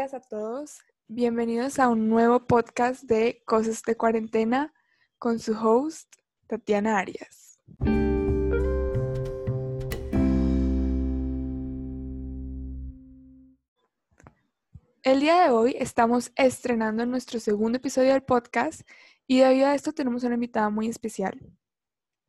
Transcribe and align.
Días 0.00 0.14
a 0.14 0.20
todos. 0.20 0.78
Bienvenidos 1.08 1.78
a 1.78 1.90
un 1.90 2.08
nuevo 2.08 2.46
podcast 2.46 3.02
de 3.02 3.42
Cosas 3.44 3.82
de 3.82 3.98
Cuarentena 3.98 4.72
con 5.18 5.38
su 5.38 5.52
host, 5.52 6.10
Tatiana 6.46 6.98
Arias. 6.98 7.60
El 15.02 15.20
día 15.20 15.42
de 15.42 15.50
hoy 15.50 15.76
estamos 15.78 16.32
estrenando 16.34 17.04
nuestro 17.04 17.38
segundo 17.38 17.76
episodio 17.76 18.14
del 18.14 18.22
podcast 18.22 18.80
y 19.26 19.40
debido 19.40 19.66
a 19.66 19.74
esto 19.74 19.92
tenemos 19.92 20.24
una 20.24 20.36
invitada 20.36 20.70
muy 20.70 20.88
especial. 20.88 21.38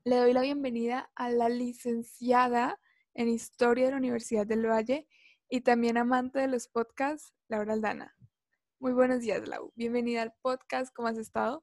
Le 0.03 0.17
doy 0.17 0.33
la 0.33 0.41
bienvenida 0.41 1.09
a 1.15 1.29
la 1.29 1.47
licenciada 1.47 2.81
en 3.13 3.29
Historia 3.29 3.85
de 3.85 3.91
la 3.91 3.97
Universidad 3.97 4.45
del 4.45 4.67
Valle 4.67 5.07
y 5.51 5.61
también 5.61 5.97
amante 5.97 6.39
de 6.39 6.47
los 6.47 6.69
podcasts, 6.69 7.33
Laura 7.49 7.73
Aldana. 7.73 8.15
Muy 8.79 8.93
buenos 8.93 9.19
días, 9.19 9.45
Lau. 9.49 9.73
Bienvenida 9.75 10.21
al 10.21 10.33
podcast. 10.41 10.95
¿Cómo 10.95 11.09
has 11.09 11.17
estado? 11.17 11.61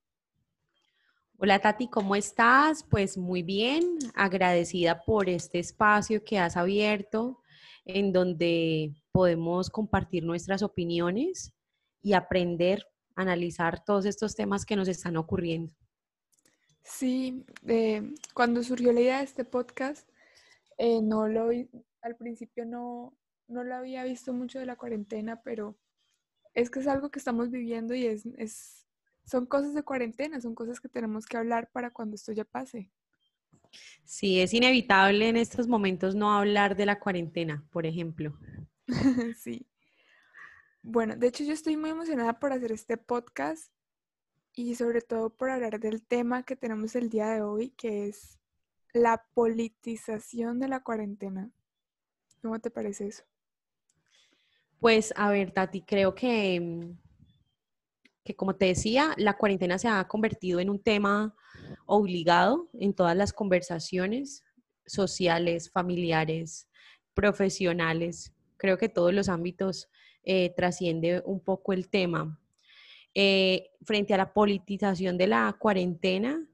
Hola 1.39 1.59
Tati, 1.59 1.89
¿cómo 1.89 2.15
estás? 2.15 2.85
Pues 2.85 3.17
muy 3.17 3.43
bien, 3.43 3.99
agradecida 4.15 5.03
por 5.05 5.31
este 5.31 5.59
espacio 5.59 6.23
que 6.23 6.39
has 6.39 6.59
abierto 6.59 7.41
en 7.87 8.13
donde 8.13 8.93
podemos 9.11 9.71
compartir 9.71 10.23
nuestras 10.23 10.63
opiniones 10.63 11.55
y 12.03 12.13
aprender, 12.13 12.85
analizar 13.17 13.83
todos 13.83 14.05
estos 14.05 14.35
temas 14.37 14.67
que 14.67 14.77
nos 14.77 14.89
están 14.89 15.17
ocurriendo. 15.17 15.73
Sí, 16.83 17.47
eh, 17.67 18.03
cuando 18.35 18.63
surgió 18.63 18.93
la 18.93 19.01
idea 19.01 19.19
de 19.19 19.25
este 19.25 19.45
podcast, 19.47 20.07
eh, 20.77 21.01
no 21.01 21.27
lo 21.27 21.49
al 22.03 22.17
principio 22.17 22.67
no, 22.67 23.17
no 23.49 23.65
lo 23.65 23.75
había 23.75 24.05
visto 24.05 24.33
mucho 24.33 24.59
de 24.59 24.67
la 24.67 24.77
cuarentena, 24.77 25.43
pero 25.43 25.77
es 26.55 26.71
que 26.71 26.81
es 26.81 26.87
algo 26.87 27.11
que 27.11 27.19
estamos 27.19 27.51
viviendo 27.51 27.95
y 27.95 28.07
es, 28.07 28.27
es, 28.37 28.87
son 29.25 29.47
cosas 29.47 29.75
de 29.75 29.83
cuarentena, 29.83 30.41
son 30.41 30.55
cosas 30.55 30.81
que 30.81 30.89
tenemos 30.89 31.27
que 31.27 31.37
hablar 31.37 31.71
para 31.73 31.91
cuando 31.91 32.15
esto 32.15 32.33
ya 32.33 32.45
pase. 32.45 32.91
Sí, 34.05 34.41
es 34.41 34.55
inevitable 34.55 35.29
en 35.29 35.37
estos 35.37 35.69
momentos 35.69 36.15
no 36.15 36.33
hablar 36.33 36.77
de 36.77 36.87
la 36.87 36.99
cuarentena, 36.99 37.65
por 37.71 37.87
ejemplo. 37.87 38.39
sí. 39.37 39.67
Bueno, 40.83 41.17
de 41.17 41.27
hecho 41.27 41.45
yo 41.45 41.53
estoy 41.53 41.77
muy 41.77 41.91
emocionada 41.91 42.39
por 42.39 42.53
hacer 42.53 42.73
este 42.73 42.97
podcast 42.97 43.73
y 44.55 44.75
sobre 44.75 45.03
todo 45.03 45.31
por 45.31 45.51
hablar 45.51 45.79
del 45.79 46.03
tema 46.03 46.43
que 46.43 46.57
tenemos 46.57 46.97
el 46.97 47.11
día 47.11 47.29
de 47.29 47.43
hoy, 47.43 47.71
que 47.71 48.09
es 48.09 48.39
la 48.93 49.27
politización 49.35 50.59
de 50.59 50.69
la 50.69 50.81
cuarentena. 50.83 51.51
¿Cómo 52.43 52.59
te 52.59 52.71
parece 52.71 53.09
eso? 53.09 53.25
Pues 54.81 55.13
a 55.17 55.31
ver, 55.31 55.51
Tati, 55.51 55.83
creo 55.83 56.15
que, 56.15 56.61
mm, 56.61 56.97
que 58.25 58.37
como 58.37 58.55
te 58.55 58.67
decía, 58.67 59.13
la 59.17 59.37
cuarentena 59.37 59.77
se 59.79 59.89
ha 59.89 60.07
convertido 60.07 60.61
en 60.61 60.71
un 60.71 60.81
tema 60.81 61.35
obligado 61.87 62.69
en 62.79 62.95
todas 62.95 63.17
las 63.17 63.33
conversaciones 63.33 64.45
sociales, 64.87 65.71
familiares, 65.71 66.69
profesionales. 67.13 68.33
Creo 68.57 68.79
que 68.79 68.89
todos 68.89 69.13
los 69.13 69.29
ámbitos 69.29 69.89
eh, 70.23 70.55
trasciende 70.57 71.23
un 71.25 71.41
poco 71.41 71.73
el 71.73 71.89
tema. 71.89 72.41
Eh, 73.15 73.71
frente 73.83 74.15
a 74.15 74.19
la 74.19 74.33
politización 74.33 75.19
de 75.19 75.27
la 75.27 75.57
cuarentena, 75.59 76.47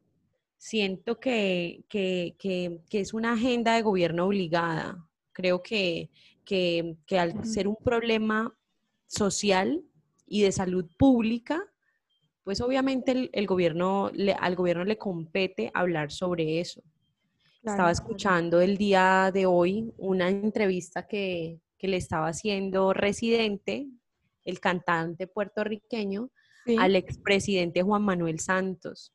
siento 0.57 1.21
que, 1.21 1.85
que, 1.91 2.37
que 2.39 3.01
es 3.01 3.13
una 3.13 3.35
agenda 3.35 3.75
de 3.75 3.83
gobierno 3.83 4.27
obligada. 4.27 5.07
Creo 5.33 5.63
que 5.63 6.11
que, 6.45 6.97
al 7.19 7.45
ser 7.45 7.69
un 7.69 7.77
problema 7.77 8.55
social 9.07 9.83
y 10.27 10.43
de 10.43 10.53
salud 10.53 10.87
pública, 10.97 11.63
pues 12.43 12.61
obviamente 12.61 13.31
el, 13.33 13.47
gobierno, 13.47 14.11
al 14.39 14.55
gobierno 14.55 14.85
le 14.85 14.99
compete 14.99 15.71
hablar 15.75 16.13
sobre 16.13 16.61
eso. 16.61 16.83
estaba 17.63 17.91
escuchando 17.91 18.61
el 18.61 18.77
día 18.77 19.31
de 19.33 19.47
hoy 19.47 19.93
una 19.97 20.29
entrevista 20.29 21.07
que, 21.07 21.61
le 21.81 21.99
estaba 21.99 22.29
haciendo 22.29 22.95
Residente, 22.95 23.87
el 24.47 24.59
cantante 24.59 25.27
puertorriqueño, 25.27 26.31
al 26.79 26.97
expresidente 26.97 27.83
Juan 27.83 28.03
Manuel 28.03 28.41
Santos. 28.41 29.13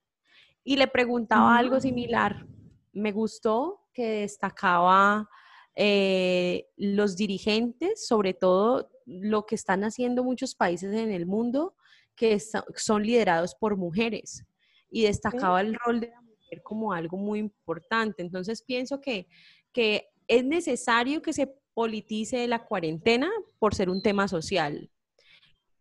Y 0.63 0.77
le 0.77 0.87
preguntaba 0.87 1.57
algo 1.57 1.77
mm. 1.77 1.81
similar. 1.81 2.45
Me 2.93 3.11
gustó 3.11 3.87
que 3.91 4.21
destacaba 4.21 5.27
eh, 5.75 6.67
los 6.77 7.15
dirigentes, 7.15 8.07
sobre 8.07 8.33
todo 8.33 8.89
lo 9.05 9.45
que 9.45 9.55
están 9.55 9.83
haciendo 9.83 10.23
muchos 10.23 10.55
países 10.55 10.93
en 10.93 11.11
el 11.11 11.25
mundo, 11.25 11.75
que 12.15 12.37
son 12.75 13.03
liderados 13.03 13.55
por 13.55 13.77
mujeres. 13.77 14.45
Y 14.91 15.03
destacaba 15.03 15.61
el 15.61 15.75
rol 15.75 15.99
de 15.99 16.09
la 16.09 16.21
mujer 16.21 16.61
como 16.63 16.93
algo 16.93 17.17
muy 17.17 17.39
importante. 17.39 18.21
Entonces 18.21 18.61
pienso 18.61 18.99
que, 18.99 19.27
que 19.71 20.09
es 20.27 20.43
necesario 20.43 21.21
que 21.21 21.33
se 21.33 21.47
politice 21.73 22.47
la 22.47 22.65
cuarentena 22.65 23.29
por 23.57 23.73
ser 23.73 23.89
un 23.89 24.01
tema 24.01 24.27
social. 24.27 24.91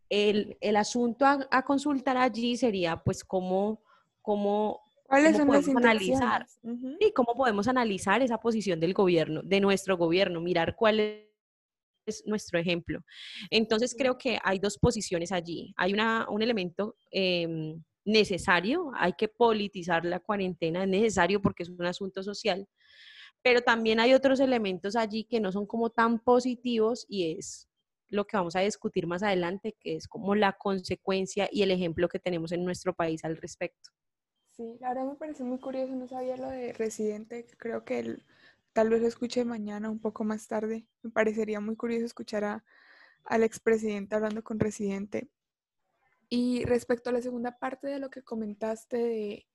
El, 0.08 0.56
el 0.60 0.76
asunto 0.76 1.26
a, 1.26 1.46
a, 1.50 1.64
consultar 1.64 2.16
allí 2.16 2.56
sería 2.56 3.02
pues 3.02 3.24
cómo, 3.24 3.82
cómo 4.22 4.80
¿Cuáles 5.08 5.38
son 5.38 5.48
las 5.48 5.66
analizar 5.66 6.46
y 7.00 7.12
cómo 7.12 7.34
podemos 7.34 7.66
analizar 7.66 8.20
esa 8.20 8.36
posición 8.38 8.78
del 8.78 8.92
gobierno, 8.92 9.40
de 9.42 9.58
nuestro 9.58 9.96
gobierno, 9.96 10.42
mirar 10.42 10.76
cuál 10.76 11.00
es 11.00 12.22
nuestro 12.26 12.58
ejemplo. 12.58 13.00
Entonces 13.48 13.94
creo 13.96 14.18
que 14.18 14.38
hay 14.44 14.58
dos 14.58 14.76
posiciones 14.76 15.32
allí. 15.32 15.72
Hay 15.78 15.94
una, 15.94 16.26
un 16.28 16.42
elemento 16.42 16.94
em, 17.10 17.82
necesario, 18.04 18.90
hay 18.96 19.14
que 19.14 19.28
politizar 19.28 20.04
la 20.04 20.20
cuarentena, 20.20 20.82
es 20.82 20.88
necesario 20.90 21.40
porque 21.40 21.62
es 21.62 21.70
un 21.70 21.86
asunto 21.86 22.22
social, 22.22 22.68
pero 23.42 23.62
también 23.62 24.00
hay 24.00 24.12
otros 24.12 24.40
elementos 24.40 24.94
allí 24.94 25.24
que 25.24 25.40
no 25.40 25.52
son 25.52 25.66
como 25.66 25.88
tan 25.88 26.18
positivos 26.18 27.06
y 27.08 27.32
es 27.32 27.66
lo 28.10 28.26
que 28.26 28.36
vamos 28.36 28.56
a 28.56 28.60
discutir 28.60 29.06
más 29.06 29.22
adelante, 29.22 29.74
que 29.80 29.96
es 29.96 30.06
como 30.06 30.34
la 30.34 30.52
consecuencia 30.52 31.48
y 31.50 31.62
el 31.62 31.70
ejemplo 31.70 32.10
que 32.10 32.18
tenemos 32.18 32.52
en 32.52 32.62
nuestro 32.62 32.94
país 32.94 33.24
al 33.24 33.38
respecto. 33.38 33.90
Sí, 34.58 34.76
la 34.80 34.88
verdad 34.88 35.04
me 35.06 35.14
parece 35.14 35.44
muy 35.44 35.60
curioso, 35.60 35.94
no 35.94 36.08
sabía 36.08 36.36
lo 36.36 36.48
de 36.48 36.72
Residente, 36.72 37.46
creo 37.58 37.84
que 37.84 38.18
tal 38.72 38.88
vez 38.90 39.00
lo 39.00 39.06
escuche 39.06 39.44
mañana, 39.44 39.88
un 39.88 40.00
poco 40.00 40.24
más 40.24 40.48
tarde. 40.48 40.84
Me 41.02 41.10
parecería 41.10 41.60
muy 41.60 41.76
curioso 41.76 42.04
escuchar 42.04 42.42
a, 42.42 42.64
al 43.22 43.44
expresidente 43.44 44.16
hablando 44.16 44.42
con 44.42 44.58
Residente. 44.58 45.30
Y 46.28 46.64
respecto 46.64 47.10
a 47.10 47.12
la 47.12 47.22
segunda 47.22 47.56
parte 47.60 47.86
de 47.86 48.00
lo 48.00 48.10
que 48.10 48.24
comentaste 48.24 48.96
de, 48.96 49.46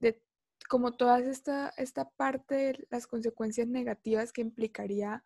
de 0.00 0.22
como 0.68 0.92
toda 0.92 1.18
esta, 1.20 1.72
esta 1.78 2.10
parte 2.10 2.86
las 2.90 3.06
consecuencias 3.06 3.68
negativas 3.68 4.34
que 4.34 4.42
implicaría 4.42 5.24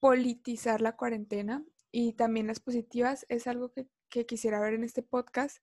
politizar 0.00 0.80
la 0.80 0.96
cuarentena 0.96 1.62
y 1.90 2.14
también 2.14 2.46
las 2.46 2.60
positivas, 2.60 3.26
es 3.28 3.46
algo 3.46 3.70
que, 3.70 3.86
que 4.08 4.24
quisiera 4.24 4.60
ver 4.60 4.72
en 4.72 4.84
este 4.84 5.02
podcast 5.02 5.58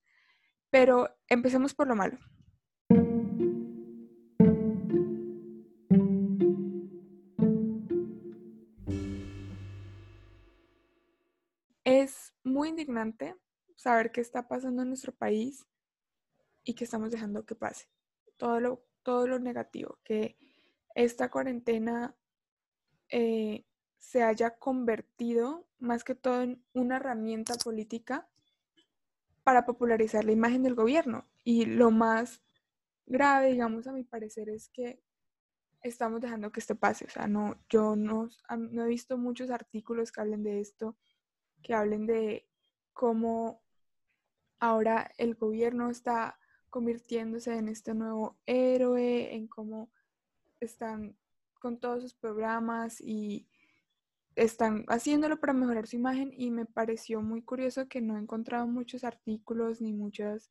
pero 0.70 1.10
empecemos 1.28 1.74
por 1.74 1.88
lo 1.88 1.96
malo. 1.96 2.18
Es 11.84 12.34
muy 12.44 12.70
indignante 12.70 13.36
saber 13.76 14.12
qué 14.12 14.22
está 14.22 14.48
pasando 14.48 14.84
en 14.84 14.90
nuestro 14.90 15.14
país 15.14 15.66
y 16.64 16.76
que 16.76 16.84
estamos 16.84 17.12
dejando 17.12 17.46
que 17.46 17.56
pase. 17.56 17.88
Todo 18.38 18.60
lo, 18.60 18.86
todo 19.02 19.28
lo 19.28 19.40
negativo, 19.40 19.98
que 20.04 20.38
esta 20.94 21.32
cuarentena 21.32 22.16
eh, 23.10 23.66
se 23.98 24.24
haya 24.24 24.58
convertido 24.58 25.68
más 25.80 26.04
que 26.04 26.16
todo 26.16 26.42
en 26.42 26.64
una 26.74 26.98
herramienta 26.98 27.56
política 27.56 28.30
para 29.50 29.66
popularizar 29.66 30.26
la 30.26 30.32
imagen 30.32 30.62
del 30.62 30.76
gobierno. 30.76 31.28
Y 31.44 31.66
lo 31.66 31.90
más 31.90 32.44
grave, 33.08 33.52
digamos, 33.52 33.88
a 33.88 33.92
mi 33.92 34.04
parecer, 34.04 34.48
es 34.48 34.70
que 34.70 35.02
estamos 35.82 36.22
dejando 36.22 36.52
que 36.52 36.60
esto 36.60 36.76
pase. 36.76 37.06
O 37.06 37.10
sea, 37.10 37.26
no, 37.26 37.60
yo 37.68 37.96
no, 37.96 38.30
no 38.56 38.86
he 38.86 38.88
visto 38.88 39.18
muchos 39.18 39.50
artículos 39.50 40.12
que 40.12 40.22
hablen 40.22 40.44
de 40.44 40.60
esto, 40.60 41.00
que 41.64 41.74
hablen 41.74 42.06
de 42.06 42.48
cómo 42.94 43.64
ahora 44.60 45.10
el 45.18 45.34
gobierno 45.34 45.90
está 45.90 46.38
convirtiéndose 46.70 47.56
en 47.56 47.70
este 47.70 47.96
nuevo 47.96 48.38
héroe, 48.46 49.34
en 49.34 49.48
cómo 49.48 49.92
están 50.60 51.18
con 51.60 51.80
todos 51.80 52.04
sus 52.04 52.14
programas 52.14 53.02
y 53.02 53.48
están 54.40 54.86
haciéndolo 54.88 55.40
para 55.40 55.54
mejorar 55.54 55.86
su 55.88 55.98
imagen 55.98 56.32
y 56.36 56.50
me 56.50 56.66
pareció 56.66 57.22
muy 57.22 57.42
curioso 57.42 57.88
que 57.88 58.02
no 58.02 58.16
he 58.16 58.20
encontrado 58.20 58.68
muchos 58.68 59.04
artículos 59.04 59.82
ni 59.82 59.94
muchos 59.94 60.50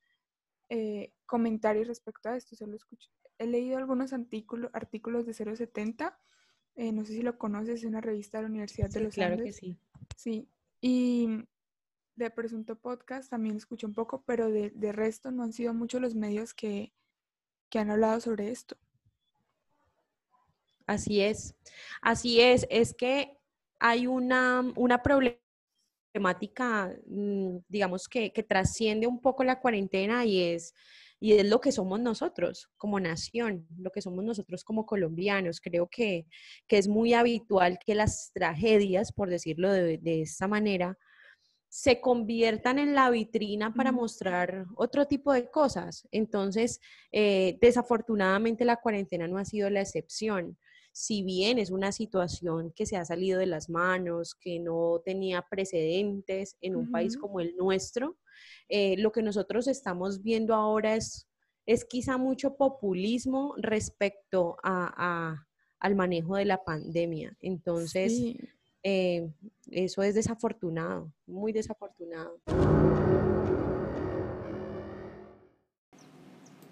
eh, 0.68 1.14
comentarios 1.26 1.88
respecto 1.88 2.28
a 2.28 2.36
esto. 2.36 2.54
Solo 2.54 2.76
escuché. 2.76 3.08
He 3.38 3.46
leído 3.46 3.78
algunos 3.78 4.12
artículos, 4.12 4.70
artículos 4.74 5.24
de 5.24 5.32
070. 5.32 6.18
Eh, 6.76 6.92
no 6.92 7.04
sé 7.04 7.14
si 7.14 7.22
lo 7.22 7.38
conoces, 7.38 7.80
es 7.80 7.84
una 7.84 8.00
revista 8.00 8.38
de 8.38 8.42
la 8.42 8.50
Universidad 8.50 8.90
de 8.90 9.00
los 9.00 9.14
claro 9.14 9.34
Andes. 9.34 9.46
que 9.46 9.52
sí. 9.52 9.78
Sí, 10.16 10.48
Y 10.80 11.44
de 12.14 12.30
Presunto 12.30 12.76
Podcast 12.76 13.30
también 13.30 13.56
escuché 13.56 13.86
un 13.86 13.94
poco, 13.94 14.22
pero 14.26 14.50
de, 14.50 14.70
de 14.70 14.92
resto 14.92 15.30
no 15.30 15.44
han 15.44 15.52
sido 15.52 15.72
muchos 15.72 16.00
los 16.00 16.14
medios 16.14 16.52
que, 16.52 16.92
que 17.70 17.78
han 17.78 17.90
hablado 17.90 18.20
sobre 18.20 18.50
esto. 18.50 18.76
Así 20.86 21.20
es, 21.20 21.54
así 22.00 22.40
es, 22.40 22.66
es 22.70 22.94
que 22.94 23.37
hay 23.78 24.06
una, 24.06 24.64
una 24.76 25.02
problemática, 25.02 26.94
mm, 27.06 27.58
digamos, 27.68 28.08
que, 28.08 28.32
que, 28.32 28.42
trasciende 28.42 29.06
un 29.06 29.20
poco 29.20 29.44
la 29.44 29.60
cuarentena 29.60 30.24
y 30.24 30.42
es, 30.42 30.74
y 31.20 31.32
es 31.32 31.46
lo 31.48 31.60
que 31.60 31.72
somos 31.72 32.00
nosotros 32.00 32.70
como 32.76 33.00
nación, 33.00 33.66
lo 33.78 33.90
que 33.90 34.02
somos 34.02 34.24
nosotros 34.24 34.64
como 34.64 34.86
colombianos. 34.86 35.60
Creo 35.60 35.88
que, 35.88 36.26
que 36.66 36.78
es 36.78 36.88
muy 36.88 37.14
habitual 37.14 37.78
que 37.84 37.94
las 37.94 38.30
tragedias, 38.32 39.12
por 39.12 39.30
decirlo 39.30 39.72
de, 39.72 39.98
de 39.98 40.22
esta 40.22 40.48
manera, 40.48 40.96
se 41.68 42.00
conviertan 42.00 42.78
en 42.78 42.94
la 42.94 43.10
vitrina 43.10 43.74
para 43.74 43.92
mostrar 43.92 44.66
otro 44.74 45.06
tipo 45.06 45.32
de 45.32 45.50
cosas. 45.50 46.08
Entonces, 46.10 46.80
eh, 47.12 47.58
desafortunadamente 47.60 48.64
la 48.64 48.76
cuarentena 48.76 49.28
no 49.28 49.38
ha 49.38 49.44
sido 49.44 49.68
la 49.70 49.82
excepción 49.82 50.56
si 50.98 51.22
bien 51.22 51.60
es 51.60 51.70
una 51.70 51.92
situación 51.92 52.72
que 52.72 52.84
se 52.84 52.96
ha 52.96 53.04
salido 53.04 53.38
de 53.38 53.46
las 53.46 53.70
manos, 53.70 54.34
que 54.34 54.58
no 54.58 55.00
tenía 55.04 55.42
precedentes 55.48 56.56
en 56.60 56.74
un 56.74 56.90
país 56.90 57.16
como 57.16 57.38
el 57.38 57.54
nuestro, 57.56 58.16
eh, 58.68 58.96
lo 58.96 59.12
que 59.12 59.22
nosotros 59.22 59.68
estamos 59.68 60.24
viendo 60.24 60.56
ahora 60.56 60.96
es, 60.96 61.28
es 61.66 61.84
quizá 61.84 62.18
mucho 62.18 62.56
populismo 62.56 63.54
respecto 63.58 64.56
a, 64.64 65.46
al 65.78 65.94
manejo 65.94 66.34
de 66.34 66.46
la 66.46 66.64
pandemia. 66.64 67.36
Entonces, 67.38 68.34
eh, 68.82 69.30
eso 69.70 70.02
es 70.02 70.16
desafortunado, 70.16 71.12
muy 71.26 71.52
desafortunado. 71.52 72.40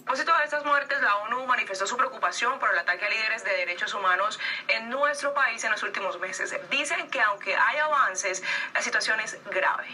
Propósito 0.07 0.31
de 0.39 0.45
estas 0.45 0.65
muertes, 0.65 1.03
la 1.03 1.17
ONU 1.17 1.47
manifestó 1.49 1.85
su 1.85 1.97
preocupación 1.97 2.61
por 2.61 2.71
el 2.73 2.79
ataque 2.79 3.07
a 3.07 3.11
líderes 3.11 3.43
de 3.43 3.51
derechos 3.51 3.93
humanos 3.93 4.39
en 4.69 4.89
nuestro 4.89 5.35
país 5.35 5.65
en 5.65 5.73
los 5.73 5.83
últimos 5.83 6.21
meses. 6.21 6.55
Dicen 6.71 7.11
que 7.11 7.21
aunque 7.21 7.57
hay 7.57 7.79
avances, 7.79 8.41
la 8.73 8.81
situación 8.83 9.19
es 9.19 9.37
grave. 9.47 9.89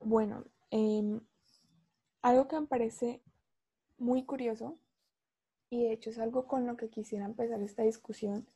Bueno, 0.00 0.44
em, 0.70 1.22
algo 2.20 2.48
que 2.48 2.60
me 2.60 2.66
parece 2.66 3.22
muy 3.96 4.26
curioso, 4.26 4.78
y 5.70 5.84
de 5.84 5.92
hecho 5.94 6.10
es 6.10 6.18
algo 6.18 6.46
con 6.46 6.66
lo 6.66 6.76
que 6.76 6.90
quisiera 6.90 7.24
empezar 7.24 7.62
esta 7.62 7.84
discusión, 7.84 8.46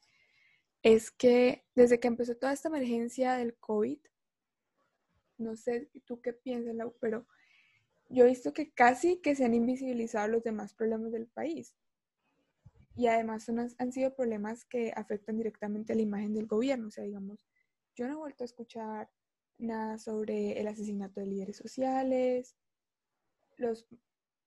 es 0.83 1.11
que 1.11 1.65
desde 1.75 2.01
que 2.01 2.09
empezó 2.09 2.37
toda 2.37 2.53
esta 2.53 2.69
emergencia 2.69 3.33
del 3.33 3.57
COVID, 3.57 3.99
no 5.39 5.57
sé 5.57 5.91
tú 6.05 6.21
qué 6.21 6.33
piensas, 6.33 6.75
pero 7.01 7.27
yo 8.09 8.25
he 8.25 8.29
visto 8.29 8.53
que 8.53 8.73
casi 8.73 9.21
que 9.21 9.35
se 9.35 9.45
han 9.45 9.55
invisibilizado 9.55 10.29
los 10.29 10.43
demás 10.43 10.75
problemas 10.75 11.13
del 11.13 11.27
país. 11.27 11.75
Y 12.95 13.09
además 13.09 13.45
son, 13.45 13.59
han 13.59 13.93
sido 13.93 14.15
problemas 14.15 14.65
que 14.65 14.93
afectan 14.97 15.37
directamente 15.37 15.93
a 15.93 15.97
la 15.97 16.03
imagen 16.03 16.33
del 16.33 16.47
gobierno. 16.47 16.89
O 16.89 16.91
sea, 16.91 17.05
digamos, 17.05 17.47
yo 17.95 18.07
no 18.07 18.15
he 18.15 18.17
vuelto 18.17 18.45
a 18.45 18.47
escuchar 18.47 19.11
nada 19.59 19.99
sobre 19.99 20.59
el 20.59 20.67
asesinato 20.69 21.21
de 21.21 21.27
líderes 21.27 21.57
sociales. 21.57 22.57
Los, 23.57 23.87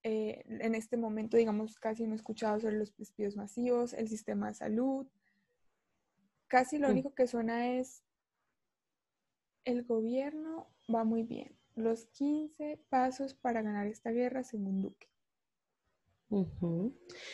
eh, 0.04 0.44
en 0.48 0.74
este 0.74 0.98
momento, 0.98 1.38
digamos, 1.38 1.78
casi 1.80 2.08
no 2.08 2.14
he 2.14 2.16
escuchado 2.16 2.60
sobre 2.60 2.78
los 2.78 2.96
despidos 2.96 3.36
masivos, 3.36 3.94
el 3.94 4.08
sistema 4.08 4.48
de 4.48 4.56
salud. 4.56 5.08
Casi 6.48 6.80
lo 6.80 6.88
mm. 6.88 6.92
único 6.92 7.14
que 7.14 7.28
suena 7.28 7.78
es 7.78 8.04
el 9.66 9.84
gobierno 9.84 10.68
va 10.94 11.04
muy 11.04 11.24
bien. 11.24 11.56
Los 11.76 12.06
15 12.08 12.80
pasos 12.90 13.34
para 13.34 13.62
ganar 13.62 13.88
esta 13.88 14.12
guerra 14.12 14.44
según 14.44 14.82
Duque. 14.82 15.08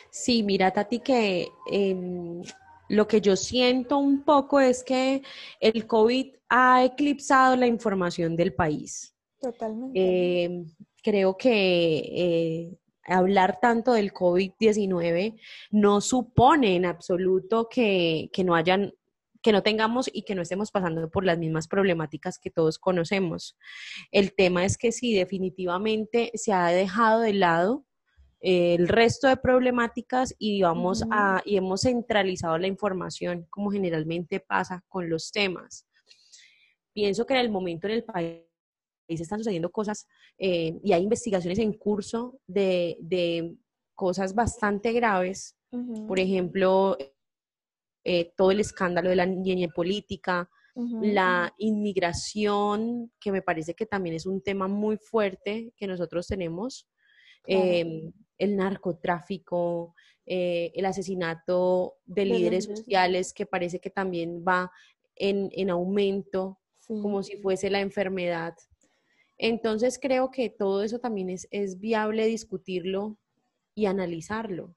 Sí, 0.09 0.43
mira, 0.43 0.71
Tati, 0.71 0.99
que 0.99 1.49
em, 1.69 2.41
lo 2.89 3.07
que 3.07 3.19
yo 3.19 3.35
siento 3.35 3.97
un 3.97 4.23
poco 4.23 4.59
es 4.59 4.83
que 4.83 5.21
el 5.59 5.85
COVID 5.85 6.35
ha 6.49 6.85
eclipsado 6.85 7.55
la 7.55 7.67
información 7.67 8.35
del 8.35 8.53
país. 8.53 9.15
Totalmente. 9.41 10.43
Em, 10.43 10.65
creo 11.03 11.35
que 11.35 11.97
eh, 12.15 12.77
hablar 13.03 13.59
tanto 13.59 13.93
del 13.93 14.13
COVID-19 14.13 15.39
no 15.71 16.01
supone 16.01 16.75
en 16.75 16.85
absoluto 16.85 17.67
que, 17.69 18.29
que 18.31 18.43
no 18.43 18.55
hayan 18.55 18.93
que 19.45 19.51
no 19.51 19.61
tengamos 19.61 20.09
y 20.11 20.23
que 20.23 20.33
no 20.33 20.41
estemos 20.41 20.71
pasando 20.71 21.07
por 21.07 21.23
las 21.23 21.37
mismas 21.37 21.67
problemáticas 21.67 22.39
que 22.39 22.49
todos 22.49 22.79
conocemos. 22.79 23.55
El 24.09 24.33
tema 24.33 24.65
es 24.65 24.75
que 24.75 24.91
sí, 24.91 25.13
definitivamente 25.13 26.31
se 26.33 26.51
ha 26.51 26.65
dejado 26.69 27.21
de 27.21 27.33
lado 27.33 27.85
eh, 28.41 28.73
el 28.73 28.87
resto 28.87 29.27
de 29.27 29.37
problemáticas 29.37 30.33
y 30.39 30.63
vamos 30.63 31.03
a 31.11 31.43
y 31.45 31.57
hemos 31.57 31.81
centralizado 31.81 32.57
la 32.57 32.65
información 32.65 33.45
como 33.51 33.69
generalmente 33.69 34.39
pasa 34.39 34.83
con 34.87 35.11
los 35.11 35.31
temas. 35.31 35.85
Pienso 36.91 37.27
que 37.27 37.35
en 37.35 37.41
el 37.41 37.51
momento 37.51 37.85
en 37.85 37.93
el 37.93 38.03
país 38.03 38.41
están 39.07 39.37
sucediendo 39.37 39.71
cosas 39.71 40.07
eh, 40.39 40.79
y 40.83 40.91
hay 40.91 41.03
investigaciones 41.03 41.59
en 41.59 41.73
curso 41.73 42.39
de, 42.47 43.55
cosas 43.93 44.33
bastante 44.33 44.91
graves. 44.91 45.55
Por 46.07 46.19
ejemplo, 46.19 46.97
eh, 48.07 48.33
todo 48.37 48.51
el 48.51 48.59
escándalo 48.59 49.09
de 49.09 49.15
la 49.15 49.25
niñez 49.25 49.73
política, 49.73 50.47
la 50.75 51.51
inmigración, 51.57 53.11
que 53.19 53.31
me 53.31 53.41
parece 53.41 53.73
que 53.73 53.87
también 53.87 54.15
es 54.15 54.27
un 54.27 54.41
tema 54.41 54.67
muy 54.67 54.97
fuerte 54.97 55.73
que 55.75 55.87
nosotros 55.87 56.27
tenemos, 56.27 56.87
em, 57.47 58.11
el 58.37 58.55
narcotráfico, 58.55 59.95
eh, 60.25 60.71
el 60.75 60.85
asesinato 60.85 61.95
de, 62.05 62.25
líderes 62.25 62.65
sociales, 62.65 63.33
que 63.33 63.47
parece 63.47 63.79
que 63.79 63.89
también 63.89 64.43
va 64.47 64.71
en, 65.15 65.69
aumento, 65.71 66.59
como 66.87 67.23
si 67.23 67.37
fuese 67.37 67.71
la 67.71 67.79
enfermedad. 67.79 68.53
Entonces 69.39 69.97
creo 69.99 70.29
que 70.29 70.51
todo 70.51 70.83
eso 70.83 70.99
también 70.99 71.31
es, 71.31 71.47
es 71.49 71.79
viable 71.79 72.27
discutirlo 72.27 73.17
y 73.73 73.87
analizarlo. 73.87 74.75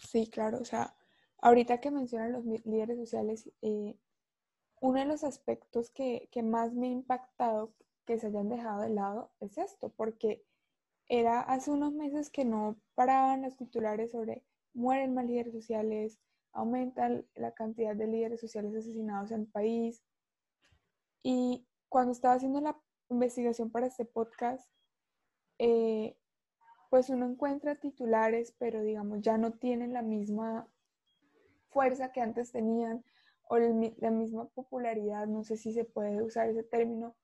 Sí, 0.00 0.26
claro, 0.26 0.58
o 0.60 0.64
sea, 0.64 0.97
Ahorita 1.40 1.80
que 1.80 1.90
mencionan 1.90 2.32
los 2.32 2.44
líderes 2.44 2.98
sociales, 2.98 3.50
eh, 3.62 3.96
uno 4.80 4.98
de 4.98 5.06
los 5.06 5.24
aspectos 5.24 5.90
que, 5.90 6.28
más 6.42 6.72
me 6.72 6.88
ha 6.88 6.90
impactado 6.90 7.72
que 8.06 8.18
se 8.18 8.28
hayan 8.28 8.48
dejado 8.48 8.82
de 8.82 8.90
lado 8.90 9.30
es 9.40 9.58
esto, 9.58 9.90
porque 9.90 10.44
era 11.08 11.40
hace 11.40 11.70
unos 11.70 11.92
meses 11.92 12.30
que 12.30 12.44
no 12.44 12.76
paraban 12.94 13.42
los 13.42 13.56
titulares 13.56 14.12
sobre 14.12 14.44
mueren 14.74 15.14
más 15.14 15.26
líderes 15.26 15.52
sociales, 15.52 16.18
aumenta 16.52 17.08
la 17.34 17.52
cantidad 17.52 17.94
de 17.94 18.06
líderes 18.06 18.40
sociales 18.40 18.74
asesinados 18.74 19.30
en 19.30 19.42
el 19.42 19.46
país. 19.46 20.02
Y 21.22 21.66
cuando 21.88 22.12
estaba 22.12 22.34
haciendo 22.34 22.60
la 22.60 22.78
investigación 23.10 23.70
para 23.70 23.86
este 23.86 24.04
podcast, 24.04 24.68
eh, 25.58 26.16
pues 26.90 27.10
uno 27.10 27.26
encuentra 27.26 27.76
titulares, 27.76 28.54
pero 28.58 28.82
digamos 28.82 29.20
ya 29.20 29.38
no 29.38 29.52
tienen 29.52 29.92
la 29.92 30.02
misma 30.02 30.68
fuerza 31.78 32.10
que 32.10 32.20
antes 32.20 32.50
tenían 32.50 33.04
o 33.44 33.56
la 33.56 34.10
misma 34.10 34.48
popularidad, 34.48 35.28
no 35.28 35.44
sé 35.44 35.56
si 35.56 35.72
se 35.72 35.84
puede 35.84 36.24
usar 36.24 36.48
ese 36.48 36.64
término, 36.64 37.14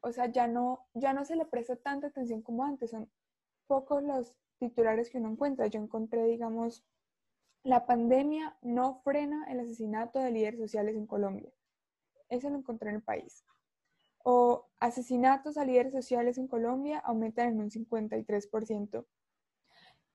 o 0.00 0.12
sea, 0.12 0.32
ya 0.32 0.48
no, 0.48 0.86
ya 0.94 1.12
no 1.12 1.26
se 1.26 1.36
le 1.36 1.44
presta 1.44 1.76
tanta 1.76 2.06
atención 2.06 2.40
como 2.40 2.64
antes, 2.64 2.92
son 2.92 3.10
pocos 3.66 4.02
los 4.02 4.34
titulares 4.58 5.10
que 5.10 5.18
uno 5.18 5.28
encuentra. 5.28 5.66
Yo 5.66 5.78
encontré, 5.78 6.24
digamos, 6.24 6.86
la 7.64 7.84
pandemia 7.84 8.56
no 8.62 9.02
frena 9.04 9.44
el 9.50 9.60
asesinato 9.60 10.20
de 10.20 10.30
líderes 10.30 10.58
sociales 10.58 10.96
en 10.96 11.06
Colombia. 11.06 11.52
Eso 12.30 12.48
lo 12.48 12.56
encontré 12.56 12.88
en 12.88 12.96
el 12.96 13.02
país. 13.02 13.44
O 14.24 14.70
asesinatos 14.80 15.58
a 15.58 15.66
líderes 15.66 15.92
sociales 15.92 16.38
en 16.38 16.48
Colombia 16.48 16.98
aumentan 17.00 17.48
en 17.48 17.60
un 17.60 17.70
53%. 17.70 19.04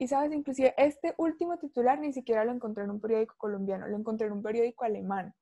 Y 0.02 0.08
sabes, 0.08 0.34
inclusive 0.34 0.74
este 0.78 1.14
último 1.18 1.60
titular 1.60 2.00
ni 2.00 2.12
siquiera 2.12 2.44
lo 2.44 2.52
encontré 2.52 2.84
en 2.84 2.90
un 2.90 3.00
periódico 3.00 3.36
colombiano, 3.38 3.88
lo 3.88 3.96
encontré 3.96 4.26
en 4.26 4.34
un 4.34 4.42
periódico 4.42 4.84
alemán, 4.84 5.36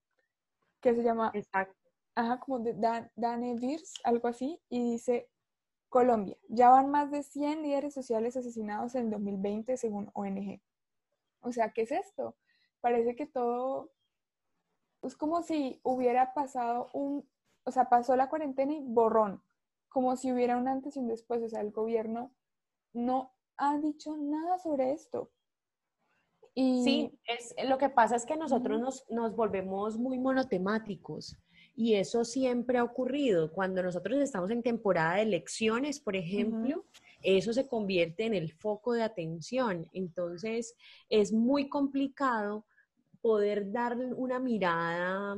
que 0.82 0.94
se 0.94 1.02
llama, 1.02 1.32
Exacto. 1.34 1.90
ajá, 2.14 2.42
como 2.42 2.60
de 2.60 2.74
Dan, 2.74 3.10
Dane 3.16 3.56
Virs, 3.56 3.94
algo 4.04 4.28
así, 4.28 4.62
y 4.68 4.84
dice, 4.84 5.30
Colombia, 5.88 6.36
ya 6.50 6.72
van 6.72 6.92
más 6.92 7.10
de 7.10 7.24
100 7.24 7.62
líderes 7.62 7.94
sociales 7.94 8.36
asesinados 8.36 8.96
en 8.96 9.10
2020 9.10 9.78
según 9.78 10.12
ONG. 10.14 10.60
O 11.40 11.54
sea, 11.54 11.72
¿qué 11.72 11.84
es 11.84 11.94
esto? 11.94 12.36
Parece 12.82 13.16
que 13.16 13.28
todo 13.28 13.94
es 15.04 15.16
como 15.16 15.42
si 15.42 15.80
hubiera 15.84 16.34
pasado 16.34 16.90
un, 16.92 17.26
o 17.64 17.72
sea, 17.72 17.88
pasó 17.88 18.18
la 18.18 18.28
cuarentena 18.28 18.74
y 18.74 18.82
borrón, 18.82 19.42
como 19.88 20.18
si 20.18 20.34
hubiera 20.34 20.58
un 20.58 20.68
antes 20.68 20.98
y 20.98 21.00
un 21.00 21.08
después, 21.08 21.42
o 21.44 21.48
sea, 21.48 21.62
el 21.62 21.72
gobierno 21.72 22.34
no 22.92 23.39
ha 23.60 23.78
dicho 23.78 24.18
nada 24.18 24.58
sobre 24.58 24.94
esto. 24.94 25.30
Y 26.56 26.84
Sí, 26.84 27.20
es, 27.28 27.54
lo 27.68 27.78
que 27.78 27.90
pasa 27.90 28.16
es 28.16 28.26
que 28.26 28.36
nosotros 28.36 28.82
nos, 28.82 29.06
nos 29.10 29.36
volvemos 29.36 29.98
muy 29.98 30.18
monotemáticos 30.18 31.38
y 31.76 31.94
eso 31.94 32.26
siempre 32.26 32.78
ha 32.78 32.84
ocurrido. 32.84 33.52
Cuando 33.54 33.84
nosotros 33.84 34.18
estamos 34.20 34.50
en 34.50 34.64
temporada 34.64 35.16
de 35.16 35.22
elecciones, 35.22 36.00
por 36.00 36.16
ejemplo, 36.16 36.84
eso 37.22 37.54
se 37.54 37.68
convierte 37.68 38.26
en 38.26 38.34
el 38.34 38.52
foco 38.52 38.94
de 38.94 39.04
atención. 39.04 39.88
Entonces, 39.94 40.76
es 41.10 41.32
muy 41.32 41.70
complicado 41.70 42.66
poder 43.22 43.72
dar 43.72 43.98
una 44.16 44.40
mirada 44.40 45.38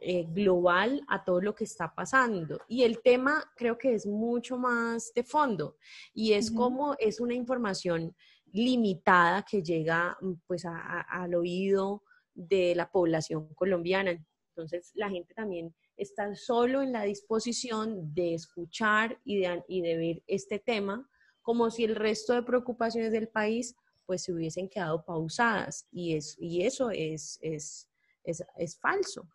eh, 0.00 0.24
global 0.28 1.02
a 1.08 1.24
todo 1.24 1.40
lo 1.40 1.54
que 1.54 1.64
está 1.64 1.94
pasando. 1.94 2.60
Y 2.68 2.82
el 2.82 3.00
tema 3.02 3.44
creo 3.56 3.78
que 3.78 3.94
es 3.94 4.06
mucho 4.06 4.58
más 4.58 5.12
de 5.14 5.24
fondo 5.24 5.76
y 6.12 6.32
es 6.34 6.50
como 6.50 6.94
es 6.98 7.18
una 7.20 7.34
información 7.34 8.14
limitada 8.52 9.44
que 9.44 9.62
llega 9.62 10.16
mm, 10.20 10.32
pues 10.46 10.64
a- 10.64 10.76
a- 11.00 11.22
al 11.22 11.34
oído 11.34 12.02
de 12.34 12.74
la 12.74 12.90
población 12.90 13.48
colombiana. 13.54 14.10
Entonces 14.50 14.90
la 14.94 15.08
gente 15.10 15.34
también 15.34 15.74
está 15.96 16.34
solo 16.34 16.82
en 16.82 16.92
la 16.92 17.02
disposición 17.04 18.12
de 18.14 18.34
escuchar 18.34 19.18
y 19.24 19.40
de, 19.40 19.64
y 19.68 19.80
de 19.82 19.96
ver 19.96 20.22
este 20.26 20.58
tema 20.58 21.08
como 21.42 21.70
si 21.70 21.84
el 21.84 21.94
resto 21.94 22.34
de 22.34 22.42
preocupaciones 22.42 23.12
del 23.12 23.28
país 23.28 23.74
pues 24.04 24.22
se 24.24 24.32
hubiesen 24.32 24.68
quedado 24.68 25.04
pausadas 25.04 25.86
y, 25.90 26.14
es, 26.16 26.36
y 26.38 26.62
eso 26.62 26.90
es, 26.90 27.38
es, 27.42 27.88
es, 28.24 28.44
es 28.56 28.78
falso. 28.78 29.28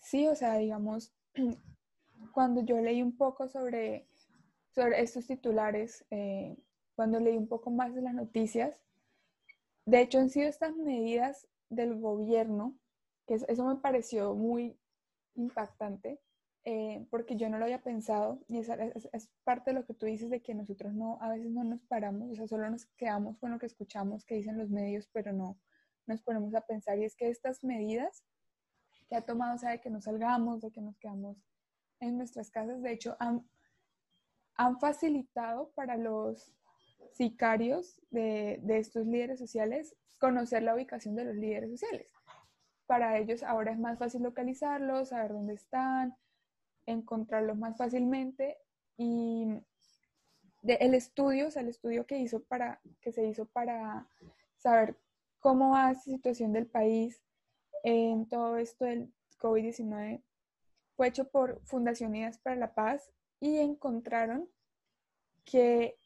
Sí, 0.00 0.26
o 0.26 0.34
sea, 0.34 0.56
digamos, 0.58 1.12
cuando 2.34 2.62
yo 2.64 2.80
leí 2.80 3.02
un 3.02 3.16
poco 3.16 3.48
sobre, 3.48 4.06
sobre 4.74 5.00
estos 5.02 5.26
titulares, 5.26 6.04
eh, 6.10 6.56
cuando 6.94 7.20
leí 7.20 7.36
un 7.36 7.48
poco 7.48 7.70
más 7.70 7.94
de 7.94 8.02
las 8.02 8.14
noticias, 8.14 8.80
de 9.86 10.00
hecho 10.00 10.18
han 10.18 10.30
sido 10.30 10.48
estas 10.48 10.76
medidas 10.76 11.46
del 11.68 11.98
gobierno, 12.00 12.78
que 13.26 13.34
es- 13.34 13.44
eso 13.48 13.64
me 13.64 13.76
pareció 13.76 14.34
muy 14.34 14.78
impactante, 15.34 16.20
eh, 16.64 17.06
porque 17.10 17.36
yo 17.36 17.48
no 17.48 17.58
lo 17.58 17.64
había 17.64 17.82
pensado, 17.82 18.40
y 18.48 18.58
es, 18.58 18.68
es 19.12 19.30
parte 19.44 19.70
de 19.70 19.80
lo 19.80 19.86
que 19.86 19.94
tú 19.94 20.06
dices 20.06 20.30
de 20.30 20.42
que 20.42 20.54
nosotros 20.54 20.92
no, 20.94 21.18
a 21.20 21.30
veces 21.30 21.50
no 21.52 21.64
nos 21.64 21.82
paramos, 21.82 22.30
o 22.30 22.34
sea, 22.34 22.46
solo 22.48 22.68
nos 22.70 22.86
quedamos 22.96 23.38
con 23.38 23.50
lo 23.50 23.58
que 23.58 23.66
escuchamos 23.66 24.24
que 24.24 24.36
dicen 24.36 24.58
los 24.58 24.70
medios, 24.70 25.08
pero 25.12 25.32
no 25.32 25.58
nos 26.06 26.20
ponemos 26.22 26.54
a 26.54 26.62
pensar, 26.62 26.98
y 26.98 27.04
es 27.04 27.16
que 27.16 27.28
estas 27.30 27.64
medidas 27.64 28.24
que 29.10 29.16
ha 29.16 29.22
tomado, 29.22 29.56
o 29.56 29.58
sea, 29.58 29.70
de 29.70 29.80
que 29.80 29.90
no 29.90 30.00
salgamos, 30.00 30.62
de 30.62 30.70
que 30.70 30.80
nos 30.80 30.96
quedamos 30.96 31.36
en 31.98 32.16
nuestras 32.16 32.48
casas, 32.50 32.80
de 32.80 32.92
hecho, 32.92 33.16
han, 33.18 33.44
han 34.54 34.78
facilitado 34.78 35.72
para 35.74 35.96
los 35.96 36.54
sicarios 37.12 38.00
de, 38.10 38.60
de 38.62 38.78
estos 38.78 39.04
líderes 39.06 39.40
sociales 39.40 39.96
conocer 40.18 40.62
la 40.62 40.74
ubicación 40.76 41.16
de 41.16 41.24
los 41.24 41.34
líderes 41.34 41.70
sociales. 41.70 42.06
Para 42.86 43.18
ellos 43.18 43.42
ahora 43.42 43.72
es 43.72 43.78
más 43.78 43.98
fácil 43.98 44.22
localizarlos, 44.22 45.08
saber 45.08 45.32
dónde 45.32 45.54
están, 45.54 46.14
encontrarlos 46.86 47.56
más 47.58 47.76
fácilmente 47.76 48.58
y 48.96 49.46
de- 50.62 50.74
el 50.74 50.94
estudio, 50.94 51.48
o 51.48 51.50
sea, 51.50 51.62
el 51.62 51.68
estudio 51.68 52.06
que 52.06 52.18
hizo 52.18 52.44
para 52.44 52.80
que 53.00 53.10
se 53.12 53.26
hizo 53.26 53.46
para 53.46 54.06
saber 54.56 54.96
cómo 55.40 55.70
va 55.70 55.90
esta 55.90 56.04
situación 56.04 56.52
del 56.52 56.66
país 56.66 57.20
en 57.84 58.28
todo 58.28 58.56
esto 58.56 58.84
del 58.84 59.12
COVID-19 59.38 60.22
fue 60.96 61.08
hecho 61.08 61.28
por 61.28 61.60
Fundación 61.64 62.10
Unidas 62.10 62.38
para 62.38 62.56
la 62.56 62.74
Paz 62.74 63.10
y 63.40 63.58
encontraron 63.58 64.48
que 65.44 65.98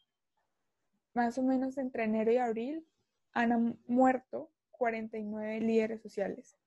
más 1.13 1.37
o 1.37 1.43
menos 1.43 1.77
entre 1.77 2.05
enero 2.05 2.31
y 2.31 2.37
abril 2.37 2.87
han 3.33 3.79
muerto 3.87 4.51
49 4.71 5.59
líderes 5.59 6.01
sociales. 6.01 6.57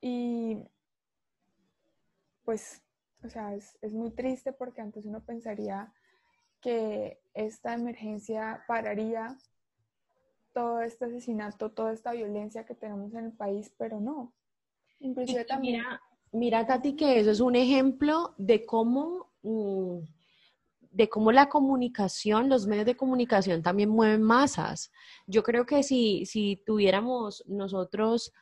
Y 0.00 0.64
pues, 2.44 2.82
o 3.22 3.28
sea, 3.28 3.54
es, 3.54 3.78
es 3.82 3.92
muy 3.92 4.10
triste 4.10 4.52
porque 4.52 4.80
antes 4.80 5.04
uno 5.04 5.20
pensaría 5.24 5.92
que 6.60 7.20
esta 7.34 7.74
emergencia 7.74 8.64
pararía 8.66 9.36
todo 10.52 10.80
este 10.80 11.06
asesinato, 11.06 11.70
toda 11.70 11.92
esta 11.92 12.12
violencia 12.12 12.64
que 12.64 12.74
tenemos 12.74 13.12
en 13.14 13.26
el 13.26 13.32
país, 13.32 13.72
pero 13.78 14.00
no. 14.00 14.32
Inclusive 15.00 15.44
también... 15.44 15.76
Mira, 15.76 16.02
mira, 16.32 16.66
Tati, 16.66 16.94
que 16.94 17.20
eso 17.20 17.30
es 17.30 17.40
un 17.40 17.56
ejemplo 17.56 18.34
de 18.38 18.64
cómo, 18.64 19.30
mm, 19.42 19.98
de 20.90 21.08
cómo 21.08 21.32
la 21.32 21.48
comunicación, 21.48 22.48
los 22.48 22.66
medios 22.66 22.86
de 22.86 22.96
comunicación 22.96 23.62
también 23.62 23.88
mueven 23.88 24.22
masas. 24.22 24.90
Yo 25.26 25.42
creo 25.42 25.66
que 25.66 25.82
si, 25.82 26.26
si 26.26 26.62
tuviéramos 26.66 27.44
nosotros 27.46 28.32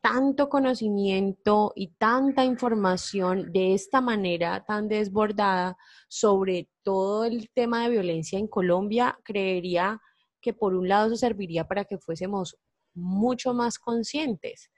tanto 0.00 0.48
conocimiento 0.48 1.72
y 1.74 1.88
tanta 1.88 2.44
información 2.44 3.50
de 3.50 3.74
esta 3.74 4.00
manera 4.00 4.64
tan 4.64 4.86
desbordada 4.86 5.76
sobre 6.06 6.68
todo 6.84 7.24
el 7.24 7.50
tema 7.50 7.82
de 7.82 7.90
violencia 7.90 8.38
en 8.38 8.46
Colombia, 8.46 9.18
creería 9.24 10.00
que 10.46 10.52
por 10.52 10.76
un 10.76 10.88
lado 10.88 11.08
eso 11.08 11.16
serviría 11.16 11.66
para 11.66 11.84
que 11.84 11.98
fuésemos 11.98 12.56
mucho 12.94 13.52
más 13.52 13.80
conscientes, 13.80 14.70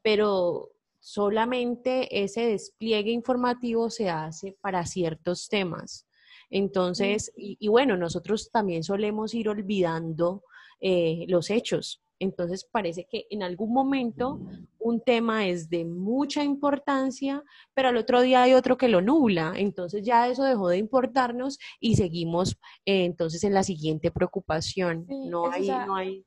pero 0.00 0.70
solamente 0.98 2.24
ese 2.24 2.46
despliegue 2.46 3.10
informativo 3.10 3.90
se 3.90 4.08
hace 4.08 4.56
para 4.62 4.86
ciertos 4.86 5.50
temas. 5.50 6.06
Entonces, 6.48 7.32
y, 7.36 7.58
y 7.60 7.68
bueno, 7.68 7.98
nosotros 7.98 8.50
también 8.50 8.82
solemos 8.82 9.34
ir 9.34 9.50
olvidando 9.50 10.42
eh, 10.80 11.26
los 11.28 11.50
hechos. 11.50 12.02
Entonces, 12.20 12.64
parece 12.70 13.06
que 13.10 13.26
en 13.30 13.42
algún 13.42 13.72
momento 13.72 14.40
un 14.78 15.00
tema 15.00 15.48
es 15.48 15.70
de 15.70 15.86
mucha 15.86 16.44
importancia, 16.44 17.42
pero 17.74 17.88
al 17.88 17.96
otro 17.96 18.20
día 18.20 18.42
hay 18.42 18.52
otro 18.52 18.76
que 18.76 18.88
lo 18.88 19.00
nubla. 19.00 19.54
Entonces, 19.56 20.02
ya 20.02 20.28
eso 20.28 20.44
dejó 20.44 20.68
de 20.68 20.76
importarnos 20.76 21.58
y 21.80 21.96
seguimos 21.96 22.58
eh, 22.84 23.06
entonces 23.06 23.42
en 23.42 23.54
la 23.54 23.62
siguiente 23.62 24.10
preocupación. 24.10 25.06
Sí, 25.08 25.28
no, 25.28 25.50
hay, 25.50 25.64
sea, 25.64 25.86
no, 25.86 25.96
hay, 25.96 26.26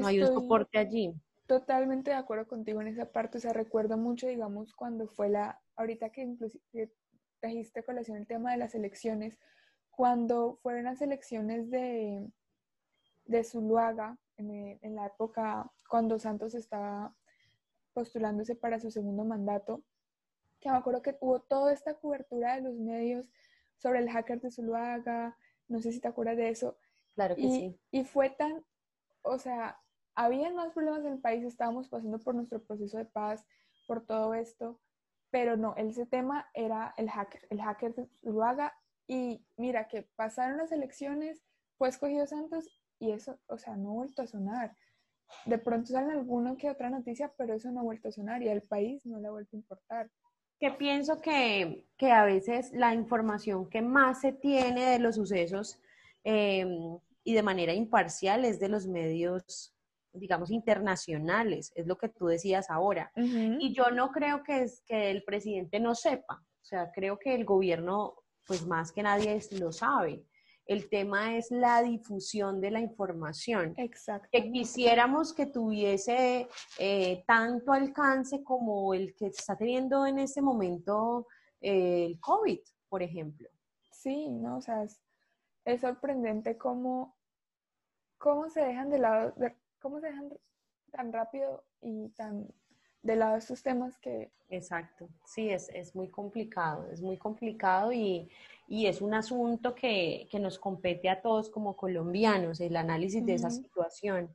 no 0.00 0.06
hay 0.08 0.20
un 0.20 0.26
soporte 0.26 0.76
allí. 0.76 1.14
Totalmente 1.46 2.10
de 2.10 2.16
acuerdo 2.16 2.48
contigo 2.48 2.82
en 2.82 2.88
esa 2.88 3.12
parte. 3.12 3.38
O 3.38 3.40
sea, 3.40 3.52
recuerdo 3.52 3.96
mucho, 3.96 4.26
digamos, 4.26 4.74
cuando 4.74 5.06
fue 5.06 5.28
la, 5.28 5.60
ahorita 5.76 6.10
que 6.10 6.22
inclusive 6.22 6.92
trajiste 7.38 7.84
colación 7.84 8.16
el 8.16 8.26
tema 8.26 8.50
de 8.50 8.58
las 8.58 8.74
elecciones, 8.74 9.38
cuando 9.90 10.58
fueron 10.62 10.84
las 10.84 11.00
elecciones 11.00 11.70
de, 11.70 12.26
de 13.26 13.44
Zuluaga, 13.44 14.18
en, 14.36 14.78
en 14.82 14.94
la 14.94 15.06
época 15.06 15.72
cuando 15.88 16.18
Santos 16.18 16.54
estaba 16.54 17.14
postulándose 17.92 18.54
para 18.56 18.80
su 18.80 18.90
segundo 18.90 19.24
mandato, 19.24 19.82
que 20.60 20.70
me 20.70 20.76
acuerdo 20.76 21.02
que 21.02 21.16
hubo 21.20 21.40
toda 21.40 21.72
esta 21.72 21.94
cobertura 21.94 22.56
de 22.56 22.62
los 22.62 22.74
medios 22.74 23.26
sobre 23.76 24.00
el 24.00 24.10
hacker 24.10 24.40
de 24.40 24.50
Zuluaga, 24.50 25.36
no 25.68 25.80
sé 25.80 25.92
si 25.92 26.00
te 26.00 26.08
acuerdas 26.08 26.36
de 26.36 26.48
eso, 26.48 26.78
Claro 27.14 27.36
que 27.36 27.42
y, 27.42 27.50
sí. 27.50 27.80
y 27.90 28.04
fue 28.04 28.30
tan, 28.30 28.64
o 29.22 29.38
sea, 29.38 29.80
habían 30.14 30.54
más 30.54 30.72
problemas 30.72 31.04
en 31.04 31.12
el 31.12 31.20
país, 31.20 31.44
estábamos 31.44 31.88
pasando 31.88 32.18
por 32.18 32.34
nuestro 32.34 32.62
proceso 32.62 32.98
de 32.98 33.04
paz, 33.04 33.44
por 33.86 34.04
todo 34.04 34.34
esto, 34.34 34.80
pero 35.30 35.56
no, 35.56 35.74
ese 35.76 36.06
tema 36.06 36.48
era 36.54 36.94
el 36.96 37.10
hacker, 37.10 37.46
el 37.50 37.60
hacker 37.60 37.94
de 37.94 38.06
Zuluaga, 38.20 38.74
y 39.06 39.46
mira 39.56 39.86
que 39.86 40.02
pasaron 40.16 40.56
las 40.56 40.72
elecciones, 40.72 41.44
fue 41.76 41.88
escogido 41.88 42.26
Santos, 42.26 42.68
y 43.04 43.12
eso, 43.12 43.38
o 43.46 43.58
sea, 43.58 43.76
no 43.76 43.90
ha 43.90 43.94
vuelto 43.94 44.22
a 44.22 44.26
sonar. 44.26 44.76
De 45.46 45.58
pronto 45.58 45.92
salen 45.92 46.10
alguna 46.10 46.56
que 46.56 46.70
otra 46.70 46.90
noticia, 46.90 47.32
pero 47.36 47.54
eso 47.54 47.70
no 47.70 47.80
ha 47.80 47.84
vuelto 47.84 48.08
a 48.08 48.12
sonar, 48.12 48.42
y 48.42 48.48
al 48.48 48.62
país 48.62 49.04
no 49.06 49.18
le 49.20 49.28
ha 49.28 49.30
vuelto 49.30 49.56
a 49.56 49.60
importar. 49.60 50.10
que 50.60 50.70
pienso 50.70 51.20
que, 51.20 51.86
que 51.98 52.10
a 52.12 52.24
veces 52.24 52.72
la 52.72 52.94
información 52.94 53.68
que 53.68 53.82
más 53.82 54.20
se 54.20 54.32
tiene 54.32 54.86
de 54.92 54.98
los 54.98 55.16
sucesos 55.16 55.78
eh, 56.22 56.64
y 57.24 57.34
de 57.34 57.42
manera 57.42 57.74
imparcial 57.74 58.44
es 58.44 58.58
de 58.60 58.68
los 58.68 58.86
medios, 58.86 59.74
digamos, 60.12 60.50
internacionales, 60.50 61.72
es 61.74 61.86
lo 61.86 61.96
que 61.98 62.08
tú 62.08 62.26
decías 62.26 62.70
ahora. 62.70 63.10
Y 63.60 63.74
yo 63.74 63.90
no 63.90 64.10
creo 64.10 64.42
que, 64.42 64.62
es, 64.62 64.82
que 64.86 65.10
el 65.10 65.24
presidente 65.24 65.80
no 65.80 65.94
sepa, 65.94 66.36
o 66.62 66.64
sea, 66.64 66.90
creo 66.92 67.18
que 67.18 67.34
el 67.34 67.44
gobierno, 67.44 68.14
pues 68.46 68.66
más 68.66 68.92
que 68.92 69.02
nadie 69.02 69.34
es- 69.36 69.52
lo 69.52 69.72
sabe. 69.72 70.24
El 70.66 70.88
tema 70.88 71.36
es 71.36 71.50
la 71.50 71.82
difusión 71.82 72.60
de 72.60 72.70
la 72.70 72.80
información 72.80 73.74
Exacto. 73.76 74.28
que 74.32 74.50
quisiéramos 74.50 75.32
que 75.34 75.46
tuviese 75.46 76.48
eh, 76.78 77.22
tanto 77.26 77.72
alcance 77.72 78.42
como 78.42 78.94
el 78.94 79.14
que 79.14 79.26
está 79.26 79.56
teniendo 79.56 80.06
en 80.06 80.18
este 80.18 80.40
momento 80.40 81.26
eh, 81.60 82.06
el 82.06 82.18
COVID, 82.20 82.60
por 82.88 83.02
ejemplo. 83.02 83.48
Sí, 83.90 84.28
no, 84.30 84.58
o 84.58 84.60
sea, 84.60 84.82
es, 84.84 85.00
es 85.64 85.80
sorprendente 85.82 86.56
cómo, 86.56 87.14
cómo 88.18 88.48
se 88.48 88.60
dejan 88.60 88.90
de 88.90 88.98
lado, 88.98 89.32
de- 89.36 89.56
cómo 89.80 90.00
se 90.00 90.06
dejan 90.08 90.30
tan 90.90 91.12
rápido 91.12 91.64
y 91.80 92.08
tan 92.10 92.48
de 93.02 93.16
lado 93.16 93.36
estos 93.36 93.62
temas 93.62 93.98
que 93.98 94.32
Exacto, 94.48 95.08
sí, 95.26 95.50
es, 95.50 95.68
es 95.70 95.94
muy 95.94 96.08
complicado, 96.08 96.88
es 96.90 97.00
muy 97.02 97.16
complicado 97.18 97.92
y, 97.92 98.30
y 98.66 98.86
es 98.86 99.00
un 99.00 99.14
asunto 99.14 99.74
que, 99.74 100.26
que 100.30 100.38
nos 100.38 100.58
compete 100.58 101.08
a 101.08 101.20
todos 101.20 101.50
como 101.50 101.76
colombianos, 101.76 102.60
el 102.60 102.76
análisis 102.76 103.24
de 103.24 103.34
esa 103.34 103.50
situación, 103.50 104.34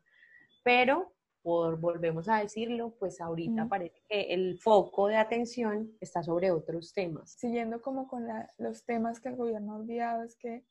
pero 0.63 1.13
por, 1.41 1.79
volvemos 1.79 2.27
a 2.27 2.39
decirlo, 2.39 2.95
pues 2.99 3.21
ahorita 3.21 3.67
parece 3.67 4.01
que 4.07 4.33
el 4.33 4.59
foco 4.59 5.07
de 5.07 5.17
atención 5.17 5.95
está 5.99 6.21
sobre 6.21 6.51
otros 6.51 6.93
temas. 6.93 7.31
Siguiendo 7.31 7.81
como 7.81 8.07
con 8.07 8.27
los 8.57 8.83
temas 8.85 9.19
que 9.19 9.29
el 9.29 9.35
gobierno 9.35 9.73
ha 9.73 9.77
olvidado, 9.77 10.23
es 10.23 10.35
que 10.35 10.63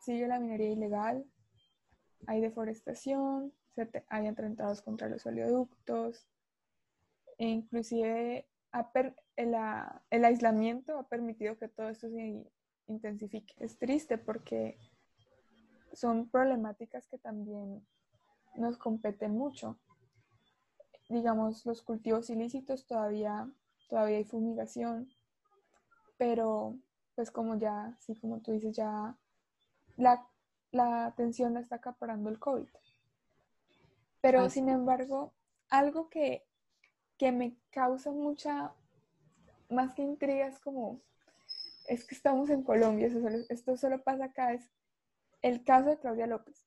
sigue 0.00 0.28
la 0.28 0.38
minería 0.38 0.70
ilegal, 0.70 1.24
hay 2.26 2.40
deforestación, 2.40 3.52
hay 4.08 4.26
atentados 4.26 4.82
contra 4.82 5.08
los 5.08 5.26
oleoductos, 5.26 6.26
e 7.38 7.46
inclusive 7.46 8.48
el, 9.36 9.54
el, 10.10 10.24
aislamiento 10.24 10.98
ha 10.98 11.08
permitido 11.08 11.56
que 11.58 11.68
todo 11.68 11.88
esto 11.88 12.08
se 12.10 12.44
intensifique. 12.86 13.54
Es 13.58 13.78
triste 13.78 14.18
porque 14.18 14.78
son 15.92 16.28
problemáticas 16.28 17.06
que 17.08 17.18
también 17.18 17.86
nos 18.56 18.76
competen 18.76 19.32
mucho. 19.32 19.78
Digamos, 21.08 21.64
los 21.64 21.82
cultivos 21.82 22.28
ilícitos 22.30 22.86
todavía, 22.86 23.50
todavía 23.88 24.18
hay 24.18 24.24
fumigación, 24.24 25.08
pero 26.18 26.78
pues 27.14 27.30
como 27.30 27.56
ya, 27.58 27.96
sí, 28.00 28.14
como 28.16 28.40
tú 28.40 28.52
dices, 28.52 28.76
ya 28.76 29.16
la, 29.96 30.28
la 30.70 31.06
atención 31.06 31.54
la 31.54 31.60
está 31.60 31.76
acaparando 31.76 32.28
el 32.28 32.38
COVID. 32.38 32.68
Pero 34.20 34.50
sin 34.50 34.68
embargo, 34.68 35.32
algo 35.70 36.08
que, 36.08 36.47
que 37.18 37.32
me 37.32 37.56
causa 37.70 38.10
mucha, 38.10 38.72
más 39.68 39.92
que 39.94 40.02
intriga, 40.02 40.46
es 40.46 40.58
como, 40.60 41.00
es 41.86 42.04
que 42.04 42.14
estamos 42.14 42.48
en 42.50 42.62
Colombia, 42.62 43.10
esto 43.48 43.76
solo 43.76 44.02
pasa 44.02 44.26
acá, 44.26 44.54
es 44.54 44.70
el 45.42 45.64
caso 45.64 45.90
de 45.90 45.98
Claudia 45.98 46.26
López. 46.26 46.66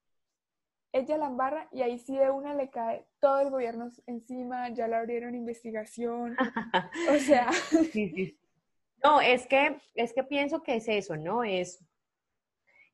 Ella 0.93 1.17
la 1.17 1.27
embarra 1.27 1.69
y 1.71 1.83
ahí 1.83 1.97
sí 1.97 2.17
de 2.17 2.29
una 2.29 2.53
le 2.53 2.69
cae 2.69 3.05
todo 3.21 3.39
el 3.39 3.49
gobierno 3.49 3.89
encima, 4.07 4.69
ya 4.69 4.89
le 4.89 4.95
abrieron 4.95 5.35
investigación, 5.35 6.35
o 7.09 7.17
sea... 7.19 7.49
No, 9.03 9.19
es 9.19 9.47
que, 9.47 9.77
es 9.95 10.13
que 10.13 10.23
pienso 10.23 10.61
que 10.61 10.75
es 10.75 10.87
eso, 10.87 11.17
¿no? 11.17 11.43
Es, 11.43 11.83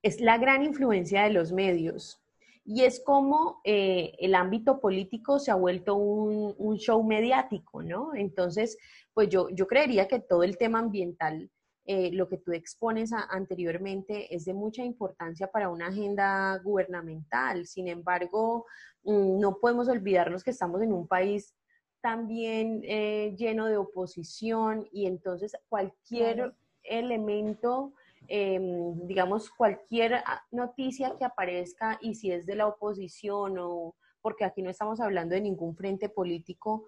es 0.02 0.22
la 0.22 0.38
gran 0.38 0.64
influencia 0.64 1.24
de 1.24 1.32
los 1.32 1.52
medios 1.52 2.26
y 2.70 2.84
es 2.84 3.00
como 3.00 3.62
eh, 3.64 4.14
el 4.20 4.36
ámbito 4.36 4.82
político 4.82 5.40
se 5.40 5.52
ha 5.52 5.56
vuelto 5.56 5.96
un, 5.96 6.78
show 6.78 7.02
mediático, 7.02 7.82
¿no? 7.82 8.14
Entonces, 8.14 8.78
pues 9.14 9.30
yo, 9.30 9.48
yo 9.50 9.68
creería 9.68 10.10
que 10.10 10.20
todo 10.20 10.44
el 10.44 10.58
tema 10.58 10.80
ambiental, 10.80 11.50
eh, 11.86 12.12
lo 12.12 12.28
que 12.28 12.38
tú 12.38 12.52
expones 12.52 13.14
anteriormente, 13.14 14.36
es 14.36 14.44
de 14.44 14.54
mucha 14.54 14.84
importancia 14.84 15.48
para 15.48 15.70
una 15.70 15.88
agenda 15.88 16.58
gubernamental. 16.58 17.66
Sin 17.66 17.88
embargo, 17.88 18.66
mm, 19.04 19.40
no 19.40 19.60
podemos 19.62 19.88
olvidarnos 19.88 20.44
que 20.44 20.52
estamos 20.52 20.82
en 20.82 20.92
un 20.92 21.08
país 21.08 21.56
también 22.02 22.82
eh, 22.84 23.34
lleno 23.38 23.68
de 23.68 23.78
oposición 23.78 24.90
y 24.92 25.06
entonces 25.06 25.54
cualquier 25.70 26.54
elemento 26.84 27.94
Em, 28.30 29.08
digamos, 29.08 29.50
cualquier 29.50 30.16
ah, 30.16 30.44
noticia 30.52 31.16
que 31.18 31.24
aparezca 31.24 31.98
y 32.02 32.16
si 32.16 32.32
es 32.32 32.46
de 32.46 32.56
la 32.56 32.68
oposición 32.68 33.58
o 33.58 33.96
porque 34.22 34.44
aquí 34.44 34.62
no 34.62 34.70
estamos 34.70 35.00
hablando 35.00 35.36
de 35.36 35.42
ningún 35.42 35.76
frente 35.76 36.10
político, 36.10 36.88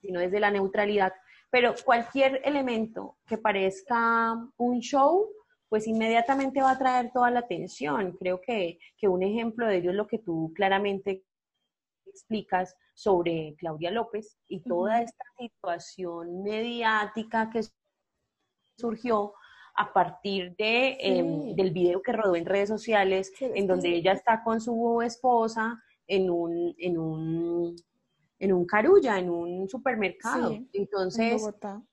sino 0.00 0.20
desde 0.20 0.40
la 0.40 0.50
neutralidad, 0.50 1.12
pero 1.50 1.74
cualquier 1.84 2.40
elemento 2.44 3.18
que 3.26 3.36
parezca 3.36 4.34
un 4.56 4.80
show, 4.80 5.28
pues 5.68 5.86
inmediatamente 5.86 6.62
va 6.62 6.70
a 6.70 6.78
traer 6.78 7.10
toda 7.12 7.30
la 7.30 7.40
atención. 7.40 8.16
Creo 8.18 8.40
que, 8.40 8.78
que 8.96 9.08
un 9.08 9.22
ejemplo 9.22 9.66
de 9.66 9.76
ello 9.76 9.90
es 9.90 9.96
lo 9.96 10.06
que 10.06 10.20
tú 10.20 10.52
claramente 10.54 11.22
explicas 12.06 12.74
sobre 12.94 13.54
Claudia 13.58 13.90
López 13.90 14.38
y 14.48 14.60
toda 14.60 15.02
esta 15.02 15.24
situación 15.38 16.42
mediática 16.42 17.50
que 17.50 17.60
surgió 18.78 19.34
a 19.78 19.92
partir 19.92 20.56
de, 20.56 20.96
em, 20.98 21.54
del 21.54 21.70
video 21.70 22.02
que 22.02 22.12
rodó 22.12 22.34
en 22.34 22.44
redes 22.44 22.68
sociales, 22.68 23.32
en 23.40 23.68
donde 23.68 23.94
ella 23.94 24.12
está 24.12 24.42
con 24.42 24.60
su 24.60 25.00
esposa 25.02 25.80
en 26.08 26.28
un, 26.30 26.74
en 26.78 26.98
un, 26.98 27.76
en 28.40 28.52
un 28.52 28.66
carulla, 28.66 29.20
en 29.20 29.30
un 29.30 29.68
supermercado. 29.68 30.58
Entonces, 30.72 31.48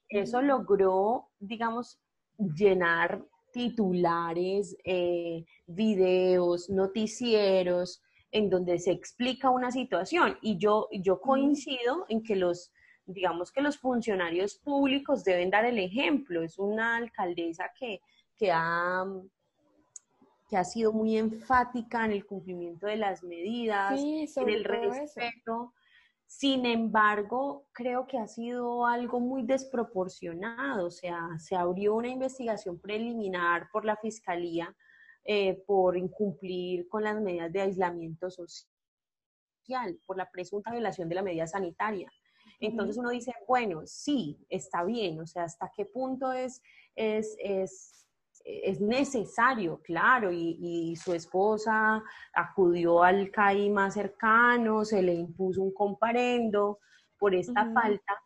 eso 0.09 0.41
logró, 0.41 1.27
digamos, 1.39 1.99
llenar 2.37 3.23
titulares, 3.53 4.75
eh, 4.83 5.45
videos, 5.67 6.67
noticieros, 6.71 8.01
en 8.31 8.49
donde 8.49 8.79
se 8.79 8.91
explica 8.91 9.51
una 9.51 9.69
situación. 9.69 10.39
Y 10.41 10.57
yo, 10.57 10.87
yo 10.91 11.21
coincido 11.21 12.05
en 12.09 12.23
que 12.23 12.35
los 12.35 12.71
digamos 13.05 13.51
que 13.51 13.61
los 13.61 13.77
funcionarios 13.77 14.55
públicos 14.55 15.23
deben 15.23 15.49
dar 15.49 15.65
el 15.65 15.79
ejemplo. 15.79 16.41
Es 16.41 16.57
una 16.57 16.97
alcaldesa 16.97 17.71
que, 17.77 18.01
que, 18.35 18.51
ha, 18.51 19.05
que 20.49 20.57
ha 20.57 20.63
sido 20.63 20.91
muy 20.91 21.17
enfática 21.17 22.05
en 22.05 22.11
el 22.11 22.25
cumplimiento 22.25 22.87
de 22.87 22.97
las 22.97 23.23
medidas, 23.23 23.99
en 23.99 24.49
el 24.49 24.63
respeto. 24.63 25.73
Sin 26.27 26.65
embargo, 26.65 27.67
creo 27.71 28.07
que 28.07 28.17
ha 28.17 28.27
sido 28.27 28.85
algo 28.85 29.19
muy 29.19 29.43
desproporcionado. 29.43 30.87
O 30.87 30.91
sea, 30.91 31.29
se 31.37 31.55
abrió 31.55 31.95
una 31.95 32.07
investigación 32.07 32.79
preliminar 32.79 33.69
por 33.71 33.85
la 33.85 33.95
Fiscalía 33.95 34.75
eh, 35.23 35.63
por 35.65 35.97
incumplir 35.97 36.87
con 36.87 37.03
las 37.03 37.19
medidas 37.19 37.51
de 37.51 37.61
aislamiento 37.61 38.29
social, 38.29 39.99
por 40.05 40.17
la 40.17 40.29
presunta 40.29 40.71
violación 40.71 41.09
de 41.09 41.15
la 41.15 41.23
medida 41.23 41.47
sanitaria. 41.47 42.07
Entonces 42.59 42.97
uno 42.97 43.09
dice, 43.09 43.33
bueno, 43.47 43.81
sí, 43.85 44.45
está 44.49 44.83
bien, 44.83 45.19
o 45.19 45.27
sea, 45.27 45.43
hasta 45.43 45.71
qué 45.75 45.85
punto 45.85 46.31
es, 46.31 46.61
es, 46.95 47.35
es, 47.39 48.07
es 48.45 48.79
necesario, 48.79 49.81
claro, 49.81 50.31
y, 50.31 50.95
su 50.95 51.13
esposa 51.13 52.03
acudió 52.33 53.03
al 53.03 53.31
CAI 53.31 53.69
más 53.69 53.95
cercano, 53.95 54.85
se 54.85 55.01
le 55.01 55.13
impuso 55.13 55.61
un 55.61 55.73
comparendo 55.73 56.79
por 57.17 57.33
esta 57.33 57.71
falta, 57.73 58.21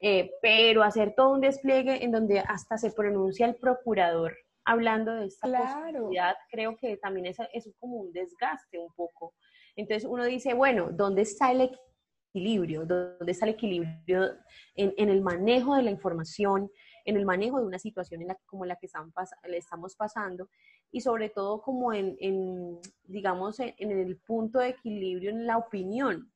eh, 0.00 0.30
pero 0.42 0.82
hacer 0.82 1.14
todo 1.16 1.32
un 1.32 1.40
despliegue 1.40 2.04
en 2.04 2.12
donde 2.12 2.40
hasta 2.40 2.78
se 2.78 2.92
pronuncia 2.92 3.46
el 3.46 3.56
procurador 3.56 4.36
hablando 4.68 5.14
de 5.14 5.26
esta 5.26 5.48
posibilidad, 5.48 6.36
creo 6.50 6.76
que 6.76 6.98
también 6.98 7.26
es, 7.26 7.38
es 7.54 7.70
como 7.80 7.96
un 7.96 8.12
desgaste 8.12 8.78
un 8.78 8.92
poco. 8.94 9.34
Entonces 9.76 10.06
uno 10.08 10.24
dice, 10.24 10.52
bueno, 10.52 10.90
¿dónde 10.92 11.22
está 11.22 11.50
el 11.50 11.70
equilibrio, 12.38 12.86
donde 12.86 13.32
está 13.32 13.46
el 13.46 13.52
equilibrio 13.52 14.36
en, 14.74 15.08
el 15.08 15.20
manejo 15.20 15.74
de 15.74 15.82
la 15.82 15.90
información, 15.90 16.70
en 17.04 17.16
el 17.16 17.24
manejo 17.24 17.58
de 17.58 17.66
una 17.66 17.78
situación 17.78 18.22
en 18.22 18.28
la, 18.28 18.38
como 18.46 18.64
la 18.64 18.76
que 18.76 18.86
estamos, 18.86 19.12
le 19.48 19.56
estamos 19.56 19.96
pasando 19.96 20.48
y 20.90 21.00
sobre 21.00 21.30
todo 21.30 21.60
como 21.60 21.92
en, 21.92 22.80
digamos, 23.04 23.60
en, 23.60 23.74
el 23.90 24.16
punto 24.18 24.58
de 24.60 24.68
equilibrio 24.68 25.30
en 25.30 25.46
la 25.46 25.58
opinión. 25.58 26.32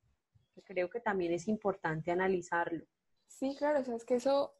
Creo 0.64 0.90
que 0.90 1.00
también 1.00 1.32
es 1.32 1.48
importante 1.48 2.10
analizarlo. 2.10 2.84
Sí, 3.26 3.54
claro, 3.56 3.80
o 3.80 3.84
sea, 3.84 3.96
es 3.96 4.04
que 4.04 4.16
eso, 4.16 4.54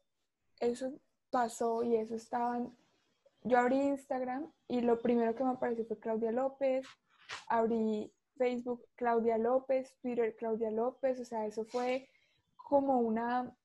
eso 0.59 0.93
pasó 1.29 1.83
y 1.83 1.95
eso 1.95 2.15
estaban... 2.15 2.75
Yo 3.43 3.59
abrí 3.59 3.77
Instagram 3.77 4.51
y 4.67 4.81
lo 4.81 5.01
primero 5.01 5.35
que 5.35 5.43
me 5.43 5.51
apareció 5.51 5.85
fue 5.85 5.99
Claudia 5.99 6.31
López, 6.31 6.87
abrí 7.47 8.11
Facebook 8.37 8.85
Claudia 8.95 9.37
López, 9.37 9.95
Twitter 10.01 10.35
Claudia 10.35 10.71
López, 10.71 11.19
o 11.19 11.25
sea, 11.25 11.45
eso 11.45 11.65
fue 11.65 12.09
como 12.55 12.99
una, 12.99 13.55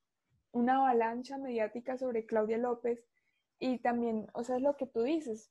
una 0.52 0.76
avalancha 0.76 1.38
mediática 1.38 1.96
sobre 1.96 2.26
Claudia 2.26 2.58
López. 2.58 3.04
Y 3.58 3.78
también, 3.78 4.28
o 4.34 4.44
sea, 4.44 4.56
es 4.56 4.62
lo 4.62 4.76
que 4.76 4.86
tú 4.86 5.02
dices, 5.02 5.50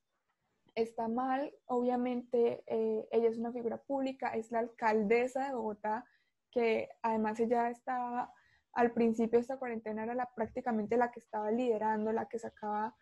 está 0.76 1.08
mal, 1.08 1.54
obviamente 1.66 2.64
eh, 2.68 3.08
ella 3.12 3.30
es 3.30 3.38
una 3.38 3.52
figura 3.52 3.78
pública, 3.78 4.30
es 4.30 4.52
la 4.52 4.60
alcaldesa 4.60 5.48
de 5.48 5.56
Bogotá, 5.56 6.06
que 6.52 6.90
además 7.02 7.40
ella 7.40 7.70
estaba, 7.70 8.32
al 8.74 8.92
principio 8.94 9.40
de 9.40 9.42
esta 9.42 9.58
cuarentena 9.58 10.04
era 10.04 10.30
prácticamente 10.36 10.96
la 10.96 11.12
que 11.12 11.20
estaba 11.20 11.52
liderando, 11.52 12.12
la 12.14 12.28
que 12.28 12.38
sacaba, 12.40 12.96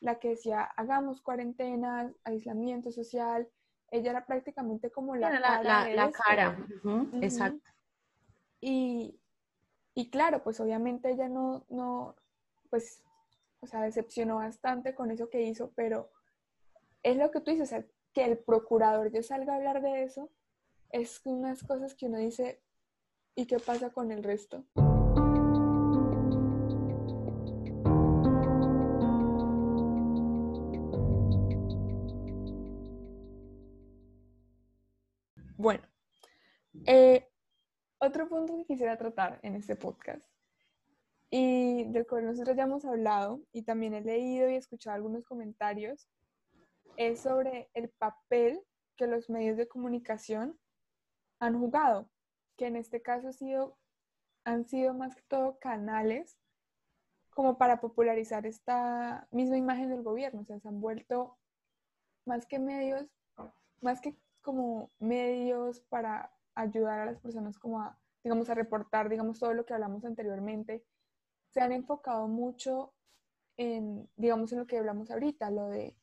la 0.00 0.18
que 0.18 0.30
decía, 0.30 0.62
hagamos 0.76 1.22
cuarentena, 1.22 2.12
aislamiento 2.24 2.90
social, 2.90 3.48
ella 3.90 4.10
era 4.10 4.26
prácticamente 4.26 4.90
como 4.90 5.16
la 5.16 5.30
cara. 5.30 5.92
La, 5.92 6.10
cara, 6.10 6.58
exacto. 7.20 7.70
Y, 8.60 9.18
claro, 10.10 10.42
pues 10.42 10.60
obviamente 10.60 11.10
ella 11.10 11.28
no, 11.28 11.64
no, 11.68 12.14
pues, 12.70 13.02
o 13.60 13.66
sea, 13.66 13.82
decepcionó 13.82 14.36
bastante 14.36 14.94
con 14.94 15.10
eso 15.10 15.28
que 15.28 15.42
hizo, 15.42 15.72
pero 15.74 16.10
es 17.02 17.16
lo 17.16 17.30
que 17.30 17.40
tú 17.40 17.50
dices, 17.50 17.68
o 17.68 17.70
sea, 17.70 17.84
que 18.12 18.24
el 18.24 18.38
procurador 18.38 19.10
ya 19.10 19.22
salga 19.22 19.52
a 19.52 19.56
hablar 19.56 19.82
de 19.82 20.04
eso, 20.04 20.30
es 20.90 21.20
unas 21.24 21.62
cosas 21.62 21.94
que 21.94 22.06
uno 22.06 22.18
dice, 22.18 22.62
¿y 23.34 23.46
qué 23.46 23.58
pasa 23.58 23.90
con 23.90 24.10
el 24.10 24.22
resto? 24.22 24.64
Eh, 36.86 37.28
otro 37.98 38.28
punto 38.28 38.56
que 38.56 38.64
quisiera 38.64 38.96
tratar 38.96 39.38
en 39.42 39.54
este 39.54 39.76
podcast 39.76 40.24
y 41.30 41.84
del 41.92 42.06
cual 42.06 42.26
nosotros 42.26 42.56
ya 42.56 42.64
hemos 42.64 42.84
hablado 42.84 43.40
y 43.52 43.62
también 43.62 43.94
he 43.94 44.00
leído 44.00 44.48
y 44.48 44.56
escuchado 44.56 44.96
algunos 44.96 45.24
comentarios 45.24 46.08
es 46.96 47.20
sobre 47.20 47.70
el 47.74 47.90
papel 47.90 48.60
que 48.96 49.06
los 49.06 49.30
medios 49.30 49.56
de 49.56 49.68
comunicación 49.68 50.58
han 51.38 51.58
jugado, 51.58 52.10
que 52.56 52.66
en 52.66 52.76
este 52.76 53.00
caso 53.00 53.28
ha 53.28 53.32
sido, 53.32 53.78
han 54.44 54.66
sido 54.66 54.92
más 54.94 55.14
que 55.14 55.22
todo 55.22 55.58
canales 55.58 56.36
como 57.30 57.58
para 57.58 57.80
popularizar 57.80 58.44
esta 58.44 59.28
misma 59.30 59.56
imagen 59.56 59.88
del 59.90 60.02
gobierno, 60.02 60.40
o 60.40 60.44
sea, 60.44 60.58
se 60.58 60.68
han 60.68 60.80
vuelto 60.80 61.38
más 62.26 62.46
que 62.46 62.58
medios, 62.58 63.06
más 63.80 64.00
que 64.00 64.16
como 64.42 64.90
medios 64.98 65.80
para 65.82 66.32
ayudar 66.54 67.00
a 67.00 67.06
las 67.06 67.18
personas 67.20 67.58
como 67.58 67.80
a, 67.80 67.98
digamos, 68.22 68.50
a 68.50 68.54
reportar, 68.54 69.08
digamos, 69.08 69.38
todo 69.38 69.54
lo 69.54 69.64
que 69.64 69.74
hablamos 69.74 70.04
anteriormente, 70.04 70.84
se 71.50 71.60
han 71.60 71.72
enfocado 71.72 72.28
mucho 72.28 72.92
en, 73.56 74.08
digamos, 74.16 74.52
en 74.52 74.60
lo 74.60 74.66
que 74.66 74.78
hablamos 74.78 75.10
ahorita, 75.10 75.50
lo 75.50 75.68
de, 75.68 75.96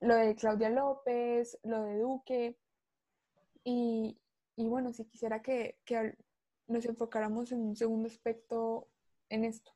lo 0.00 0.14
de 0.14 0.34
Claudia 0.34 0.70
López, 0.70 1.58
lo 1.62 1.82
de 1.82 1.98
Duque, 1.98 2.58
y, 3.64 4.18
y 4.56 4.66
bueno, 4.66 4.92
si 4.92 5.04
quisiera 5.04 5.42
que, 5.42 5.78
que 5.84 6.16
nos 6.66 6.84
enfocáramos 6.84 7.52
en 7.52 7.60
un 7.60 7.76
segundo 7.76 8.08
aspecto 8.08 8.88
en 9.28 9.44
esto. 9.44 9.72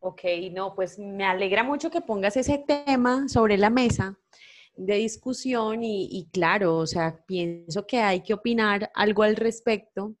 Ok, 0.00 0.22
no, 0.52 0.74
pues 0.74 0.98
me 0.98 1.24
alegra 1.24 1.64
mucho 1.64 1.90
que 1.90 2.00
pongas 2.00 2.36
ese 2.36 2.58
tema 2.58 3.28
sobre 3.28 3.56
la 3.56 3.70
mesa 3.70 4.18
de 4.76 4.94
discusión 4.96 5.82
y, 5.82 6.28
claro, 6.32 6.76
o 6.78 6.86
sea, 6.86 7.24
pienso 7.26 7.86
que 7.86 7.98
hay 7.98 8.22
que 8.22 8.34
opinar 8.34 8.90
algo 8.94 9.22
al 9.22 9.36
respecto. 9.36 10.16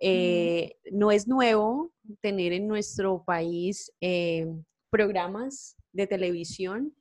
Eh, 0.00 0.76
no 0.92 1.10
es 1.10 1.28
nuevo 1.28 1.92
tener 2.20 2.52
en 2.52 2.66
nuestro 2.66 3.22
país 3.24 3.92
eh, 4.00 4.46
programas 4.90 5.76
de 5.92 6.06
televisión 6.06 6.94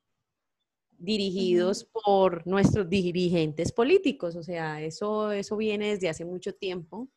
dirigidos 0.97 1.85
por 1.85 2.45
nuestros 2.45 2.89
dirigentes 2.89 3.71
políticos, 3.71 4.35
o 4.35 4.43
sea, 4.43 4.81
eso, 4.81 5.31
eso 5.31 5.55
viene 5.55 5.91
desde 5.91 6.09
hace 6.09 6.25
mucho 6.25 6.53
tiempo. 6.53 7.09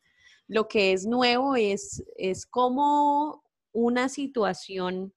Lo 0.47 0.67
que 0.69 0.93
es 0.93 1.05
nuevo 1.05 1.55
es, 1.55 2.01
es 2.15 2.45
cómo 2.45 3.43
una 3.73 4.07
situación 4.07 5.13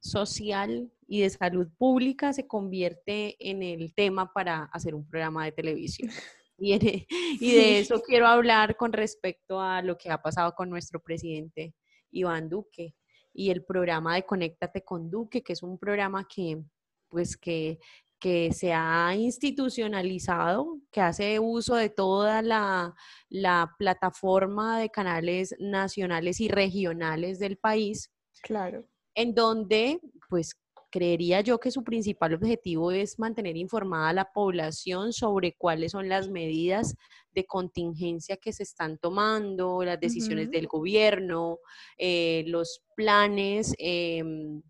social 0.00 0.90
y 1.08 1.22
de 1.22 1.30
salud 1.30 1.66
pública 1.78 2.32
se 2.32 2.46
convierte 2.46 3.34
en 3.40 3.62
el 3.62 3.94
tema 3.94 4.30
para 4.32 4.64
hacer 4.64 4.94
un 4.94 5.08
programa 5.08 5.44
de 5.44 5.52
televisión. 5.52 6.10
Y, 6.60 6.74
y, 6.74 7.52
de 7.54 7.78
eso 7.78 8.02
quiero 8.02 8.26
hablar 8.26 8.76
con 8.76 8.92
respecto 8.92 9.60
a 9.60 9.80
lo 9.80 9.96
que 9.96 10.10
ha 10.10 10.20
pasado 10.20 10.56
con 10.56 10.68
nuestro 10.68 11.00
presidente 11.00 11.72
Iván 12.10 12.48
Duque 12.48 12.96
y 13.32 13.50
el 13.50 13.64
programa 13.64 14.16
de 14.16 14.26
Conéctate 14.26 14.82
con 14.82 15.08
Duque, 15.08 15.44
que 15.44 15.52
es 15.52 15.62
un 15.62 15.78
programa 15.78 16.26
que, 16.26 16.60
pues, 17.08 17.36
que, 17.36 17.78
que 18.18 18.52
se 18.52 18.72
ha 18.72 19.14
institucionalizado, 19.14 20.80
que 20.90 21.00
hace 21.00 21.38
uso 21.38 21.76
de 21.76 21.90
toda 21.90 22.42
la, 22.42 22.92
la 23.28 23.72
plataforma 23.78 24.80
de 24.80 24.90
canales 24.90 25.54
nacionales 25.60 26.40
y 26.40 26.48
regionales 26.48 27.38
del 27.38 27.56
país. 27.56 28.10
Claro. 28.42 28.84
En 29.14 29.32
donde, 29.32 30.00
pues, 30.28 30.56
creería 30.90 31.40
yo 31.40 31.58
que 31.58 31.70
su 31.70 31.84
principal 31.84 32.34
objetivo 32.34 32.92
es 32.92 33.18
mantener 33.18 33.56
informada 33.56 34.08
a 34.08 34.12
la 34.12 34.32
población 34.32 35.12
sobre 35.12 35.54
cuáles 35.54 35.92
son 35.92 36.08
las 36.08 36.28
medidas 36.28 36.96
de 37.32 37.44
contingencia 37.44 38.36
que 38.36 38.52
se 38.52 38.62
están 38.62 38.98
tomando, 38.98 39.84
las 39.84 40.00
decisiones 40.00 40.50
del 40.50 40.66
gobierno, 40.66 41.58
eh, 41.96 42.44
los 42.46 42.82
planes 42.96 43.74
em, 43.78 44.62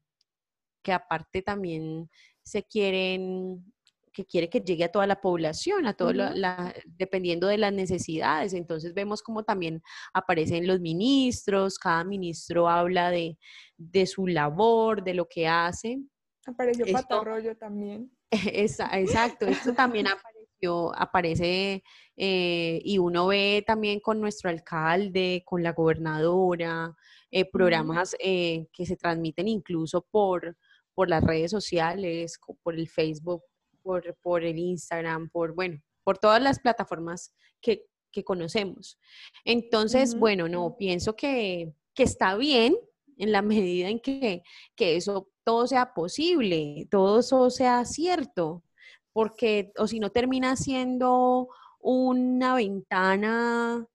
que 0.82 0.92
aparte 0.92 1.42
también 1.42 2.10
se 2.42 2.62
quieren 2.64 3.72
que 4.18 4.26
quiere 4.26 4.50
que 4.50 4.60
llegue 4.60 4.82
a 4.82 4.90
toda 4.90 5.06
la 5.06 5.20
población, 5.20 5.86
a 5.86 5.94
todo 5.94 6.12
la, 6.12 6.74
dependiendo 6.84 7.46
de 7.46 7.56
las 7.56 7.72
necesidades. 7.72 8.52
Entonces 8.52 8.92
vemos 8.92 9.22
como 9.22 9.44
también 9.44 9.80
aparecen 10.12 10.66
los 10.66 10.80
ministros, 10.80 11.78
cada 11.78 12.02
ministro 12.02 12.68
habla 12.68 13.12
de, 13.12 13.36
su 14.06 14.26
labor, 14.26 15.04
de 15.04 15.14
lo 15.14 15.28
que 15.28 15.46
hace. 15.46 16.00
Apareció 16.46 16.84
Patarroyo 16.92 17.56
también. 17.56 18.10
exacto, 18.32 19.46
esto 19.46 19.72
también 19.72 20.06
apareció, 20.08 20.92
aparece 20.96 21.84
eh, 22.16 22.80
y 22.82 22.98
uno 22.98 23.28
ve 23.28 23.62
también 23.64 24.00
con 24.00 24.20
nuestro 24.20 24.50
alcalde, 24.50 25.44
con 25.46 25.62
la 25.62 25.72
gobernadora, 25.74 26.92
eh, 27.30 27.48
programas 27.48 28.16
eh, 28.18 28.66
que 28.72 28.84
se 28.84 28.96
transmiten 28.96 29.46
incluso 29.46 30.04
por, 30.10 30.56
por 30.92 31.08
las 31.08 31.22
redes 31.22 31.52
sociales, 31.52 32.40
por 32.64 32.74
el 32.74 32.88
Facebook, 32.88 33.44
por, 33.88 34.14
por 34.20 34.44
el 34.44 34.58
Instagram, 34.58 35.30
por, 35.30 35.54
bueno, 35.54 35.80
por 36.04 36.18
todas 36.18 36.42
las 36.42 36.58
plataformas 36.58 37.34
que, 37.58 37.86
que 38.12 38.22
conocemos. 38.22 38.98
Entonces, 39.46 40.14
bueno, 40.14 40.46
no, 40.46 40.76
pienso 40.76 41.16
que, 41.16 41.72
que, 41.94 42.02
está 42.02 42.36
bien 42.36 42.76
en 43.16 43.32
la 43.32 43.40
medida 43.54 43.88
en 43.88 43.98
que, 43.98 44.42
que 44.76 44.96
eso 44.96 45.30
todo 45.42 45.66
sea 45.66 45.94
posible, 45.94 46.86
todo 46.90 47.20
eso 47.20 47.48
sea 47.48 47.86
cierto, 47.86 48.62
porque 49.14 49.72
o 49.78 49.86
si 49.86 50.00
no 50.00 50.10
termina 50.10 50.54
siendo 50.56 51.48
una 51.80 52.56
ventana 52.56 53.86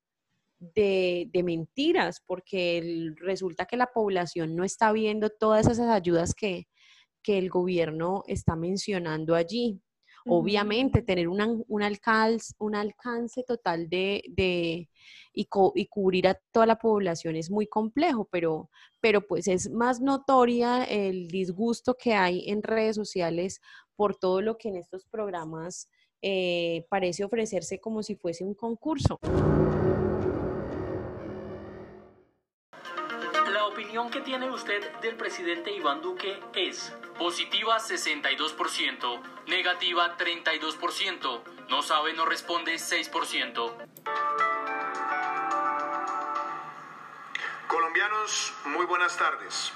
de, 0.58 1.29
de, 1.32 1.43
mentiras, 1.43 2.19
porque 2.25 3.12
resulta 3.17 3.67
que 3.67 3.77
la 3.77 3.91
población 3.93 4.56
no 4.56 4.63
está 4.63 4.91
viendo 4.91 5.29
todas 5.29 5.67
esas 5.67 5.89
ayudas 5.89 6.34
que, 6.34 6.65
que 7.23 7.38
el 7.38 7.49
gobierno 7.49 8.23
está 8.27 8.55
mencionando 8.55 9.33
allí. 9.36 9.81
Obviamente, 10.25 11.01
tener 11.01 11.27
un, 11.27 11.41
alcance, 11.81 12.53
un 12.57 12.75
alcance 12.75 13.43
total 13.43 13.89
de, 13.89 14.88
y, 15.33 15.45
cubrir 15.89 16.27
a 16.29 16.39
toda 16.51 16.65
la 16.65 16.77
población 16.77 17.36
es 17.36 17.51
muy 17.51 17.67
complejo, 17.67 18.29
pero, 18.31 18.69
pero 19.01 19.27
pues 19.27 19.49
es 19.49 19.69
más 19.69 19.99
notoria 19.99 20.86
el 20.86 21.27
disgusto 21.27 21.95
que 21.95 22.13
hay 22.13 22.49
en 22.49 22.63
redes 22.63 22.95
sociales 22.95 23.59
por 23.97 24.15
todo 24.15 24.41
lo 24.41 24.57
que 24.57 24.69
en 24.69 24.77
estos 24.77 25.05
programas 25.05 25.89
eh, 26.21 26.86
parece 26.89 27.25
ofrecerse 27.25 27.81
como 27.81 28.01
si 28.01 28.15
fuese 28.15 28.45
un 28.45 28.53
concurso. 28.53 29.19
Opinión 33.93 34.10
que 34.10 34.21
tiene 34.21 34.49
usted 34.49 34.91
del 35.01 35.15
presidente 35.15 35.71
Iván 35.71 36.01
Duque 36.01 36.41
es 36.56 36.91
positiva 37.15 37.77
62%, 37.77 39.21
negativa 39.45 40.17
32%, 40.17 41.43
no 41.69 41.84
sabe, 41.84 42.13
no 42.13 42.25
responde 42.25 42.73
6%. 42.73 43.88
Colombianos, 47.67 48.53
muy 48.65 48.88
buenas 48.88 49.15
tardes. 49.15 49.71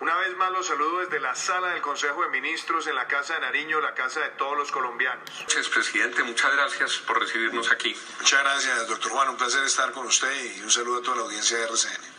Una 0.00 0.14
vez 0.18 0.36
más 0.36 0.52
los 0.52 0.66
saludo 0.66 0.98
desde 0.98 1.18
la 1.18 1.34
sala 1.34 1.68
del 1.68 1.80
Consejo 1.80 2.24
de 2.24 2.28
Ministros 2.28 2.86
en 2.88 2.94
la 2.94 3.06
Casa 3.06 3.36
de 3.36 3.40
Nariño, 3.40 3.80
la 3.80 3.94
casa 3.94 4.20
de 4.20 4.28
todos 4.36 4.58
los 4.58 4.70
colombianos. 4.70 5.30
Gracias, 5.40 5.68
presidente. 5.70 6.22
Muchas 6.24 6.52
gracias 6.52 6.98
por 6.98 7.18
recibirnos 7.18 7.72
aquí. 7.72 7.96
Muchas 8.18 8.42
gracias, 8.42 8.86
doctor 8.86 9.12
Juan. 9.12 9.30
Un 9.30 9.38
placer 9.38 9.64
estar 9.64 9.92
con 9.92 10.06
usted 10.06 10.56
y 10.56 10.60
un 10.60 10.70
saludo 10.70 10.98
a 10.98 11.02
toda 11.02 11.16
la 11.16 11.22
audiencia 11.22 11.56
de 11.56 11.64
RCN. 11.64 12.15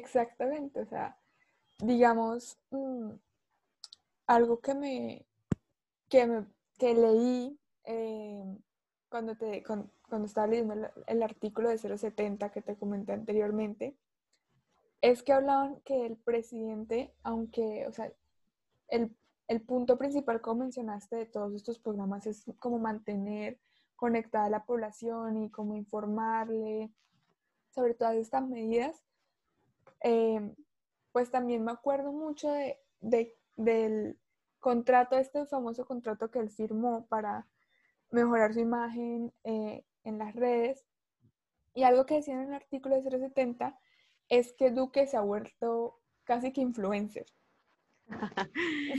Exactamente, 0.00 0.80
o 0.80 0.86
sea, 0.86 1.18
digamos, 1.78 2.58
mm, 2.70 3.10
algo 4.26 4.60
que 4.60 4.74
me, 4.74 5.26
que 6.08 6.26
me 6.26 6.46
que 6.78 6.94
leí 6.94 7.60
eh, 7.84 8.58
cuando, 9.10 9.36
te, 9.36 9.62
cuando, 9.62 9.90
estaba 10.24 10.46
leyendo 10.46 10.74
el, 11.06 11.22
artículo 11.22 11.68
de 11.68 11.76
070 11.76 12.50
que 12.50 12.62
te 12.62 12.76
comenté 12.76 13.12
anteriormente, 13.12 13.94
es 15.02 15.22
que 15.22 15.34
hablaban 15.34 15.80
que 15.82 16.06
el 16.06 16.16
presidente, 16.16 17.12
aunque, 17.22 17.86
o 17.86 17.92
sea, 17.92 18.10
el, 18.88 19.14
el 19.48 19.60
punto 19.60 19.98
principal, 19.98 20.40
como 20.40 20.64
mencionaste, 20.64 21.16
de 21.16 21.26
todos 21.26 21.52
estos 21.52 21.78
programas 21.78 22.26
es 22.26 22.44
como 22.58 22.78
mantener 22.78 23.60
conectada 23.96 24.46
a 24.46 24.50
la 24.50 24.64
población 24.64 25.44
y 25.44 25.50
como 25.50 25.76
informarle 25.76 26.90
sobre 27.68 27.92
todas 27.92 28.16
estas 28.16 28.48
medidas 28.48 29.04
Em, 30.00 30.54
pues 31.12 31.30
también 31.30 31.64
me 31.64 31.72
acuerdo 31.72 32.12
mucho 32.12 32.50
de, 32.50 32.78
del 33.56 34.18
contrato, 34.58 35.16
este 35.16 35.46
famoso 35.46 35.84
contrato 35.86 36.30
que 36.30 36.38
él 36.38 36.50
firmó 36.50 37.06
para 37.06 37.46
mejorar 38.10 38.54
su 38.54 38.60
imagen 38.60 39.32
eh, 39.44 39.84
en 40.04 40.18
las 40.18 40.34
redes. 40.34 40.84
Y 41.74 41.84
algo 41.84 42.06
que 42.06 42.16
decía 42.16 42.34
en 42.34 42.48
el 42.48 42.54
artículo 42.54 43.00
de 43.00 43.10
070 43.10 43.78
es 44.28 44.52
que 44.52 44.70
Duque 44.70 45.06
se 45.06 45.16
ha 45.16 45.22
vuelto 45.22 46.00
casi 46.24 46.52
que 46.52 46.60
influencer. 46.60 47.26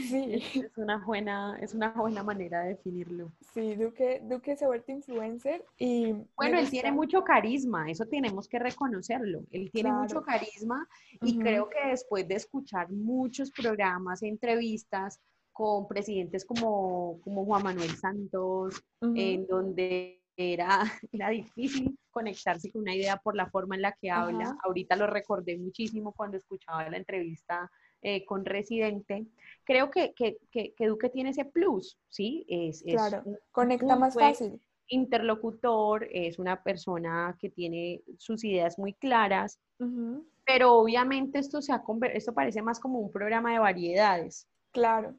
Sí, 0.08 0.42
Es 0.54 0.76
una 0.76 0.98
buena, 1.04 1.58
es 1.60 1.74
una 1.74 1.90
buena 1.90 2.22
manera 2.22 2.62
de 2.62 2.70
definirlo. 2.70 3.32
sí, 3.54 3.74
Duque, 3.74 4.20
Duque 4.24 4.56
se 4.56 4.64
ha 4.64 4.68
vuelto 4.68 4.92
influencer 4.92 5.64
y... 5.78 6.14
Bueno, 6.36 6.58
él 6.58 6.70
tiene 6.70 6.92
mucho 6.92 7.22
carisma, 7.22 7.90
eso 7.90 8.06
tenemos 8.06 8.48
que 8.48 8.58
reconocerlo. 8.58 9.42
Él 9.50 9.70
tiene 9.72 9.92
mucho 9.92 10.22
carisma 10.22 10.86
y 11.20 11.38
creo 11.38 11.68
que 11.68 11.88
después 11.90 12.26
de 12.26 12.34
escuchar 12.36 12.90
muchos 12.90 13.50
programas, 13.50 14.22
entrevistas 14.22 15.20
con 15.52 15.86
presidentes 15.86 16.44
como, 16.44 17.20
como 17.22 17.44
Juan 17.44 17.62
Manuel 17.62 17.90
Santos, 17.96 18.82
en 19.00 19.46
donde 19.46 20.22
era, 20.36 20.80
era 21.12 21.28
difícil 21.30 21.98
conectarse 22.10 22.70
con 22.70 22.82
una 22.82 22.94
idea 22.94 23.16
por 23.16 23.36
la 23.36 23.50
forma 23.50 23.76
en 23.76 23.82
la 23.82 23.92
que 23.92 24.10
habla. 24.10 24.44
Ajá. 24.44 24.58
Ahorita 24.64 24.96
lo 24.96 25.06
recordé 25.06 25.58
muchísimo 25.58 26.12
cuando 26.12 26.36
escuchaba 26.36 26.88
la 26.88 26.96
entrevista 26.96 27.70
eh, 28.02 28.24
con 28.24 28.44
Residente. 28.44 29.26
Creo 29.64 29.90
que, 29.90 30.12
que, 30.14 30.38
que, 30.50 30.74
que 30.74 30.86
Duque 30.86 31.08
tiene 31.10 31.30
ese 31.30 31.44
plus, 31.44 31.98
¿sí? 32.08 32.44
Es, 32.48 32.82
es 32.86 32.90
Claro, 32.90 33.22
un 33.24 33.38
conecta 33.52 33.96
muy 33.96 34.00
más 34.00 34.14
fácil. 34.16 34.60
interlocutor, 34.88 36.06
es 36.12 36.38
una 36.38 36.62
persona 36.62 37.36
que 37.40 37.50
tiene 37.50 38.02
sus 38.18 38.44
ideas 38.44 38.78
muy 38.78 38.94
claras, 38.94 39.58
Ujú. 39.80 40.24
pero 40.44 40.74
obviamente 40.74 41.38
esto, 41.38 41.62
se 41.62 41.72
ha, 41.72 41.82
esto 42.14 42.34
parece 42.34 42.62
más 42.62 42.80
como 42.80 43.00
un 43.00 43.10
programa 43.12 43.52
de 43.52 43.58
variedades. 43.60 44.48
Claro, 44.72 45.14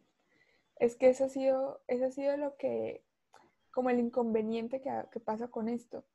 es 0.77 0.95
que 0.97 1.09
eso 1.09 1.25
ha 1.25 1.29
sido, 1.29 1.81
eso 1.87 2.05
ha 2.05 2.11
sido 2.11 2.37
lo 2.37 2.57
que, 2.57 3.03
como 3.71 3.89
el 3.91 3.99
inconveniente 3.99 4.81
que, 4.81 4.91
que 5.11 5.19
pasa 5.21 5.49
con 5.49 5.69
esto. 5.69 6.05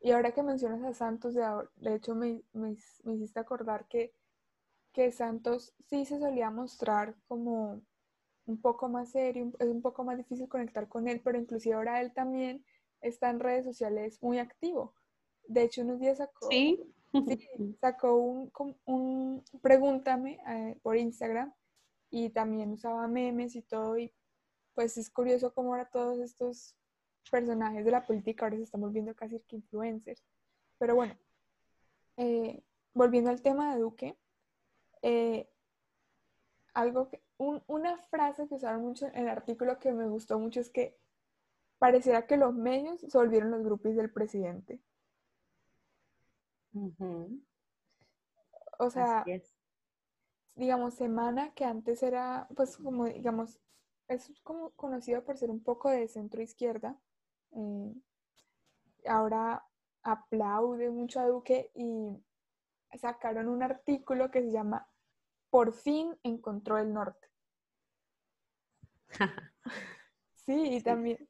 Y 0.00 0.12
ahora 0.12 0.32
que 0.32 0.42
mencionas 0.44 0.82
a 0.84 0.94
Santos, 0.94 1.34
de, 1.34 1.44
de 1.76 1.94
hecho 1.96 2.14
me, 2.14 2.42
me 2.52 2.76
me 3.04 3.14
hiciste 3.14 3.40
acordar 3.40 3.86
que, 3.88 4.14
que 4.98 5.12
Santos 5.12 5.72
sí 5.88 6.04
se 6.04 6.18
solía 6.18 6.50
mostrar 6.50 7.14
como 7.28 7.80
un 8.46 8.60
poco 8.60 8.88
más 8.88 9.12
serio, 9.12 9.52
es 9.60 9.68
un 9.68 9.80
poco 9.80 10.02
más 10.02 10.16
difícil 10.16 10.48
conectar 10.48 10.88
con 10.88 11.06
él, 11.06 11.20
pero 11.22 11.38
inclusive 11.38 11.76
ahora 11.76 12.00
él 12.00 12.12
también 12.12 12.64
está 13.00 13.30
en 13.30 13.38
redes 13.38 13.64
sociales 13.64 14.20
muy 14.20 14.40
activo. 14.40 14.92
De 15.46 15.62
hecho, 15.62 15.82
unos 15.82 16.00
días 16.00 16.18
sacó, 16.18 16.48
¿Sí? 16.50 16.82
Sí, 17.12 17.12
sacó 17.80 18.16
un, 18.16 18.50
un 18.86 19.44
pregúntame 19.62 20.40
eh, 20.48 20.76
por 20.82 20.96
Instagram 20.96 21.54
y 22.10 22.30
también 22.30 22.72
usaba 22.72 23.06
memes 23.06 23.54
y 23.54 23.62
todo 23.62 23.96
y 23.98 24.12
pues 24.74 24.98
es 24.98 25.10
curioso 25.10 25.54
cómo 25.54 25.74
ahora 25.74 25.88
todos 25.88 26.18
estos 26.18 26.74
personajes 27.30 27.84
de 27.84 27.92
la 27.92 28.04
política 28.04 28.46
ahora 28.46 28.56
se 28.56 28.64
están 28.64 28.80
volviendo 28.80 29.14
casi 29.14 29.38
que 29.46 29.54
influencers. 29.54 30.24
Pero 30.76 30.96
bueno, 30.96 31.16
eh, 32.16 32.64
volviendo 32.94 33.30
al 33.30 33.42
tema 33.42 33.72
de 33.72 33.80
Duque, 33.80 34.18
eh, 35.02 35.48
algo 36.74 37.08
que, 37.08 37.22
un- 37.38 37.62
una 37.66 37.98
frase 37.98 38.48
que 38.48 38.54
usaron 38.54 38.82
mucho 38.82 39.06
en 39.06 39.16
el 39.16 39.28
artículo 39.28 39.78
que 39.78 39.92
me 39.92 40.08
gustó 40.08 40.38
mucho 40.38 40.60
es 40.60 40.70
que 40.70 40.96
pareciera 41.78 42.26
que 42.26 42.36
los 42.36 42.54
medios 42.54 43.00
se 43.00 43.18
volvieron 43.18 43.50
los 43.50 43.64
grupos 43.64 43.94
del 43.96 44.10
presidente. 44.12 44.80
O 48.78 48.90
sea, 48.90 49.24
digamos, 50.56 50.94
Semana, 50.94 51.52
que 51.54 51.64
antes 51.64 52.02
era, 52.02 52.48
pues 52.56 52.76
como, 52.76 53.06
digamos, 53.06 53.58
es 54.08 54.30
como 54.42 54.70
conocido 54.70 55.24
por 55.24 55.36
ser 55.38 55.50
un 55.50 55.62
poco 55.62 55.90
de 55.90 56.08
centro 56.08 56.42
izquierda, 56.42 56.98
eh, 57.52 57.94
ahora 59.06 59.64
aplaude 60.02 60.90
mucho 60.90 61.20
a 61.20 61.26
Duque 61.26 61.70
y 61.74 62.22
sacaron 62.96 63.48
un 63.48 63.62
artículo 63.62 64.30
que 64.30 64.42
se 64.42 64.52
llama 64.52 64.88
Por 65.50 65.72
fin 65.72 66.16
encontró 66.22 66.78
el 66.78 66.92
norte. 66.92 67.28
Sí, 70.34 70.76
y 70.76 70.80
también 70.80 71.28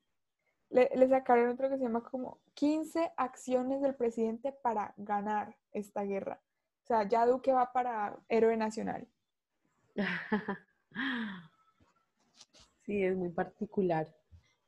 le, 0.70 0.88
le 0.94 1.08
sacaron 1.08 1.48
otro 1.48 1.68
que 1.68 1.76
se 1.76 1.82
llama 1.82 2.04
como 2.04 2.38
15 2.54 3.10
acciones 3.16 3.82
del 3.82 3.96
presidente 3.96 4.52
para 4.52 4.94
ganar 4.96 5.56
esta 5.72 6.04
guerra. 6.04 6.40
O 6.84 6.86
sea, 6.86 7.02
ya 7.08 7.26
Duque 7.26 7.52
va 7.52 7.72
para 7.72 8.16
héroe 8.28 8.56
nacional. 8.56 9.08
Sí, 12.88 13.04
es 13.04 13.14
muy 13.14 13.28
particular. 13.28 14.08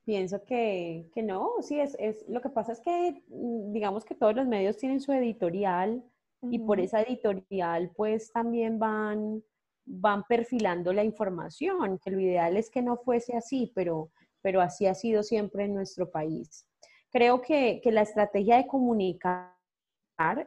Pienso 0.05 0.45
que, 0.45 1.09
que 1.15 1.23
no, 1.23 1.55
sí, 1.63 1.81
es, 1.81 1.97
es, 1.99 2.29
lo 2.29 2.43
que 2.43 2.51
pasa 2.51 2.73
es 2.73 2.81
que 2.81 3.23
mm, 3.29 3.73
digamos 3.73 4.05
que 4.05 4.15
todos 4.15 4.35
los 4.35 4.47
medios 4.47 4.77
tienen 4.77 5.01
su 5.01 5.11
editorial 5.13 6.05
y 6.43 6.59
por 6.61 6.81
esa 6.81 7.03
editorial 7.03 7.91
pues 7.95 8.33
también 8.33 8.79
van, 8.79 9.43
van 9.85 10.25
perfilando 10.29 10.93
la 10.93 11.05
información, 11.05 11.99
que 11.99 12.11
lo 12.11 12.21
ideal 12.21 12.57
es 12.57 12.71
que 12.71 12.83
no 12.83 12.97
fuese 12.97 13.37
así, 13.37 13.73
pero, 13.75 14.11
pero 14.41 14.61
así 14.61 14.87
ha 14.87 14.95
sido 14.95 15.23
siempre 15.23 15.65
en 15.65 15.75
nuestro 15.75 16.11
país. 16.11 16.67
Creo 17.11 17.41
que, 17.43 17.81
que 17.83 17.91
la 17.93 18.03
estrategia 18.03 18.57
de 18.57 18.67
comunicar 18.67 19.55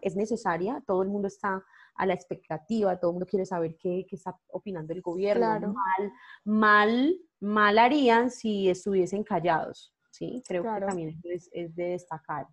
es 0.02 0.16
necesaria, 0.16 0.82
todo 0.86 1.02
el 1.04 1.10
mundo 1.10 1.28
está 1.28 1.64
a 1.96 2.06
la 2.06 2.14
expectativa, 2.14 3.00
todo 3.00 3.12
el 3.12 3.16
mundo 3.16 3.28
quiere 3.28 3.46
saber 3.46 3.76
qué, 3.80 4.06
qué 4.08 4.16
está 4.16 4.38
opinando 4.50 4.94
el 4.94 5.02
gobierno. 5.02 5.46
Claro. 5.46 5.74
Mal, 5.74 6.12
mal, 6.44 7.16
mal 7.40 7.78
harían 7.78 8.32
si 8.32 8.70
estuviesen 8.70 9.24
callados, 9.24 9.94
¿sí? 10.12 10.42
Creo 10.48 10.64
Claro. 10.64 10.86
que 10.86 10.90
también 10.90 11.22
es, 11.24 11.50
es 11.52 11.76
de 11.76 11.86
destacar. 11.90 12.48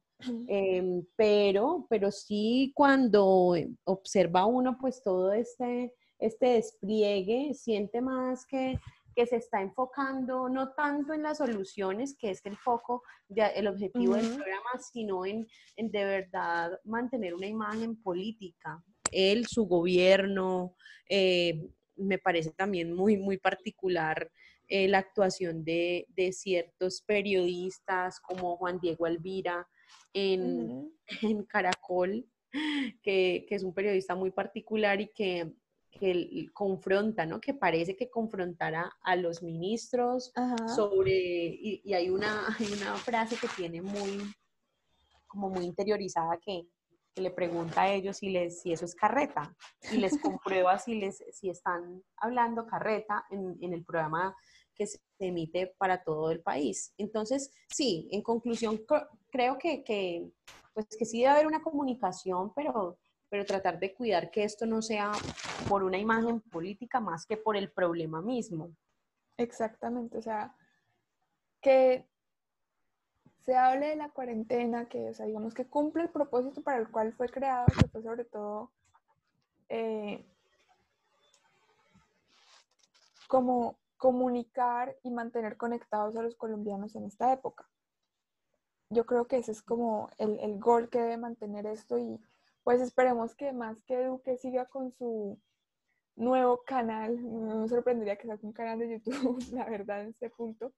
Em, 0.49 1.05
pero, 1.17 1.87
pero 1.89 2.11
sí 2.11 2.73
cuando 2.75 3.55
observa 3.85 4.45
uno 4.47 4.77
pues 4.79 5.03
todo 5.03 5.33
este, 5.33 5.95
este 6.19 6.47
despliegue, 6.55 7.55
siente 7.55 8.01
más 8.01 8.45
que, 8.47 8.79
que 9.15 9.27
se 9.27 9.37
está 9.37 9.61
enfocando 9.63 10.49
no 10.49 10.73
tanto 10.73 11.13
en 11.15 11.23
las 11.23 11.39
soluciones, 11.39 12.17
que 12.19 12.31
es 12.31 12.45
el 12.45 12.57
foco, 12.57 13.03
de- 13.29 13.47
el 13.57 13.67
objetivo 13.67 14.15
del 14.15 14.27
programa, 14.35 14.71
sino 14.93 15.25
en, 15.25 15.47
en 15.77 15.91
de 15.91 16.05
verdad 16.05 16.79
mantener 16.85 17.35
una 17.35 17.47
imagen 17.47 18.01
política. 18.03 18.83
Él, 19.13 19.47
su 19.47 19.67
gobierno, 19.67 20.75
eh, 21.09 21.69
me 21.97 22.19
parece 22.19 22.51
también 22.53 22.93
muy, 22.93 23.17
muy 23.17 23.39
particular 23.39 24.31
eh, 24.69 24.87
la 24.87 24.99
actuación 24.99 25.65
de, 25.65 26.07
de 26.11 26.33
ciertos 26.33 27.03
periodistas 27.03 28.21
como 28.21 28.57
Juan 28.57 28.79
Diego 28.81 29.07
Alvira 29.07 29.67
en, 30.13 30.93
en 31.23 31.45
Caracol, 31.45 32.27
que, 33.03 33.47
que 33.49 33.55
es 33.55 33.63
un 33.63 33.73
periodista 33.73 34.15
muy 34.15 34.31
particular 34.31 35.01
y 35.01 35.09
que, 35.09 35.53
que 35.91 36.49
confronta, 36.53 37.27
¿no? 37.27 37.41
Que 37.41 37.55
parece 37.55 37.97
que 37.97 38.11
confrontara 38.11 38.93
a 39.03 39.17
los 39.17 39.43
ministros 39.43 40.33
sobre, 40.75 41.13
y, 41.13 41.83
y 41.85 41.95
hay, 41.95 42.11
una, 42.11 42.47
hay 42.59 42.73
una 42.73 42.95
frase 42.97 43.37
que 43.37 43.49
tiene 43.57 43.83
muy, 43.83 44.21
como 45.27 45.51
muy 45.51 45.65
interiorizada 45.65 46.39
que, 46.39 46.67
que 47.15 47.23
le 47.23 47.31
pregunta 47.31 47.83
a 47.83 47.93
ellos 47.93 48.19
si, 48.19 48.31
les, 48.31 48.63
si 48.63 48.73
eso 48.73 48.85
es 48.85 48.95
carreta 48.95 49.55
y 49.91 49.97
les 49.97 50.19
comprueba 50.23 50.79
si, 50.79 50.95
les, 50.95 51.25
si 51.33 51.51
están 51.51 52.03
hablando 52.17 52.67
carreta 52.67 53.25
en, 53.31 53.57
en 53.61 53.73
el 53.73 53.85
programa 53.85 54.35
que 54.81 54.87
se 54.87 54.99
emite 55.19 55.75
para 55.77 56.03
todo 56.03 56.31
el 56.31 56.41
país. 56.41 56.95
Entonces, 56.97 57.53
sí, 57.69 58.09
en 58.13 58.23
conclusión, 58.23 58.79
cr- 58.87 59.07
creo 59.31 59.59
que, 59.59 59.85
que, 59.85 60.33
pues 60.73 60.87
que 60.99 61.05
sí 61.05 61.19
debe 61.19 61.33
haber 61.33 61.47
una 61.47 61.61
comunicación, 61.63 62.55
pero, 62.55 62.97
pero 63.29 63.45
tratar 63.45 63.79
de 63.79 63.95
cuidar 63.95 64.31
que 64.31 64.43
esto 64.45 64.65
no 64.65 64.81
sea 64.81 65.13
por 65.69 65.85
una 65.85 65.99
imagen 65.99 66.41
política 66.41 66.99
más 66.99 67.27
que 67.27 67.37
por 67.37 67.59
el 67.59 67.71
problema 67.71 68.23
mismo. 68.23 68.71
Exactamente, 69.37 70.17
o 70.17 70.23
sea, 70.23 70.57
que 71.61 72.09
se 73.41 73.55
hable 73.55 73.89
de 73.89 73.97
la 73.97 74.09
cuarentena, 74.09 74.89
que, 74.89 75.11
o 75.11 75.15
sea, 75.15 75.27
digamos 75.27 75.53
que 75.53 75.67
cumple 75.67 76.05
el 76.05 76.09
propósito 76.09 76.63
para 76.63 76.79
el 76.79 76.91
cual 76.91 77.13
fue 77.13 77.29
creado, 77.29 77.67
que 77.67 77.87
fue 77.89 78.03
sobre 78.03 78.25
todo 78.25 78.73
eh, 79.69 80.25
como 83.29 83.80
comunicar 84.01 84.97
y 85.03 85.11
mantener 85.11 85.59
conectados 85.59 86.17
a 86.17 86.23
los 86.23 86.35
colombianos 86.35 86.97
en 86.97 87.05
esta 87.05 87.33
época. 87.35 87.69
Yo 88.89 89.05
creo 89.05 89.27
que 89.27 89.37
ese 89.37 89.53
es 89.53 89.63
como 89.63 90.09
el, 90.17 90.41
el 90.41 90.59
gol 90.59 90.89
que 90.89 91.01
debe 91.01 91.19
mantener 91.19 91.67
esto 91.67 91.99
y 91.99 92.19
pues 92.65 92.81
esperemos 92.81 93.35
que 93.35 93.53
más 93.53 93.83
que 93.83 94.03
Duque 94.03 94.39
siga 94.39 94.65
con 94.65 94.91
su 94.93 95.39
nuevo 96.17 96.63
canal, 96.65 97.23
no 97.23 97.57
me 97.57 97.69
sorprendería 97.69 98.17
que 98.17 98.27
saque 98.27 98.47
un 98.47 98.55
canal 98.55 98.79
de 98.79 98.89
YouTube, 98.89 99.39
la 99.53 99.69
verdad, 99.69 100.01
en 100.01 100.09
este 100.09 100.31
punto, 100.31 100.73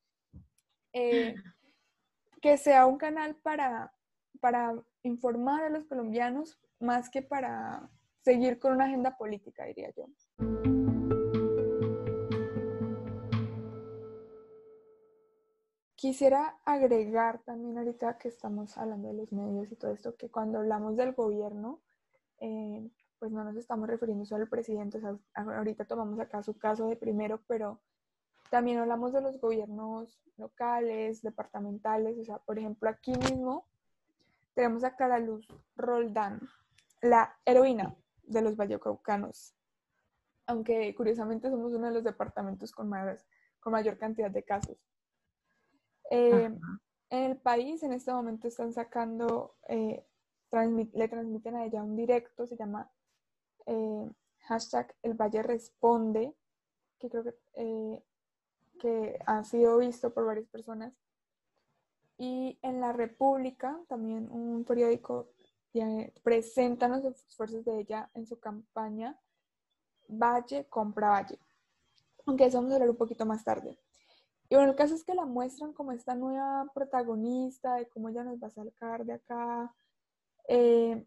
eh, 0.93 1.37
que 2.41 2.59
sea 2.59 2.87
un 2.87 2.99
canal 2.99 3.37
para, 3.37 3.95
para 4.41 4.75
informar 5.05 5.63
a 5.63 5.71
los 5.71 5.85
colombianos 5.85 6.59
más 6.81 7.09
que 7.09 7.23
para 7.23 7.89
seguir 8.25 8.59
con 8.59 8.73
una 8.73 8.87
agenda 8.87 9.17
política, 9.17 9.65
diría 9.65 9.93
yo. 9.97 10.07
Quisiera 16.03 16.59
agregar 16.65 17.45
también 17.45 17.79
ahorita 17.79 18.19
que 18.19 18.27
estamos 18.27 18.77
hablando 18.77 19.07
de 19.07 19.15
los 19.15 19.31
medios 19.31 19.71
y 19.71 19.77
todo 19.77 19.93
esto, 19.93 20.17
que 20.17 20.29
cuando 20.29 20.59
hablamos 20.59 20.97
del 20.97 21.13
gobierno, 21.13 21.81
eh, 22.41 22.91
pues 23.21 23.31
no 23.31 23.45
nos 23.45 23.55
estamos 23.55 23.89
refiriendo 23.89 24.25
solo 24.25 24.43
al 24.43 24.49
presidente, 24.49 25.01
ahorita 25.33 25.85
tomamos 25.85 26.19
acá 26.19 26.43
su 26.43 26.59
caso 26.59 26.89
de 26.89 26.97
primero, 26.97 27.41
pero 27.47 27.79
también 28.51 28.79
hablamos 28.79 29.13
de 29.13 29.21
los 29.21 29.41
gobiernos 29.41 30.21
locales, 30.39 31.23
departamentales, 31.23 32.19
o 32.19 32.25
sea, 32.25 32.39
por 32.39 32.59
ejemplo, 32.59 32.91
aquí 32.91 33.13
mismo 33.13 33.65
tenemos 34.55 34.83
a 34.83 34.97
Clara 34.97 35.21
Luz 35.21 35.47
Roldán, 35.77 36.41
la 37.01 37.37
heroína 37.45 37.95
de 38.25 38.43
los 38.43 38.57
vallecaucanos, 38.57 39.55
aunque 40.49 40.93
curiosamente 40.97 41.49
somos 41.49 41.73
uno 41.75 41.87
de 41.87 41.95
los 41.95 42.03
departamentos 42.03 42.73
con, 42.73 42.91
con 43.61 43.73
mayor 43.73 43.99
cantidad 43.99 44.33
de 44.33 44.43
casos. 44.43 44.79
Eh, 46.15 46.45
en 47.09 47.25
el 47.25 47.39
país 47.39 47.83
en 47.83 47.95
este 47.95 48.13
momento 48.13 48.47
están 48.47 48.75
sacando, 48.75 49.57
eh, 49.67 50.05
le 50.51 51.09
transmiten 51.09 51.55
a 51.55 51.65
ella 51.65 51.83
un 51.83 51.97
directo, 51.97 52.47
se 52.47 52.55
llama 52.55 52.91
eh, 53.65 54.11
hashtag 54.41 54.95
El 55.03 55.15
Valle 55.15 55.43
Responde, 55.43 56.35
que 56.99 57.09
creo 57.09 57.25
que, 57.25 58.03
que 58.79 59.19
ha 59.25 59.43
sido 59.45 59.79
visto 59.79 60.13
por 60.13 60.27
varias 60.27 60.49
personas. 60.49 60.93
Y 62.19 62.59
en 62.61 62.83
La 62.83 62.93
República, 62.93 63.81
también 63.89 64.31
un 64.31 64.65
periódico, 64.65 65.31
presentan 66.23 66.91
los 66.91 67.07
esfuerzos 67.27 67.65
de 67.65 67.81
ella 67.81 68.11
en 68.13 68.27
su 68.27 68.39
campaña 68.39 69.19
Valle 70.09 70.67
compra 70.69 71.09
Valle. 71.09 71.39
Aunque 72.27 72.45
eso 72.45 72.59
vamos 72.59 72.73
a 72.73 72.75
hablar 72.75 72.91
un 72.91 72.97
poquito 72.97 73.25
más 73.25 73.43
tarde. 73.43 73.79
Y 74.53 74.55
bueno, 74.55 74.73
el 74.73 74.77
caso 74.77 74.95
es 74.95 75.03
que 75.03 75.15
la 75.15 75.25
muestran 75.25 75.73
como 75.73 75.93
esta 75.93 76.15
nueva 76.15 76.71
protagonista, 76.75 77.77
de 77.77 77.89
cómo 77.89 78.11
ella 78.11 78.23
nos 78.23 78.39
va 78.39 78.49
a 78.49 78.51
sacar 78.51 79.07
de 79.07 79.15
acá. 79.15 79.75
Eh, 80.47 81.07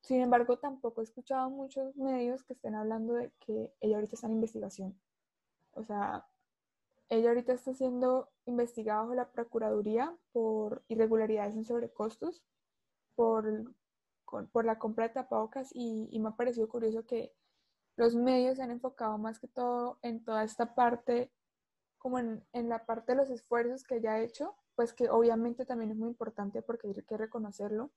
sin 0.00 0.20
embargo, 0.20 0.58
tampoco 0.58 1.00
he 1.00 1.04
escuchado 1.04 1.50
muchos 1.50 1.94
medios 1.94 2.42
que 2.42 2.54
estén 2.54 2.74
hablando 2.74 3.14
de 3.14 3.30
que 3.38 3.72
ella 3.80 3.94
ahorita 3.94 4.16
está 4.16 4.26
en 4.26 4.32
investigación. 4.32 5.00
O 5.74 5.84
sea, 5.84 6.26
ella 7.10 7.28
ahorita 7.28 7.52
está 7.52 7.72
siendo 7.74 8.28
investigada 8.44 9.02
bajo 9.02 9.14
la 9.14 9.30
Procuraduría 9.30 10.12
por 10.32 10.82
irregularidades 10.88 11.54
en 11.54 11.64
sobrecostos, 11.64 12.42
por, 13.14 13.72
por 14.50 14.64
la 14.64 14.80
compra 14.80 15.06
de 15.06 15.14
tapabocas 15.14 15.70
y, 15.72 16.08
y 16.10 16.18
me 16.18 16.30
ha 16.30 16.32
parecido 16.32 16.68
curioso 16.68 17.06
que 17.06 17.32
los 17.94 18.16
medios 18.16 18.56
se 18.56 18.64
han 18.64 18.72
enfocado 18.72 19.16
más 19.16 19.38
que 19.38 19.46
todo 19.46 20.00
en 20.02 20.24
toda 20.24 20.42
esta 20.42 20.74
parte, 20.74 21.30
como 22.00 22.18
en, 22.18 22.42
la 22.52 22.86
parte 22.86 23.12
de 23.12 23.18
los 23.18 23.30
esfuerzos 23.30 23.84
que 23.84 23.96
ella 23.96 24.14
ha 24.14 24.22
hecho, 24.22 24.54
pues 24.74 24.94
que 24.94 25.10
obviamente 25.10 25.66
también 25.66 25.90
es 25.90 25.96
muy 25.98 26.08
importante 26.08 26.62
porque 26.62 26.88
hay 26.88 26.94
que 26.94 27.16
reconocerlo, 27.16 27.90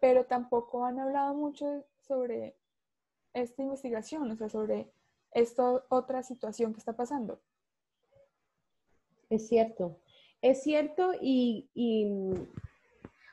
pero 0.00 0.26
tampoco 0.26 0.84
han 0.84 1.00
hablado 1.00 1.34
mucho 1.34 1.86
sobre 1.98 2.56
esta 3.32 3.62
investigación, 3.62 4.30
o 4.30 4.36
sea, 4.36 4.50
sobre 4.50 4.92
esta 5.32 5.82
otra 5.88 6.22
situación 6.22 6.74
que 6.74 6.78
está 6.78 6.92
pasando. 6.92 7.40
Es 9.30 9.48
cierto, 9.48 9.98
es 10.42 10.62
cierto 10.62 11.12
y, 11.18 11.70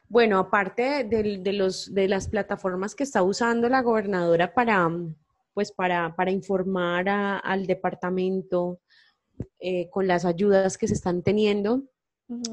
bueno, 0.08 0.40
aparte 0.40 1.04
de, 1.04 1.54
los, 1.54 1.94
de 1.94 2.08
las 2.08 2.30
plataformas 2.30 2.96
que 2.96 3.04
está 3.04 3.22
usando 3.22 3.68
la 3.68 3.82
gobernadora 3.82 4.54
para, 4.54 4.90
pues 5.54 5.74
para, 5.74 6.32
informar 6.32 7.10
al 7.10 7.68
departamento 7.68 8.80
eh, 9.60 9.90
con 9.90 10.08
las 10.08 10.26
ayudas 10.26 10.78
que 10.78 10.88
se 10.88 10.94
están 10.94 11.24
teniendo, 11.24 11.84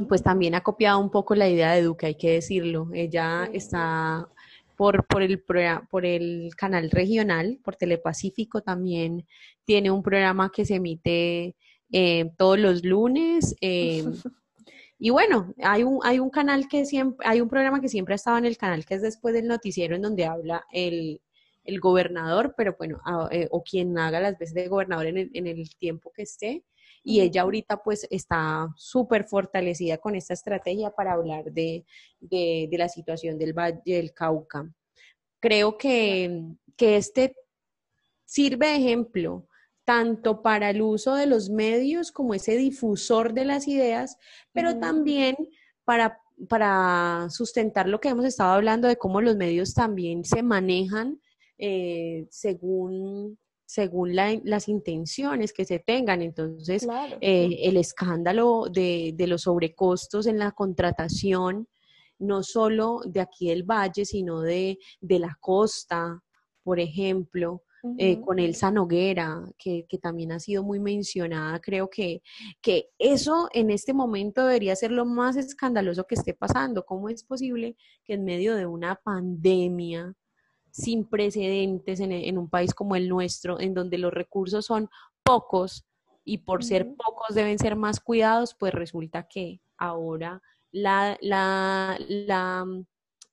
pues 0.08 0.22
también 0.22 0.54
ha 0.54 0.62
copiado 0.62 0.98
un 0.98 1.10
poco 1.10 1.34
la 1.34 1.48
idea 1.48 1.72
de 1.72 1.82
Duque, 1.82 2.06
hay 2.06 2.14
que 2.16 2.32
decirlo. 2.32 2.88
Ella 2.92 3.48
está 3.52 4.28
por, 4.76 5.06
por, 5.06 5.22
el, 5.22 5.42
por 5.42 6.06
el 6.06 6.50
canal 6.56 6.90
regional, 6.90 7.58
por 7.62 7.76
Telepacífico 7.76 8.62
también, 8.62 9.26
tiene 9.64 9.90
un 9.90 10.02
programa 10.02 10.50
que 10.54 10.64
se 10.64 10.76
emite 10.76 11.54
eh, 11.92 12.30
todos 12.38 12.58
los 12.58 12.84
lunes. 12.84 13.54
Eh, 13.60 14.04
y 14.98 15.10
bueno, 15.10 15.52
hay 15.62 15.82
un, 15.82 16.00
hay 16.02 16.18
un 16.18 16.30
canal 16.30 16.66
que 16.66 16.86
siempre, 16.86 17.26
hay 17.28 17.40
un 17.40 17.48
programa 17.48 17.80
que 17.80 17.88
siempre 17.88 18.14
ha 18.14 18.16
estado 18.16 18.38
en 18.38 18.46
el 18.46 18.56
canal 18.56 18.86
que 18.86 18.94
es 18.94 19.02
después 19.02 19.34
del 19.34 19.48
noticiero 19.48 19.96
en 19.96 20.02
donde 20.02 20.24
habla 20.24 20.64
el, 20.72 21.20
el 21.64 21.80
gobernador, 21.80 22.54
pero 22.56 22.74
bueno, 22.78 23.00
eh, 23.30 23.48
o 23.50 23.62
quien 23.62 23.98
haga 23.98 24.20
las 24.20 24.38
veces 24.38 24.54
de 24.54 24.68
gobernador 24.68 25.06
en 25.06 25.18
el, 25.18 25.30
en 25.34 25.46
el 25.46 25.68
tiempo 25.76 26.10
que 26.10 26.22
esté. 26.22 26.64
Y 27.02 27.20
ella 27.20 27.42
ahorita 27.42 27.82
pues 27.82 28.06
está 28.10 28.68
súper 28.76 29.24
fortalecida 29.24 29.98
con 29.98 30.14
esta 30.14 30.34
estrategia 30.34 30.90
para 30.90 31.14
hablar 31.14 31.44
de, 31.52 31.84
de, 32.18 32.68
la 32.72 32.88
situación 32.88 33.38
del 33.38 33.52
Valle 33.54 33.80
del 33.84 34.12
Cauca. 34.12 34.70
Creo 35.40 35.78
que, 35.78 36.42
que 36.76 36.96
este 36.96 37.34
sirve 38.26 38.68
de 38.68 38.76
ejemplo 38.76 39.46
tanto 39.84 40.42
para 40.42 40.70
el 40.70 40.82
uso 40.82 41.14
de 41.14 41.26
los 41.26 41.50
medios 41.50 42.12
como 42.12 42.34
ese 42.34 42.56
difusor 42.56 43.32
de 43.32 43.44
las 43.44 43.66
ideas, 43.66 44.18
pero 44.52 44.78
también 44.78 45.36
para, 45.84 46.20
para 46.48 47.26
sustentar 47.30 47.88
lo 47.88 48.00
que 48.00 48.10
hemos 48.10 48.24
estado 48.24 48.52
hablando 48.52 48.86
de 48.86 48.96
cómo 48.96 49.20
los 49.20 49.36
medios 49.36 49.74
también 49.74 50.24
se 50.24 50.44
manejan 50.44 51.20
eh, 51.58 52.26
según, 52.30 53.38
según 53.70 54.16
las 54.16 54.68
intenciones 54.68 55.52
que 55.52 55.64
se 55.64 55.78
tengan. 55.78 56.22
Entonces, 56.22 56.88
eh, 57.20 57.56
el 57.62 57.76
escándalo 57.76 58.64
de, 58.68 59.14
los 59.28 59.42
sobrecostos 59.42 60.26
en 60.26 60.40
la 60.40 60.50
contratación, 60.50 61.68
no 62.18 62.42
solo 62.42 63.00
de 63.04 63.20
aquí 63.20 63.48
del 63.48 63.62
valle, 63.62 64.04
sino 64.04 64.40
de, 64.40 64.76
la 65.00 65.38
costa, 65.38 66.20
por 66.64 66.80
ejemplo, 66.80 67.62
eh, 67.96 68.20
con 68.20 68.40
Elsa 68.40 68.72
Noguera, 68.72 69.40
que, 69.56 69.86
que, 69.88 69.98
también 69.98 70.32
ha 70.32 70.40
sido 70.40 70.64
muy 70.64 70.80
mencionada. 70.80 71.60
Creo 71.60 71.88
que, 71.88 72.22
que 72.60 72.88
eso 72.98 73.48
en 73.54 73.70
este 73.70 73.94
momento 73.94 74.44
debería 74.44 74.74
ser 74.74 74.90
lo 74.90 75.04
más 75.04 75.36
escandaloso 75.36 76.08
que 76.08 76.16
esté 76.16 76.34
pasando. 76.34 76.84
¿Cómo 76.84 77.08
es 77.08 77.22
posible 77.22 77.76
que 78.04 78.14
en 78.14 78.24
medio 78.24 78.56
de 78.56 78.66
una 78.66 78.96
pandemia 78.96 80.16
sin 80.72 81.04
precedentes 81.04 82.00
en, 82.00 82.38
un 82.38 82.48
país 82.48 82.74
como 82.74 82.96
el 82.96 83.08
nuestro, 83.08 83.60
en 83.60 83.74
donde 83.74 83.98
los 83.98 84.12
recursos 84.12 84.66
son 84.66 84.88
pocos 85.22 85.84
y 86.24 86.38
por 86.38 86.64
ser 86.64 86.94
pocos 86.94 87.34
deben 87.34 87.58
ser 87.58 87.76
más 87.76 88.00
cuidados, 88.00 88.54
pues 88.58 88.72
resulta 88.72 89.26
que 89.28 89.60
ahora 89.78 90.42
la, 90.70 91.18
la, 91.20 91.98
la, 92.08 92.66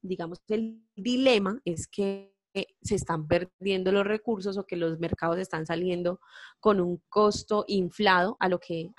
digamos, 0.01 0.41
el 0.47 0.81
dilema 0.95 1.61
es 1.65 1.87
que 1.87 2.33
se 2.81 2.95
están 2.95 3.27
perdiendo 3.27 3.91
los 3.91 4.05
recursos 4.05 4.57
o 4.57 4.65
que 4.65 4.77
los 4.77 4.99
mercados 4.99 5.37
están 5.37 5.65
saliendo 5.65 6.19
con 6.59 6.79
un 6.79 7.01
costo 7.09 7.65
inflado 7.67 8.37
a 8.39 8.49
lo 8.49 8.59
que, 8.59 8.91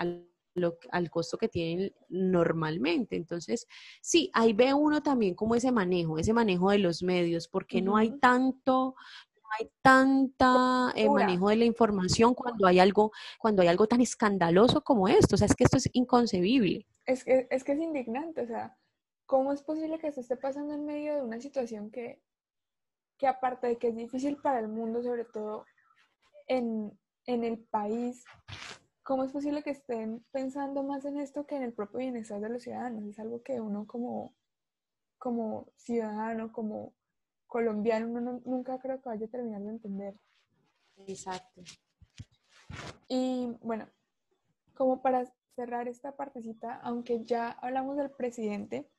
al 0.90 1.11
costo 1.11 1.38
que 1.38 1.49
tienen 1.49 1.92
normalmente. 2.09 3.16
Entonces, 3.16 3.66
sí, 4.01 4.31
ahí 4.35 4.53
ve 4.53 4.75
uno 4.75 5.03
también 5.03 5.35
como 5.35 5.55
ese 5.55 5.73
manejo, 5.73 6.18
ese 6.18 6.33
manejo 6.33 6.71
de 6.71 6.79
los 6.79 7.03
medios, 7.03 7.49
porque 7.49 7.83
no 7.83 7.97
hay 7.97 8.18
tanto, 8.18 8.94
no 9.35 9.49
hay 9.59 9.71
tanta 9.83 10.92
eh, 10.94 11.09
manejo 11.09 11.49
de 11.49 11.57
la 11.57 11.64
información 11.64 12.35
cuando 12.35 12.66
hay 12.66 12.79
algo, 12.79 13.12
cuando 13.38 13.62
hay 13.62 13.68
algo 13.68 13.87
tan 13.87 14.01
escandaloso 14.01 14.83
como 14.83 15.09
esto. 15.09 15.35
O 15.35 15.38
sea, 15.38 15.47
es 15.47 15.55
que 15.55 15.64
esto 15.64 15.79
es 15.79 15.88
inconcebible. 15.92 16.87
Es 17.07 17.25
que 17.25 17.47
es, 17.51 17.64
que 17.64 17.73
es 17.73 17.79
indignante, 17.79 18.42
o 18.42 18.47
sea, 18.47 18.77
¿cómo 19.27 19.53
es 19.53 19.62
posible 19.62 19.99
que 19.99 20.12
se 20.12 20.21
esté 20.21 20.37
pasando 20.37 20.75
en 20.75 20.85
medio 20.85 21.14
de 21.14 21.23
una 21.23 21.40
situación 21.40 21.90
que, 21.90 22.21
que 23.16 23.27
aparte 23.27 23.66
de 23.66 23.79
que 23.79 23.88
es 23.88 23.97
difícil 23.97 24.37
para 24.37 24.59
el 24.59 24.68
mundo, 24.68 25.03
sobre 25.03 25.25
todo 25.25 25.64
en, 26.47 26.99
en 27.29 27.44
el 27.44 27.59
país, 27.59 28.25
¿cómo 29.09 29.25
es 29.25 29.33
posible 29.33 29.63
que 29.63 29.71
estén 29.71 30.23
pensando 30.33 30.83
más 30.83 31.06
en 31.06 31.19
esto 31.19 31.46
que 31.46 31.56
en 31.56 31.63
el 31.63 31.73
propio 31.73 32.00
bienestar 32.00 32.42
de 32.42 32.50
los 32.50 32.63
ciudadanos? 32.63 33.06
Es 33.06 33.19
algo 33.19 33.42
que 33.42 33.59
uno 33.59 33.87
como, 33.87 34.37
como 35.17 35.73
ciudadano, 35.77 36.52
como 36.52 36.92
colombiano, 37.46 38.06
uno 38.06 38.42
nunca 38.44 38.79
creo 38.79 39.00
que 39.00 39.09
vaya 39.09 39.25
a 39.25 39.31
terminar 39.31 39.63
de 39.63 39.71
entender. 39.71 40.21
Exacto. 41.06 41.63
Y 43.09 43.56
bueno, 43.63 43.88
como 44.75 45.00
para 45.00 45.25
cerrar 45.56 45.88
esta 45.88 46.15
partecita, 46.15 46.75
aunque 46.83 47.25
ya 47.25 47.52
hablamos 47.52 47.96
del 47.96 48.11
presidente, 48.11 48.90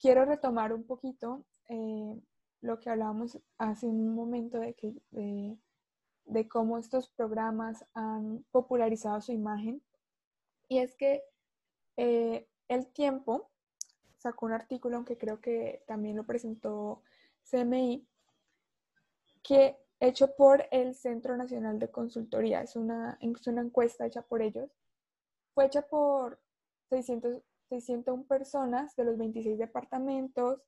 quiero 0.00 0.24
retomar 0.24 0.72
un 0.72 0.84
poquito 0.84 1.44
eh, 1.68 2.18
lo 2.62 2.80
que 2.80 2.88
hablábamos 2.88 3.38
hace 3.58 3.86
un 3.86 4.14
momento 4.14 4.58
de 4.58 4.72
que 4.72 4.94
de 6.24 6.48
cómo 6.48 6.78
estos 6.78 7.08
programas 7.08 7.84
han 7.94 8.44
popularizado 8.50 9.20
su 9.20 9.32
imagen. 9.32 9.82
Y 10.68 10.78
es 10.78 10.94
que 10.94 11.22
eh, 11.96 12.48
El 12.68 12.86
Tiempo 12.92 13.50
sacó 14.16 14.46
un 14.46 14.52
artículo, 14.52 14.96
aunque 14.96 15.18
creo 15.18 15.40
que 15.40 15.82
también 15.86 16.16
lo 16.16 16.24
presentó 16.24 17.02
CMI, 17.50 18.06
que 19.42 19.76
hecho 20.00 20.34
por 20.36 20.66
el 20.70 20.94
Centro 20.94 21.36
Nacional 21.36 21.78
de 21.78 21.90
Consultoría, 21.90 22.62
es 22.62 22.76
una, 22.76 23.18
es 23.20 23.46
una 23.46 23.62
encuesta 23.62 24.06
hecha 24.06 24.22
por 24.22 24.42
ellos, 24.42 24.70
fue 25.54 25.66
hecha 25.66 25.82
por 25.82 26.40
600, 26.88 27.42
601 27.68 28.24
personas 28.24 28.94
de 28.96 29.04
los 29.04 29.18
26 29.18 29.58
departamentos 29.58 30.62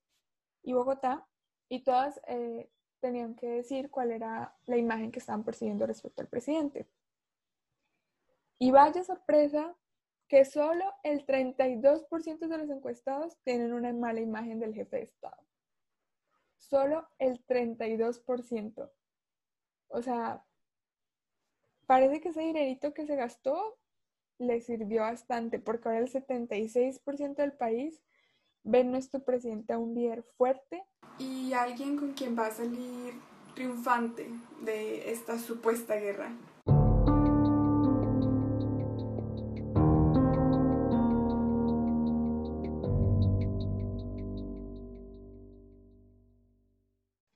y 0.62 0.72
Bogotá, 0.72 1.26
y 1.68 1.82
todas 1.82 2.20
eh, 2.26 2.70
tenían 3.04 3.34
que 3.34 3.46
decir 3.46 3.90
cuál 3.90 4.12
era 4.12 4.56
la 4.64 4.78
imagen 4.78 5.12
que 5.12 5.18
estaban 5.18 5.44
persiguiendo 5.44 5.86
respecto 5.86 6.22
al 6.22 6.28
presidente. 6.28 6.86
Y 8.58 8.70
vaya 8.70 9.04
sorpresa 9.04 9.76
que 10.26 10.46
solo 10.46 10.86
el 11.02 11.26
32% 11.26 12.48
de 12.48 12.56
los 12.56 12.70
encuestados 12.70 13.36
tienen 13.42 13.74
una 13.74 13.92
mala 13.92 14.20
imagen 14.20 14.58
del 14.58 14.72
jefe 14.72 14.96
de 14.96 15.02
Estado. 15.02 15.36
Solo 16.56 17.06
el 17.18 17.44
32%. 17.44 18.90
O 19.88 20.00
sea, 20.00 20.42
parece 21.84 22.22
que 22.22 22.30
ese 22.30 22.40
dinerito 22.40 22.94
que 22.94 23.04
se 23.04 23.16
gastó 23.16 23.76
le 24.38 24.62
sirvió 24.62 25.02
bastante, 25.02 25.58
porque 25.58 25.88
ahora 25.88 26.00
el 26.00 26.10
76% 26.10 27.34
del 27.34 27.52
país 27.52 28.02
ve 28.62 28.80
en 28.80 28.92
nuestro 28.92 29.22
presidente 29.22 29.74
a 29.74 29.78
un 29.78 29.94
líder 29.94 30.22
fuerte 30.22 30.86
y 31.18 31.52
alguien 31.52 31.96
con 31.96 32.12
quien 32.12 32.36
va 32.36 32.46
a 32.46 32.50
salir 32.50 33.14
triunfante 33.54 34.28
de 34.62 35.10
esta 35.12 35.38
supuesta 35.38 35.96
guerra. 35.96 36.32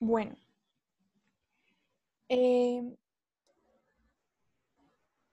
Bueno, 0.00 0.36
eh, 2.30 2.96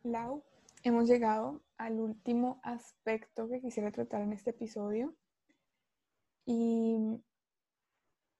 Lau, 0.03 0.43
hemos 0.83 1.07
llegado 1.07 1.61
al 1.77 1.99
último 1.99 2.59
aspecto 2.61 3.47
que 3.47 3.61
quisiera 3.61 3.91
tratar 3.91 4.21
en 4.21 4.33
este 4.33 4.51
episodio. 4.51 5.15
Y 6.45 7.21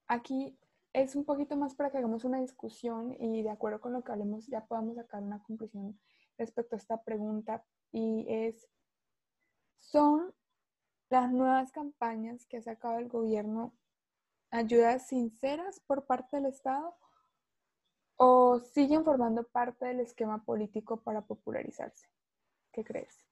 aquí 0.08 0.58
es 0.94 1.16
un 1.16 1.26
poquito 1.26 1.58
más 1.58 1.76
para 1.76 1.92
que 1.92 1.98
hagamos 1.98 2.24
una 2.24 2.40
discusión 2.40 3.16
y 3.20 3.44
de 3.44 3.50
acuerdo 3.50 3.82
con 3.82 3.94
lo 3.94 4.04
que 4.04 4.12
hablemos 4.12 4.48
ya 4.48 4.66
podamos 4.66 4.96
sacar 4.96 5.22
una 5.22 5.44
conclusión 5.44 6.00
respecto 6.38 6.76
a 6.76 6.80
esta 6.80 7.04
pregunta. 7.04 7.64
Y 7.92 8.26
es, 8.30 8.68
¿son 9.78 10.34
las 11.10 11.32
nuevas 11.32 11.72
campañas 11.72 12.46
que 12.46 12.58
ha 12.58 12.62
sacado 12.62 13.00
el 13.00 13.10
gobierno 13.10 13.74
ayudas 14.52 15.08
sinceras 15.08 15.82
por 15.82 16.06
parte 16.06 16.38
del 16.38 16.46
Estado 16.46 16.96
o 18.18 18.60
siguen 18.60 19.04
formando 19.04 19.44
parte 19.44 19.86
del 19.86 20.00
esquema 20.00 20.44
político 20.46 21.02
para 21.02 21.22
popularizarse? 21.22 22.08
¿Qué 22.72 22.84
crees? 22.84 23.26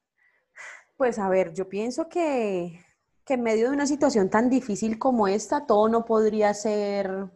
Pues 0.97 1.17
a 1.17 1.29
ver, 1.29 1.53
yo 1.53 1.67
pienso 1.69 2.07
que, 2.09 2.79
que 3.25 3.35
en 3.35 3.43
medio 3.43 3.69
de 3.69 3.75
una 3.75 3.87
situación 3.87 4.29
tan 4.29 4.49
difícil 4.49 4.99
como 4.99 5.27
esta, 5.27 5.65
todo 5.65 5.87
no 5.89 6.05
podría 6.05 6.53
ser 6.53 7.29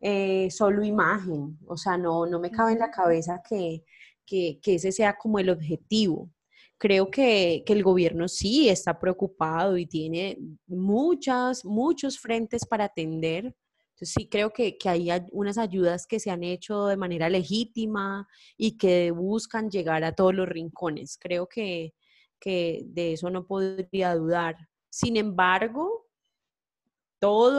eh, 0.00 0.50
solo 0.50 0.84
imagen. 0.84 1.58
O 1.66 1.76
sea, 1.76 1.98
no, 1.98 2.26
no 2.26 2.40
me 2.40 2.50
cabe 2.50 2.72
en 2.72 2.78
la 2.80 2.90
cabeza 2.90 3.42
que, 3.48 3.84
que, 4.24 4.60
que 4.62 4.76
ese 4.76 4.92
sea 4.92 5.16
como 5.16 5.38
el 5.38 5.50
objetivo 5.50 6.30
creo 6.78 7.10
que, 7.10 7.62
que, 7.66 7.72
el 7.72 7.82
gobierno 7.82 8.28
sí 8.28 8.68
está 8.68 8.98
preocupado 8.98 9.76
y 9.78 9.86
tiene 9.86 10.38
muchas, 10.66 11.64
muchos 11.64 12.18
frentes 12.18 12.66
para 12.66 12.84
atender. 12.84 13.54
Entonces 13.94 14.14
sí 14.14 14.28
creo 14.28 14.52
que, 14.52 14.76
que 14.76 14.88
hay 14.88 15.08
unas 15.32 15.56
ayudas 15.58 16.06
que 16.06 16.20
se 16.20 16.30
han 16.30 16.44
hecho 16.44 16.86
de 16.86 16.98
manera 16.98 17.30
legítima 17.30 18.28
y 18.58 18.76
que 18.76 19.10
buscan 19.10 19.70
llegar 19.70 20.04
a 20.04 20.14
todos 20.14 20.34
los 20.34 20.48
rincones. 20.48 21.18
Creo 21.18 21.48
que, 21.48 21.94
que 22.38 22.82
de 22.86 23.14
eso 23.14 23.30
no 23.30 23.46
podría 23.46 24.14
dudar. 24.14 24.56
Sin 24.96 25.18
embargo, 25.18 26.06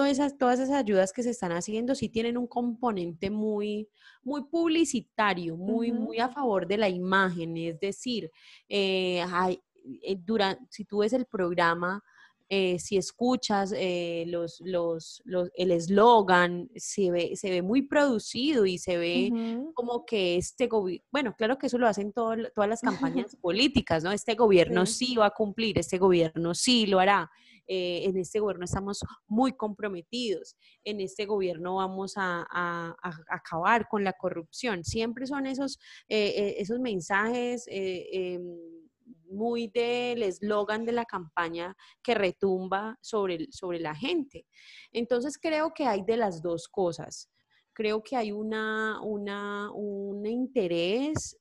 esas, 0.08 0.40
todas 0.40 0.60
esas 0.60 0.76
ayudas 0.76 1.14
que 1.14 1.22
se 1.22 1.30
están 1.30 1.52
haciendo 1.52 1.94
sí 1.94 2.10
tienen 2.10 2.36
un 2.36 2.48
componente 2.48 3.30
muy, 3.30 3.88
muy 4.24 4.46
publicitario, 4.46 5.56
muy, 5.56 5.92
muy 5.92 6.18
a 6.18 6.30
favor 6.30 6.66
de 6.66 6.78
la 6.78 6.90
imagen. 6.90 7.56
Es 7.56 7.80
decir, 7.80 8.32
eh, 8.68 9.24
eh 10.02 10.20
si 10.72 10.86
tú 10.86 10.98
ves 11.00 11.14
el 11.14 11.28
programa, 11.28 12.04
eh, 12.50 12.80
si 12.80 12.96
escuchas 12.96 13.74
eh, 13.76 14.24
los, 14.28 14.62
los, 14.62 15.22
los, 15.26 15.50
el 15.56 15.72
eslogan, 15.72 16.70
se 16.76 17.12
ve, 17.12 17.36
se 17.36 17.50
ve 17.50 17.62
muy 17.62 17.82
producido 17.82 18.66
y 18.66 18.78
se 18.78 18.98
ve 18.98 19.32
como 19.74 20.06
que 20.06 20.38
este 20.38 20.68
gobierno, 20.68 21.06
bueno, 21.12 21.36
claro 21.38 21.58
que 21.58 21.68
eso 21.68 21.78
lo 21.78 21.88
hacen 21.88 22.14
todas 22.14 22.40
las 22.56 22.82
campañas 22.82 23.36
políticas, 23.42 24.04
¿no? 24.04 24.14
Este 24.14 24.36
gobierno 24.36 24.86
sí. 24.86 25.08
sí 25.08 25.16
va 25.18 25.26
a 25.26 25.32
cumplir, 25.32 25.78
este 25.78 25.98
gobierno 25.98 26.54
sí 26.54 26.86
lo 26.86 27.00
hará. 27.00 27.30
Eh, 27.70 28.06
en 28.06 28.16
este 28.16 28.40
gobierno 28.40 28.64
estamos 28.64 29.04
muy 29.28 29.52
comprometidos, 29.52 30.56
en 30.86 31.02
este 31.02 31.26
gobierno 31.26 31.76
vamos 31.76 32.14
a, 32.16 32.48
acabar 33.28 33.90
con 33.90 34.06
la 34.06 34.14
corrupción. 34.14 34.86
Siempre 34.86 35.28
son 35.28 35.48
esos, 35.48 35.78
esos 36.08 36.80
mensajes 36.80 37.66
em, 37.68 38.42
muy 39.30 39.68
del 39.68 40.24
eslogan 40.24 40.86
de 40.86 40.92
la 40.92 41.06
campaña 41.06 41.76
que 42.02 42.16
retumba 42.16 42.98
sobre, 43.02 43.48
sobre 43.52 43.80
la 43.80 43.96
gente. 43.96 44.46
Entonces 44.92 45.38
creo 45.38 45.74
que 45.74 45.86
hay 45.86 46.04
de 46.04 46.18
las 46.18 46.42
dos 46.42 46.68
cosas. 46.68 47.30
Creo 47.74 48.02
que 48.02 48.16
hay 48.16 48.32
una, 48.32 49.00
una, 49.02 49.72
un 49.72 50.26
interés 50.26 51.38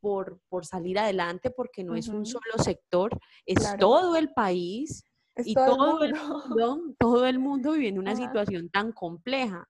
por, 0.00 0.40
por, 0.48 0.64
salir 0.64 0.98
adelante 0.98 1.50
porque 1.50 1.84
no 1.84 1.94
es 1.94 2.08
un 2.08 2.24
solo 2.24 2.58
sector, 2.58 3.18
es 3.46 3.76
todo 3.78 4.16
el 4.16 4.32
país 4.32 5.04
y 5.44 5.54
todo, 5.54 6.02
el 6.02 6.14
mundo, 6.14 6.94
todo 6.98 7.26
el 7.26 7.38
mundo 7.38 7.72
viviendo 7.72 8.00
una 8.00 8.16
situación 8.16 8.68
tan 8.70 8.92
compleja. 8.92 9.68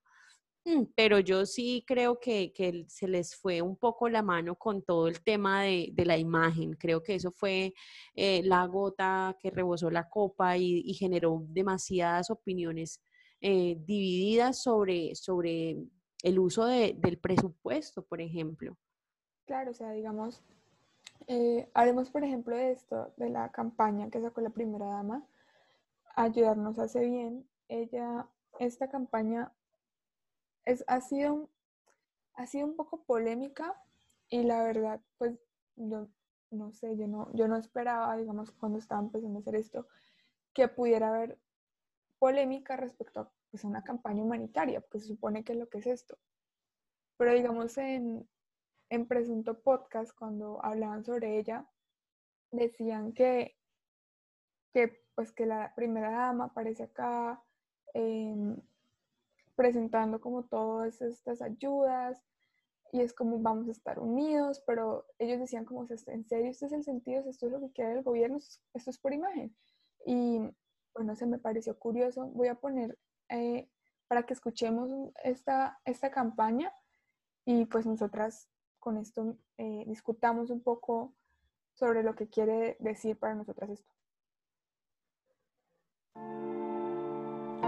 Mm, 0.69 0.83
pero 0.95 1.19
yo 1.19 1.47
sí 1.47 1.83
creo 1.87 2.19
que, 2.19 2.53
que, 2.53 2.85
se 2.87 3.07
les 3.07 3.35
fue 3.35 3.59
un 3.61 3.75
poco 3.75 4.07
la 4.07 4.21
mano 4.21 4.55
con 4.55 4.83
todo 4.83 5.07
el 5.07 5.23
tema 5.23 5.63
de, 5.63 5.89
de 5.93 6.05
la 6.05 6.15
imagen. 6.17 6.73
Creo 6.73 7.01
que 7.01 7.15
eso 7.15 7.31
fue 7.31 7.73
eh, 8.13 8.43
la 8.43 8.65
gota 8.67 9.35
que 9.39 9.49
rebosó 9.49 9.89
la 9.89 10.07
copa 10.07 10.57
y, 10.57 10.93
generó 10.93 11.43
demasiadas 11.47 12.29
opiniones 12.29 13.01
eh, 13.41 13.77
divididas 13.79 14.61
sobre, 14.61 15.15
sobre 15.15 15.77
el 16.21 16.39
uso 16.39 16.65
de, 16.65 16.93
del 16.99 17.17
presupuesto, 17.17 18.03
por 18.03 18.21
ejemplo. 18.21 18.77
Claro, 19.45 19.71
o 19.71 19.73
sea, 19.73 19.91
digamos, 19.91 20.43
eh, 21.25 21.67
hablemos 21.73 22.11
por 22.11 22.23
ejemplo 22.23 22.55
de 22.55 22.73
esto, 22.73 23.11
de 23.17 23.29
la 23.29 23.49
campaña 23.51 24.11
que 24.11 24.21
sacó 24.21 24.41
la 24.41 24.51
primera 24.51 24.85
dama 24.85 25.25
ayudarnos 26.15 26.77
hace 26.77 27.05
bien. 27.05 27.47
Ella, 27.69 28.27
esta 28.59 28.89
campaña 28.89 29.51
es, 30.65 30.83
ha, 30.87 31.01
sido, 31.01 31.49
ha 32.33 32.47
sido 32.47 32.67
un 32.67 32.75
poco 32.75 33.03
polémica 33.03 33.81
y 34.29 34.43
la 34.43 34.63
verdad, 34.63 35.01
pues, 35.17 35.39
yo 35.75 36.07
no 36.51 36.71
sé, 36.71 36.97
yo 36.97 37.07
no, 37.07 37.31
yo 37.33 37.47
no 37.47 37.57
esperaba, 37.57 38.17
digamos, 38.17 38.51
cuando 38.51 38.79
estaba 38.79 39.01
empezando 39.01 39.39
a 39.39 39.41
hacer 39.41 39.55
esto, 39.55 39.87
que 40.53 40.67
pudiera 40.67 41.09
haber 41.09 41.39
polémica 42.17 42.75
respecto 42.75 43.21
a 43.21 43.31
pues, 43.51 43.63
una 43.63 43.83
campaña 43.83 44.23
humanitaria, 44.23 44.81
porque 44.81 44.99
se 44.99 45.07
supone 45.07 45.43
que 45.43 45.53
es 45.53 45.59
lo 45.59 45.69
que 45.69 45.79
es 45.79 45.87
esto. 45.87 46.17
Pero 47.17 47.33
digamos, 47.33 47.77
en, 47.77 48.27
en 48.89 49.07
Presunto 49.07 49.61
Podcast, 49.61 50.13
cuando 50.17 50.63
hablaban 50.63 51.03
sobre 51.03 51.37
ella, 51.37 51.67
decían 52.51 53.13
que, 53.13 53.57
que 54.73 55.03
pues 55.15 55.31
que 55.31 55.45
la 55.45 55.73
primera 55.75 56.11
dama 56.11 56.45
aparece 56.45 56.83
acá 56.83 57.43
em, 57.93 58.57
presentando 59.59 60.21
como 60.21 60.43
todas 60.43 61.01
estas 61.01 61.41
ayudas 61.41 62.23
y 62.93 63.01
es 63.01 63.13
como 63.13 63.39
vamos 63.39 63.67
a 63.67 63.71
estar 63.71 63.99
unidos, 63.99 64.63
pero 64.65 65.05
ellos 65.17 65.37
decían 65.37 65.65
como, 65.65 65.85
en 65.89 66.25
serio, 66.25 66.49
este 66.49 66.67
es 66.67 66.71
el 66.71 66.85
sentido, 66.85 67.29
esto 67.29 67.47
es 67.47 67.51
lo 67.51 67.59
que 67.59 67.71
quiere 67.73 67.91
el 67.91 68.03
gobierno, 68.03 68.37
esto 68.37 68.89
es 68.89 68.97
por 68.97 69.13
imagen. 69.13 69.53
Y 70.05 70.39
bueno, 70.93 71.13
se 71.17 71.25
me 71.25 71.39
pareció 71.39 71.77
curioso. 71.77 72.27
Voy 72.27 72.47
a 72.47 72.55
poner 72.55 72.97
eh, 73.27 73.69
para 74.07 74.23
que 74.23 74.33
escuchemos 74.33 74.91
esta, 75.25 75.81
esta 75.83 76.09
campaña 76.09 76.71
y 77.43 77.65
pues 77.65 77.85
nosotras 77.85 78.47
con 78.79 78.95
esto 78.95 79.35
eh, 79.57 79.83
discutamos 79.87 80.51
un 80.51 80.63
poco 80.63 81.13
sobre 81.73 82.01
lo 82.01 82.15
que 82.15 82.29
quiere 82.29 82.77
decir 82.79 83.19
para 83.19 83.35
nosotras 83.35 83.71
esto. 83.71 83.91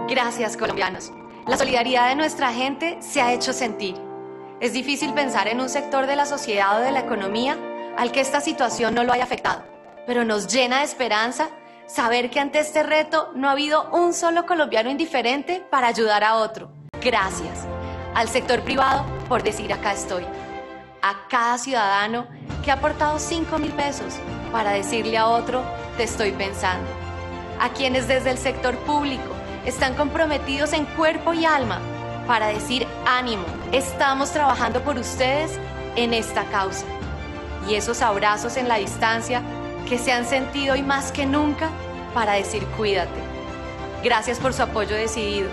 Gracias, 0.08 0.56
colombianos. 0.56 1.12
La 1.46 1.56
solidaridad 1.56 2.08
de 2.08 2.14
nuestra 2.14 2.52
gente 2.52 2.98
se 3.00 3.20
ha 3.20 3.32
hecho 3.32 3.52
sentir. 3.52 3.96
Es 4.60 4.72
difícil 4.72 5.12
pensar 5.12 5.48
en 5.48 5.60
un 5.60 5.68
sector 5.68 6.06
de 6.06 6.14
la 6.14 6.24
sociedad 6.24 6.78
o 6.78 6.80
de 6.80 6.92
la 6.92 7.00
economía 7.00 7.58
al 7.96 8.12
que 8.12 8.20
esta 8.20 8.40
situación 8.40 8.94
no 8.94 9.02
lo 9.02 9.12
haya 9.12 9.24
afectado, 9.24 9.64
pero 10.06 10.24
nos 10.24 10.46
llena 10.46 10.78
de 10.78 10.84
esperanza 10.84 11.48
saber 11.88 12.30
que 12.30 12.38
ante 12.38 12.60
este 12.60 12.84
reto 12.84 13.32
no 13.34 13.48
ha 13.48 13.52
habido 13.52 13.90
un 13.90 14.14
solo 14.14 14.46
colombiano 14.46 14.88
indiferente 14.88 15.64
para 15.68 15.88
ayudar 15.88 16.22
a 16.22 16.36
otro. 16.36 16.70
Gracias 17.02 17.66
al 18.14 18.28
sector 18.28 18.60
privado 18.60 19.04
por 19.28 19.42
decir 19.42 19.72
acá 19.72 19.94
estoy. 19.94 20.24
A 21.02 21.26
cada 21.28 21.58
ciudadano 21.58 22.28
que 22.64 22.70
ha 22.70 22.74
aportado 22.74 23.18
5 23.18 23.58
mil 23.58 23.72
pesos 23.72 24.14
para 24.52 24.70
decirle 24.70 25.18
a 25.18 25.26
otro, 25.26 25.64
te 25.96 26.04
estoy 26.04 26.30
pensando. 26.30 26.88
A 27.58 27.70
quienes 27.70 28.06
desde 28.06 28.30
el 28.30 28.38
sector 28.38 28.76
público 28.78 29.41
están 29.64 29.94
comprometidos 29.94 30.72
en 30.72 30.84
cuerpo 30.84 31.32
y 31.32 31.44
alma 31.44 31.80
para 32.26 32.48
decir 32.48 32.86
ánimo, 33.06 33.44
estamos 33.72 34.30
trabajando 34.30 34.82
por 34.82 34.96
ustedes 34.96 35.58
en 35.96 36.14
esta 36.14 36.44
causa. 36.44 36.86
Y 37.68 37.74
esos 37.74 38.02
abrazos 38.02 38.56
en 38.56 38.68
la 38.68 38.76
distancia 38.76 39.42
que 39.88 39.98
se 39.98 40.12
han 40.12 40.24
sentido 40.24 40.74
hoy 40.74 40.82
más 40.82 41.12
que 41.12 41.26
nunca 41.26 41.70
para 42.14 42.34
decir 42.34 42.64
cuídate. 42.76 43.20
Gracias 44.02 44.38
por 44.38 44.52
su 44.52 44.62
apoyo 44.62 44.96
decidido. 44.96 45.48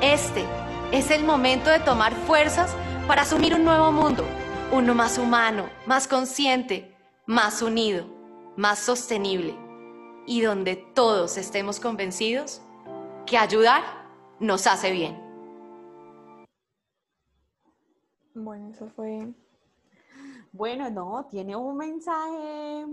Este 0.00 0.44
es 0.92 1.10
el 1.10 1.24
momento 1.24 1.70
de 1.70 1.80
tomar 1.80 2.14
fuerzas 2.26 2.74
para 3.06 3.22
asumir 3.22 3.54
un 3.54 3.64
nuevo 3.64 3.92
mundo, 3.92 4.24
uno 4.72 4.94
más 4.94 5.18
humano, 5.18 5.68
más 5.86 6.08
consciente, 6.08 6.94
más 7.26 7.62
unido, 7.62 8.06
más 8.56 8.78
sostenible 8.78 9.54
y 10.26 10.40
donde 10.40 10.76
todos 10.76 11.36
estemos 11.36 11.80
convencidos 11.80 12.62
que 13.26 13.38
ayudar 13.38 13.82
nos 14.40 14.66
hace 14.66 14.90
bien. 14.92 15.16
Bueno, 18.34 18.70
eso 18.70 18.88
fue... 18.88 19.32
Bueno, 20.52 20.88
no, 20.90 21.26
tiene 21.30 21.56
un 21.56 21.76
mensaje 21.76 22.86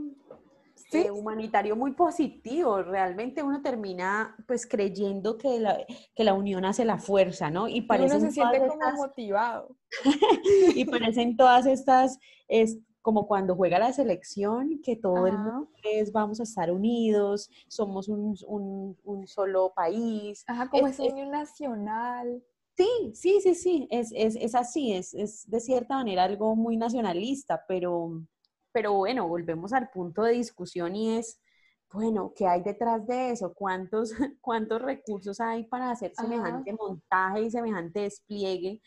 eh, 0.94 1.12
humanitario 1.12 1.76
muy 1.76 1.92
positivo. 1.94 2.82
Realmente 2.82 3.44
uno 3.44 3.62
termina 3.62 4.36
pues 4.48 4.66
creyendo 4.66 5.38
que 5.38 5.60
la, 5.60 5.78
que 6.16 6.24
la 6.24 6.34
unión 6.34 6.66
hace 6.66 6.86
la 6.86 6.98
fuerza, 6.98 7.52
¿no? 7.52 7.68
Y 7.68 7.82
parece 7.82 8.18
uno 8.18 8.26
se 8.26 8.32
siente 8.32 8.60
como 8.60 8.94
motivado. 8.96 9.76
y 10.76 10.86
parecen 10.86 11.38
todas 11.38 11.66
estas, 11.66 12.18
es, 12.48 12.80
como 13.02 13.28
cuando 13.28 13.56
juega 13.56 13.80
la 13.80 13.94
selección, 13.94 14.80
que 14.84 14.96
todo 14.96 15.28
el 15.28 15.38
mundo 15.38 15.70
es 15.84 16.12
vamos 16.12 16.40
a 16.40 16.44
estar 16.44 16.72
unidos, 16.72 17.50
somos 17.68 18.08
un, 18.08 18.36
un, 19.04 19.28
solo 19.28 19.74
país. 19.76 20.44
Ajá, 20.48 20.70
como 20.70 20.88
es, 20.88 21.00
unión 21.00 21.32
nacional. 21.32 22.44
Sí, 22.78 23.12
sí, 23.14 23.42
sí, 23.42 23.56
sí, 23.56 23.88
es, 23.92 24.12
es, 24.16 24.36
es 24.36 24.56
así, 24.56 24.94
es, 24.94 25.14
es, 25.14 25.50
de 25.50 25.60
cierta 25.60 25.96
manera 25.96 26.24
algo 26.24 26.56
muy 26.56 26.78
nacionalista, 26.78 27.64
pero, 27.68 28.24
pero 28.72 28.94
bueno, 28.94 29.28
volvemos 29.28 29.74
al 29.74 29.90
punto 29.90 30.24
de 30.24 30.34
discusión 30.34 30.96
y 30.96 31.18
es, 31.18 31.40
bueno, 31.92 32.34
¿qué 32.36 32.48
hay 32.48 32.62
detrás 32.62 33.06
de 33.06 33.32
eso? 33.32 33.54
¿Cuántos, 33.54 34.12
cuántos 34.42 34.82
recursos 34.82 35.40
hay 35.40 35.64
para 35.66 35.92
hacer 35.92 36.14
semejante 36.16 36.74
montaje 36.74 37.42
y 37.44 37.52
semejante 37.52 38.02
despliegue? 38.02 38.82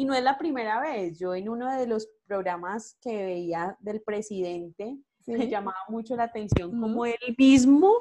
Y 0.00 0.06
no 0.06 0.14
es 0.14 0.24
la 0.24 0.38
primera 0.38 0.80
vez. 0.80 1.18
Yo 1.18 1.34
en 1.34 1.50
uno 1.50 1.70
de 1.78 1.86
los 1.86 2.08
programas 2.26 2.96
que 3.02 3.22
veía 3.22 3.76
del 3.80 4.00
presidente 4.00 4.96
me 5.26 5.46
llamaba 5.46 5.76
mucho 5.90 6.16
la 6.16 6.24
atención 6.24 6.70
como 6.80 7.04
él 7.04 7.18
mismo 7.36 7.92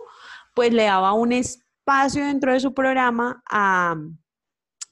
pues 0.53 0.71
le 0.71 0.83
daba 0.83 1.11
un 1.11 1.33
espacio 1.33 2.25
dentro 2.25 2.53
de 2.53 2.61
su 2.61 2.73
programa 2.73 3.43
a, 3.49 3.97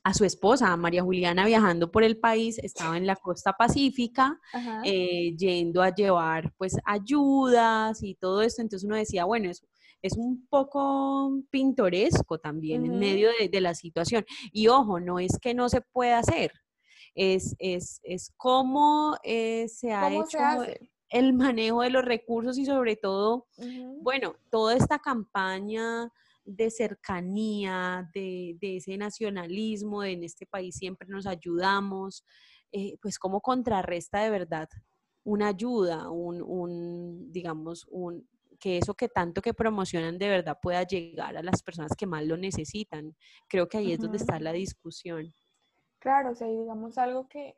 a 0.03 0.13
su 0.13 0.25
esposa, 0.25 0.75
María 0.75 1.01
Juliana, 1.01 1.45
viajando 1.45 1.89
por 1.93 2.03
el 2.03 2.19
país, 2.19 2.59
estaba 2.59 2.97
en 2.97 3.07
la 3.07 3.15
costa 3.15 3.53
pacífica, 3.53 4.37
eh, 4.83 5.33
yendo 5.37 5.81
a 5.81 5.95
llevar 5.95 6.51
pues 6.57 6.75
ayudas 6.83 8.03
y 8.03 8.15
todo 8.15 8.41
esto. 8.41 8.61
Entonces 8.61 8.85
uno 8.85 8.97
decía, 8.97 9.23
bueno, 9.23 9.49
es, 9.49 9.65
es 10.01 10.17
un 10.17 10.45
poco 10.49 11.41
pintoresco 11.49 12.37
también 12.37 12.85
en 12.85 12.99
medio 12.99 13.29
de, 13.39 13.47
de, 13.47 13.61
la 13.61 13.75
situación. 13.75 14.25
Y 14.51 14.67
ojo, 14.67 14.99
no 14.99 15.19
es 15.19 15.39
que 15.39 15.53
no 15.53 15.69
se 15.69 15.79
pueda 15.79 16.19
hacer, 16.19 16.51
es, 17.17 17.55
es, 17.57 17.99
es 18.03 18.31
cómo 18.37 19.17
eh, 19.23 19.67
se 19.67 19.91
ha 19.91 20.13
hecho 20.13 20.37
el 21.09 21.33
manejo 21.33 21.81
de 21.81 21.89
los 21.89 22.05
recursos 22.05 22.57
y 22.59 22.65
sobre 22.65 22.95
todo, 22.95 23.47
bueno, 24.01 24.35
toda 24.51 24.75
esta 24.75 24.99
campaña 24.99 26.11
de 26.45 26.69
cercanía, 26.69 28.09
de, 28.13 28.57
ese 28.61 28.97
nacionalismo, 28.97 30.01
de 30.01 30.11
en 30.11 30.23
este 30.23 30.45
país 30.45 30.75
siempre 30.75 31.07
nos 31.09 31.25
ayudamos, 31.25 32.23
eh, 32.71 32.97
pues 33.01 33.17
cómo 33.17 33.41
contrarresta 33.41 34.21
de 34.21 34.29
verdad 34.29 34.69
una 35.23 35.47
ayuda, 35.47 36.09
un, 36.11 36.41
un, 36.41 37.31
digamos, 37.31 37.85
un, 37.89 38.29
que 38.59 38.77
eso 38.77 38.93
que 38.93 39.09
tanto 39.09 39.41
que 39.41 39.53
promocionan 39.53 40.17
de 40.17 40.29
verdad 40.29 40.57
pueda 40.61 40.83
llegar 40.83 41.35
a 41.35 41.43
las 41.43 41.63
personas 41.63 41.91
que 41.97 42.05
más 42.05 42.25
lo 42.25 42.37
necesitan. 42.37 43.15
Creo 43.47 43.67
que 43.67 43.77
ahí 43.77 43.91
es 43.91 43.99
donde 43.99 44.17
está 44.17 44.39
la 44.39 44.53
discusión. 44.53 45.33
Claro, 46.07 46.31
o 46.31 46.35
sea, 46.35 46.47
digamos 46.47 46.97
algo 46.97 47.27
que 47.27 47.57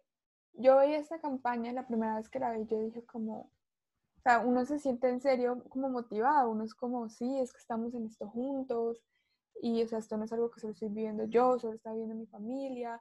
yo 0.53 0.77
veía 0.77 0.97
esta 0.97 1.19
campaña, 1.21 1.71
la 1.71 1.85
primera 1.85 2.15
vez 2.15 2.29
que 2.29 2.39
la 2.39 2.51
vi, 2.51 2.65
yo 2.65 2.79
dije 2.79 3.05
como, 3.05 3.41
o 3.41 4.21
sea, 4.23 4.39
uno 4.39 4.65
se 4.65 4.79
siente 4.79 5.07
en 5.07 5.21
serio 5.21 5.63
como 5.69 5.87
motivado, 5.87 6.49
uno 6.49 6.63
es 6.63 6.73
como, 6.73 7.09
sí, 7.09 7.37
es 7.37 7.53
que 7.53 7.59
estamos 7.59 7.93
en 7.93 8.07
esto 8.07 8.27
juntos, 8.27 9.03
y 9.61 9.83
o 9.83 9.87
sea, 9.87 9.99
esto 9.99 10.17
no 10.17 10.23
es 10.23 10.33
algo 10.33 10.49
que 10.49 10.61
solo 10.61 10.73
estoy 10.73 10.89
viviendo 10.89 11.25
yo, 11.25 11.59
solo 11.59 11.75
está 11.75 11.93
viendo 11.93 12.15
mi 12.15 12.25
familia, 12.25 12.99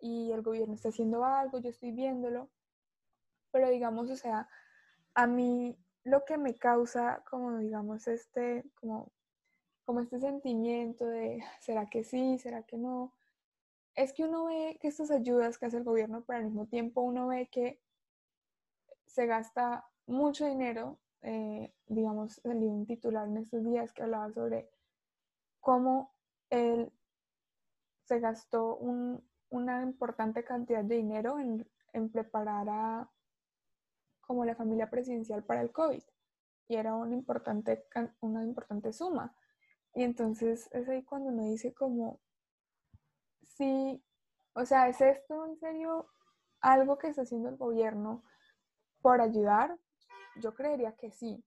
y 0.00 0.32
el 0.32 0.42
gobierno 0.42 0.74
está 0.74 0.90
haciendo 0.90 1.24
algo, 1.24 1.60
yo 1.60 1.70
estoy 1.70 1.92
viéndolo, 1.92 2.50
pero 3.52 3.70
digamos, 3.70 4.10
o 4.10 4.16
sea, 4.16 4.50
a 5.14 5.26
mí 5.26 5.78
lo 6.04 6.26
que 6.26 6.36
me 6.36 6.56
causa 6.56 7.24
como, 7.30 7.56
digamos, 7.56 8.06
este, 8.06 8.70
como, 8.74 9.10
como 9.86 10.00
este 10.00 10.20
sentimiento 10.20 11.06
de, 11.06 11.42
¿será 11.60 11.88
que 11.88 12.04
sí? 12.04 12.36
¿Será 12.36 12.64
que 12.64 12.76
no? 12.76 13.14
Es 14.02 14.14
que 14.14 14.24
uno 14.24 14.46
ve 14.46 14.78
que 14.80 14.88
estas 14.88 15.10
ayudas 15.10 15.58
que 15.58 15.66
hace 15.66 15.76
el 15.76 15.84
gobierno, 15.84 16.24
pero 16.26 16.38
al 16.38 16.46
mismo 16.46 16.66
tiempo 16.66 17.02
uno 17.02 17.26
ve 17.26 17.48
que 17.50 17.80
se 19.06 19.26
gasta 19.26 19.86
mucho 20.06 20.46
dinero. 20.46 20.98
Eh, 21.22 21.74
digamos, 21.86 22.40
salió 22.42 22.70
un 22.70 22.86
titular 22.86 23.28
en 23.28 23.36
estos 23.36 23.62
días 23.62 23.92
que 23.92 24.02
hablaba 24.02 24.32
sobre 24.32 24.70
cómo 25.60 26.14
él 26.48 26.90
se 28.04 28.20
gastó 28.20 28.78
una 29.50 29.82
importante 29.82 30.44
cantidad 30.44 30.82
de 30.82 30.96
dinero 30.96 31.38
en, 31.38 31.66
preparar 32.10 32.68
a 32.70 33.10
como 34.22 34.46
la 34.46 34.54
familia 34.54 34.88
presidencial 34.88 35.44
para 35.44 35.60
el 35.60 35.72
COVID. 35.72 36.02
Y 36.68 36.76
era 36.76 36.94
una 36.94 37.14
importante, 37.14 37.84
una 38.20 38.44
importante 38.44 38.94
suma. 38.94 39.36
Y 39.92 40.04
entonces 40.04 40.70
es 40.72 40.88
ahí 40.88 41.04
cuando 41.04 41.28
uno 41.28 41.44
dice 41.44 41.74
como, 41.74 42.20
sí, 43.60 44.02
o 44.54 44.64
sea, 44.64 44.88
¿es 44.88 45.00
esto 45.02 45.44
en 45.44 45.58
serio 45.58 46.06
algo 46.62 46.96
que 46.96 47.08
está 47.08 47.22
haciendo 47.22 47.50
el 47.50 47.58
gobierno 47.58 48.22
por 49.02 49.20
ayudar? 49.20 49.76
Yo 50.36 50.54
creería 50.54 50.92
que 50.96 51.10
sí, 51.10 51.44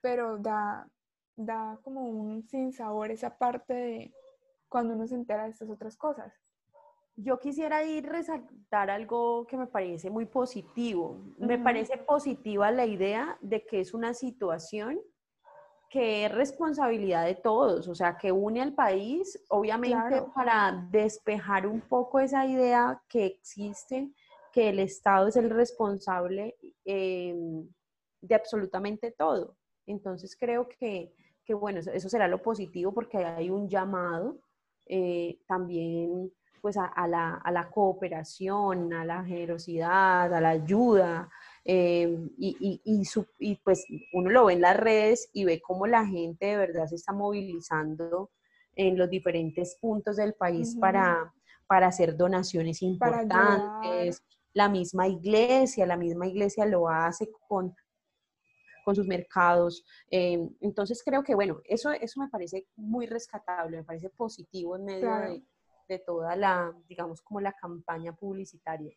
pero 0.00 0.38
da, 0.38 0.88
da 1.36 1.78
como 1.82 2.08
un 2.08 2.42
sinsabor 2.48 3.10
esa 3.10 3.36
parte 3.36 3.74
de 3.74 4.14
cuando 4.68 4.94
uno 4.94 5.06
se 5.06 5.14
entera 5.14 5.44
de 5.44 5.50
estas 5.50 5.68
otras 5.68 5.96
cosas. 5.98 6.32
Yo 7.16 7.38
quisiera 7.38 7.84
ir 7.84 8.06
resaltar 8.06 8.90
algo 8.90 9.46
que 9.46 9.58
me 9.58 9.66
parece 9.66 10.08
muy 10.08 10.24
positivo. 10.24 11.18
Me 11.38 11.58
parece 11.58 11.98
positiva 11.98 12.70
la 12.70 12.86
idea 12.86 13.38
de 13.40 13.64
que 13.64 13.80
es 13.80 13.92
una 13.94 14.14
situación 14.14 14.98
que 15.88 16.24
es 16.24 16.32
responsabilidad 16.32 17.24
de 17.24 17.36
todos, 17.36 17.86
o 17.88 17.94
sea, 17.94 18.16
que 18.16 18.32
une 18.32 18.60
al 18.60 18.74
país, 18.74 19.38
obviamente 19.48 20.22
para 20.34 20.86
despejar 20.90 21.66
un 21.66 21.80
poco 21.80 22.18
esa 22.18 22.44
idea 22.44 23.00
que 23.08 23.24
existe, 23.26 24.10
que 24.52 24.70
el 24.70 24.80
Estado 24.80 25.28
es 25.28 25.36
el 25.36 25.50
responsable 25.50 26.56
em, 26.84 27.68
de 28.20 28.34
absolutamente 28.34 29.12
todo. 29.12 29.56
Entonces 29.86 30.36
creo 30.38 30.68
que, 30.68 31.14
que, 31.44 31.54
bueno, 31.54 31.78
eso 31.78 32.08
será 32.08 32.26
lo 32.26 32.42
positivo 32.42 32.92
porque 32.92 33.18
hay 33.18 33.50
un 33.50 33.68
llamado 33.68 34.40
eh, 34.86 35.38
también 35.46 36.32
pues 36.60 36.76
a, 36.76 37.06
la, 37.06 37.34
a 37.34 37.52
la 37.52 37.70
cooperación, 37.70 38.92
a 38.92 39.04
la 39.04 39.22
generosidad, 39.24 40.34
a 40.34 40.40
la 40.40 40.48
ayuda, 40.48 41.30
Em, 41.68 42.30
y, 42.38 42.80
y, 42.84 43.02
y, 43.40 43.56
pues 43.56 43.84
uno 44.12 44.30
lo 44.30 44.44
ve 44.44 44.52
en 44.52 44.60
las 44.60 44.76
redes 44.76 45.28
y 45.32 45.44
ve 45.44 45.60
cómo 45.60 45.88
la 45.88 46.06
gente 46.06 46.46
de 46.46 46.56
verdad 46.56 46.86
se 46.86 46.94
está 46.94 47.12
movilizando 47.12 48.30
en 48.76 48.96
los 48.96 49.10
diferentes 49.10 49.76
puntos 49.80 50.14
del 50.16 50.34
país 50.34 50.76
para, 50.76 51.34
para 51.66 51.88
hacer 51.88 52.16
donaciones 52.16 52.82
importantes. 52.82 54.22
La 54.52 54.68
misma 54.68 55.08
iglesia, 55.08 55.86
la 55.86 55.96
misma 55.96 56.28
iglesia 56.28 56.64
lo 56.66 56.88
hace 56.88 57.28
con, 57.48 57.74
con 58.84 58.94
sus 58.94 59.08
mercados. 59.08 59.84
Em, 60.08 60.48
entonces 60.60 61.02
creo 61.04 61.24
que, 61.24 61.34
bueno, 61.34 61.60
eso, 61.64 61.90
eso 61.90 62.20
me 62.20 62.28
parece 62.28 62.68
muy 62.76 63.06
rescatable, 63.06 63.78
me 63.78 63.84
parece 63.84 64.08
positivo 64.10 64.76
en 64.76 64.84
medio 64.84 65.16
de, 65.16 65.42
de 65.88 65.98
toda 65.98 66.36
la, 66.36 66.72
digamos, 66.88 67.22
como 67.22 67.40
la 67.40 67.52
campaña 67.54 68.12
publicitaria. 68.14 68.94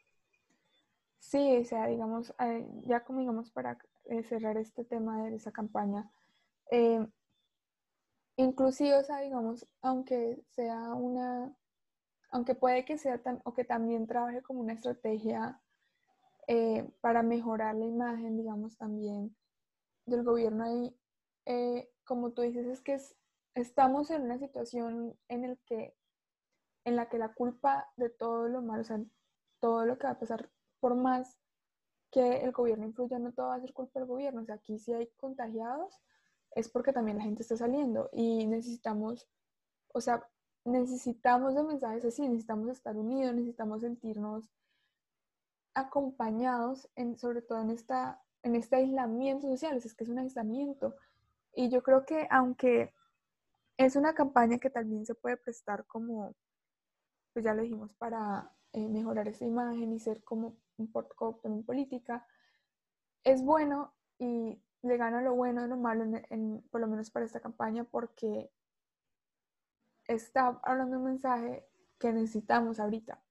Sí, 1.19 1.57
o 1.57 1.65
sea, 1.65 1.87
digamos, 1.87 2.33
eh, 2.39 2.65
ya 2.85 3.03
como 3.03 3.19
digamos 3.19 3.51
para 3.51 3.77
eh, 4.05 4.23
cerrar 4.23 4.57
este 4.57 4.85
tema 4.85 5.23
de 5.23 5.35
esa 5.35 5.51
campaña, 5.51 6.09
eh, 6.71 7.05
inclusive, 8.37 8.95
o 8.97 9.03
sea, 9.03 9.19
digamos, 9.19 9.67
aunque 9.81 10.41
sea 10.49 10.93
una, 10.95 11.55
aunque 12.31 12.55
puede 12.55 12.85
que 12.85 12.97
sea 12.97 13.21
tan, 13.21 13.41
o 13.45 13.53
que 13.53 13.65
también 13.65 14.07
trabaje 14.07 14.41
como 14.41 14.61
una 14.61 14.73
estrategia 14.73 15.61
para 17.01 17.21
mejorar 17.21 17.75
la 17.75 17.85
imagen, 17.85 18.35
digamos, 18.35 18.75
también 18.75 19.35
del 20.05 20.23
gobierno 20.23 20.63
ahí, 20.63 20.97
como 22.03 22.31
tú 22.31 22.41
dices, 22.41 22.65
es 22.65 22.81
que 22.81 22.97
estamos 23.53 24.09
en 24.09 24.23
una 24.23 24.39
situación 24.39 25.15
en 25.27 25.41
la 25.49 25.55
que 25.67 25.95
en 26.85 26.95
la 26.95 27.07
que 27.09 27.19
la 27.19 27.33
culpa 27.33 27.87
de 27.97 28.09
todo 28.09 28.47
lo 28.47 28.61
malo, 28.61 28.81
o 28.81 28.85
sea, 28.85 28.99
todo 29.59 29.85
lo 29.85 29.97
que 29.97 30.07
va 30.07 30.13
a 30.13 30.19
pasar, 30.19 30.49
por 30.79 30.95
más 30.95 31.37
que 32.11 32.37
el 32.43 32.51
gobierno 32.51 32.85
influya, 32.85 33.19
no 33.19 33.31
todo 33.31 33.47
va 33.47 33.55
a 33.55 33.61
ser 33.61 33.73
culpa 33.73 33.99
del 33.99 34.07
gobierno. 34.07 34.41
O 34.41 34.45
sea, 34.45 34.55
aquí 34.55 34.79
si 34.79 34.93
hay 34.93 35.07
contagiados, 35.17 36.01
es 36.55 36.69
porque 36.69 36.93
también 36.93 37.17
la 37.17 37.23
gente 37.23 37.43
está 37.43 37.55
saliendo 37.57 38.09
y 38.11 38.47
necesitamos, 38.47 39.27
o 39.93 40.01
sea, 40.01 40.27
necesitamos 40.65 41.55
de 41.55 41.63
mensajes 41.63 42.05
así, 42.05 42.27
necesitamos 42.27 42.69
estar 42.69 42.97
unidos, 42.97 43.35
necesitamos 43.35 43.81
sentirnos 43.81 44.49
acompañados, 45.73 46.89
sobre 47.17 47.41
todo 47.41 47.61
en, 47.61 47.69
esta, 47.69 48.21
en 48.43 48.55
este 48.55 48.77
aislamiento 48.77 49.47
social, 49.47 49.77
es 49.77 49.93
que 49.93 50.03
es 50.03 50.09
un 50.09 50.19
aislamiento. 50.19 50.95
Y 51.53 51.69
yo 51.69 51.83
creo 51.83 52.05
que 52.05 52.27
aunque 52.29 52.93
es 53.77 53.95
una 53.95 54.13
campaña 54.13 54.57
que 54.57 54.69
también 54.69 55.05
se 55.05 55.15
puede 55.15 55.37
prestar 55.37 55.85
como, 55.85 56.35
pues 57.33 57.45
ya 57.45 57.53
lo 57.53 57.61
dijimos, 57.61 57.93
para 57.93 58.51
eh, 58.73 58.89
mejorar 58.89 59.27
esa 59.27 59.45
imagen 59.45 59.93
y 59.93 59.99
ser 59.99 60.23
como 60.23 60.57
un 60.79 60.91
portcop 60.91 61.45
en 61.45 61.63
política, 61.63 62.25
es 63.23 63.43
bueno 63.43 63.93
y 64.17 64.61
le 64.81 64.97
gana 64.97 65.21
lo 65.21 65.35
bueno 65.35 65.65
y 65.65 65.69
lo 65.69 65.77
malo, 65.77 66.05
en, 66.29 66.61
por 66.71 66.81
lo 66.81 66.87
menos 66.87 67.11
para 67.11 67.25
esta 67.25 67.39
campaña, 67.39 67.83
porque 67.83 68.51
está 70.07 70.59
hablando 70.63 70.97
un 70.97 71.05
mensaje 71.05 71.67
que 71.99 72.13
necesitamos 72.13 72.79
ahorita. 72.79 73.21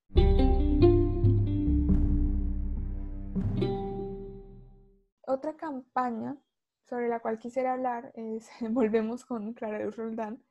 Otra 5.27 5.57
campaña 5.57 6.37
sobre 6.85 7.09
la 7.09 7.21
cual 7.21 7.39
quisiera 7.39 7.75
hablar 7.75 8.13
es, 8.15 8.49
volvemos 8.71 9.25
con 9.25 9.53
Clara 9.55 9.79
de 9.79 9.91
Roldán, 9.91 10.43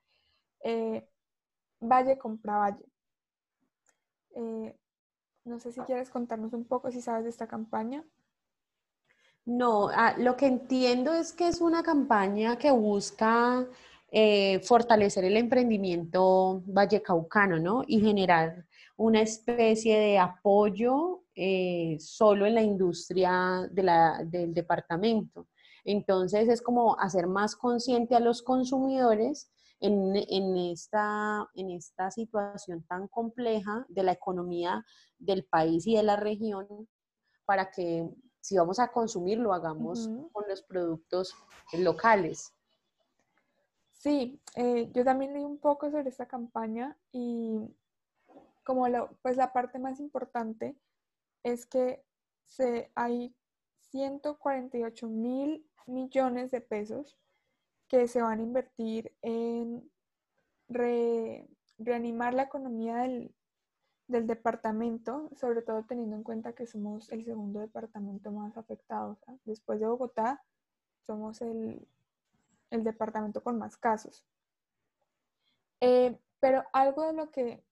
eh, 0.63 1.07
Valle 1.79 2.17
compra 2.17 2.57
Valle. 2.57 2.85
Eh, 4.35 4.77
no 5.47 5.59
sé 5.59 5.71
si 5.71 5.81
quieres 5.81 6.09
contarnos 6.09 6.53
un 6.53 6.65
poco 6.65 6.91
si 6.91 7.01
sabes 7.01 7.23
de 7.23 7.29
esta 7.29 7.47
campaña. 7.47 8.03
No, 9.45 9.87
ah, 9.87 10.13
lo 10.17 10.35
que 10.35 10.45
entiendo 10.45 11.13
es 11.13 11.31
que 11.31 11.47
es 11.47 11.61
una 11.61 11.81
campaña 11.81 12.57
que 12.57 12.69
busca 12.69 13.65
eh, 14.11 14.59
fortalecer 14.59 15.23
el 15.23 15.37
emprendimiento 15.37 16.61
vallecaucano, 16.65 17.57
¿no? 17.57 17.83
Y 17.87 18.01
generar 18.01 18.65
una 18.97 19.21
especie 19.21 19.97
de 19.97 20.19
apoyo 20.19 21.23
eh, 21.35 21.97
solo 21.99 22.45
en 22.45 22.55
la 22.55 22.61
industria 22.61 23.69
del 23.71 24.53
departamento. 24.53 25.47
Entonces 25.85 26.49
es 26.49 26.61
como 26.61 26.99
hacer 26.99 27.27
más 27.27 27.55
consciente 27.55 28.15
a 28.15 28.19
los 28.19 28.41
consumidores 28.41 29.49
en, 29.80 30.57
esta, 30.57 31.47
en 31.53 31.71
esta 31.71 32.09
situación 32.11 32.84
tan 32.84 33.07
compleja 33.07 33.86
de 33.89 34.03
la 34.03 34.13
economía 34.13 34.86
del 35.19 35.45
país 35.45 35.86
y 35.86 35.95
de 35.95 36.03
la 36.03 36.15
región 36.15 36.88
para 37.45 37.69
que 37.71 38.09
si 38.39 38.57
vamos 38.57 38.80
a 38.80 38.91
consumir, 38.91 39.38
lo 39.38 39.53
hagamos 39.53 40.09
con 40.32 40.47
los 40.47 40.61
productos 40.61 41.36
locales. 41.73 42.53
Sí, 43.91 44.39
eh, 44.55 44.89
yo 44.93 45.03
también 45.03 45.34
leí 45.34 45.43
un 45.43 45.57
poco 45.57 45.91
sobre 45.91 46.09
esta 46.09 46.28
campaña 46.28 46.97
y 47.11 47.59
como 48.63 48.88
lo, 48.88 49.09
pues 49.21 49.38
la 49.38 49.51
parte 49.51 49.80
más 49.80 49.99
importante 49.99 50.78
es 51.43 51.65
que 51.65 52.05
se, 52.45 52.91
hay 52.95 53.36
148 53.91 55.07
mil 55.07 55.65
millones 55.86 56.51
de 56.51 56.61
pesos 56.61 57.17
que 57.88 58.07
se 58.07 58.21
van 58.21 58.39
a 58.39 58.43
invertir 58.43 59.13
en 59.21 59.89
reanimar 61.77 62.33
la 62.33 62.43
economía 62.43 62.97
del, 62.97 63.33
del 64.07 64.25
departamento, 64.25 65.29
sobre 65.35 65.61
todo 65.61 65.83
teniendo 65.83 66.15
en 66.15 66.23
cuenta 66.23 66.53
que 66.53 66.65
somos 66.65 67.11
el 67.11 67.25
segundo 67.25 67.59
departamento 67.59 68.31
más 68.31 68.57
afectado. 68.57 69.19
Después 69.43 69.79
de 69.79 69.88
Bogotá, 69.88 70.43
somos 71.05 71.41
el, 71.41 71.88
departamento 72.69 73.43
con 73.43 73.57
más 73.57 73.77
casos. 73.77 74.25
Eh, 75.81 76.17
pero 76.39 76.63
algo 76.73 77.05
de 77.05 77.13
lo 77.13 77.31
que, 77.31 77.63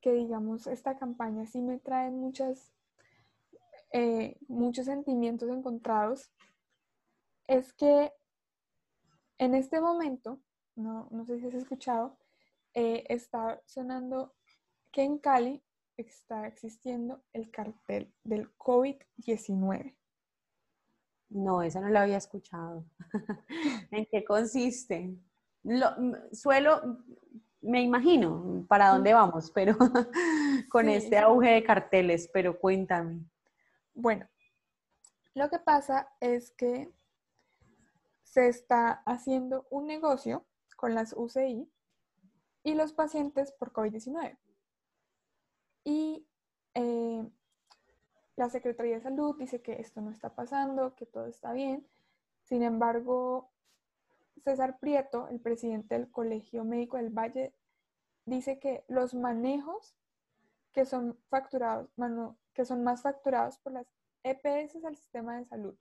que, 0.00 0.12
digamos, 0.12 0.66
esta 0.66 0.96
campaña 0.98 1.46
sí 1.46 1.60
me 1.60 1.78
trae 1.78 2.10
muchas, 2.10 2.72
eh, 3.92 4.36
muchos 4.48 4.86
sentimientos 4.86 5.48
encontrados, 5.48 6.30
es 7.46 7.72
que 7.72 8.12
en 9.42 9.56
este 9.56 9.80
momento, 9.80 10.40
no, 10.76 11.08
no 11.10 11.26
sé 11.26 11.40
si 11.40 11.48
has 11.48 11.54
escuchado, 11.54 12.16
eh, 12.74 13.04
está 13.08 13.60
sonando 13.66 14.34
que 14.92 15.02
en 15.02 15.18
Cali 15.18 15.60
está 15.96 16.46
existiendo 16.46 17.24
el 17.32 17.50
cartel 17.50 18.14
del 18.22 18.56
COVID-19. 18.56 19.96
No, 21.30 21.62
esa 21.62 21.80
no 21.80 21.88
la 21.88 22.02
había 22.02 22.18
escuchado. 22.18 22.84
¿En 23.90 24.06
qué 24.06 24.24
consiste? 24.24 25.16
Lo, 25.64 25.88
suelo, 26.30 27.04
me 27.62 27.82
imagino 27.82 28.64
para 28.68 28.90
dónde 28.90 29.12
vamos, 29.12 29.50
pero 29.50 29.76
con 30.70 30.88
este 30.88 31.18
auge 31.18 31.50
de 31.50 31.64
carteles, 31.64 32.30
pero 32.32 32.60
cuéntame. 32.60 33.24
Bueno, 33.92 34.28
lo 35.34 35.50
que 35.50 35.58
pasa 35.58 36.12
es 36.20 36.52
que 36.52 36.92
se 38.32 38.48
está 38.48 39.02
haciendo 39.04 39.66
un 39.68 39.86
negocio 39.86 40.46
con 40.76 40.94
las 40.94 41.12
UCI 41.12 41.70
y 42.62 42.74
los 42.74 42.94
pacientes 42.94 43.52
por 43.52 43.74
COVID-19 43.74 44.38
y 45.84 46.26
eh, 46.74 47.28
la 48.36 48.48
Secretaría 48.48 48.94
de 48.94 49.02
Salud 49.02 49.36
dice 49.38 49.60
que 49.60 49.80
esto 49.80 50.00
no 50.00 50.10
está 50.10 50.34
pasando, 50.34 50.94
que 50.94 51.04
todo 51.06 51.26
está 51.26 51.52
bien. 51.52 51.86
Sin 52.44 52.62
embargo, 52.62 53.50
César 54.44 54.78
Prieto, 54.78 55.28
el 55.28 55.40
presidente 55.40 55.94
del 55.96 56.10
Colegio 56.10 56.64
Médico 56.64 56.96
del 56.96 57.10
Valle, 57.10 57.54
dice 58.24 58.58
que 58.58 58.84
los 58.88 59.14
manejos 59.14 59.96
que 60.72 60.86
son 60.86 61.18
facturados, 61.28 61.90
que 62.54 62.64
son 62.64 62.82
más 62.82 63.02
facturados 63.02 63.58
por 63.58 63.72
las 63.72 63.86
EPS 64.22 64.84
al 64.84 64.96
sistema 64.96 65.36
de 65.36 65.44
salud. 65.44 65.76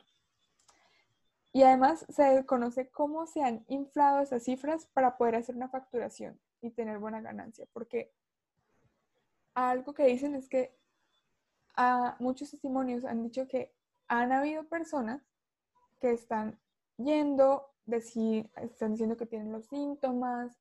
Y 1.53 1.63
además 1.63 2.05
se 2.09 2.23
desconoce 2.23 2.89
cómo 2.89 3.27
se 3.27 3.43
han 3.43 3.65
inflado 3.67 4.21
esas 4.21 4.43
cifras 4.43 4.85
para 4.93 5.17
poder 5.17 5.35
hacer 5.35 5.55
una 5.55 5.69
facturación 5.69 6.39
y 6.61 6.71
tener 6.71 6.99
buena 6.99 7.21
ganancia, 7.21 7.67
porque 7.73 8.13
algo 9.53 9.93
que 9.93 10.05
dicen 10.05 10.35
es 10.35 10.47
que 10.47 10.73
a 11.75 12.15
muchos 12.19 12.51
testimonios 12.51 13.03
han 13.05 13.23
dicho 13.23 13.47
que 13.47 13.73
han 14.07 14.31
habido 14.31 14.63
personas 14.65 15.21
que 15.99 16.11
están 16.11 16.59
yendo, 16.97 17.73
decir, 17.85 18.49
están 18.55 18.91
diciendo 18.91 19.17
que 19.17 19.25
tienen 19.25 19.51
los 19.51 19.65
síntomas, 19.65 20.57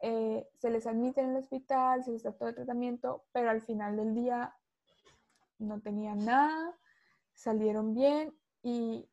eh, 0.00 0.48
se 0.58 0.70
les 0.70 0.86
admite 0.86 1.20
en 1.20 1.30
el 1.30 1.36
hospital, 1.36 2.04
se 2.04 2.12
les 2.12 2.22
da 2.22 2.32
todo 2.32 2.48
el 2.48 2.54
tratamiento, 2.54 3.24
pero 3.32 3.50
al 3.50 3.60
final 3.60 3.96
del 3.96 4.14
día 4.14 4.56
no 5.58 5.80
tenían 5.80 6.24
nada, 6.24 6.76
salieron 7.34 7.94
bien 7.94 8.34
y 8.62 9.08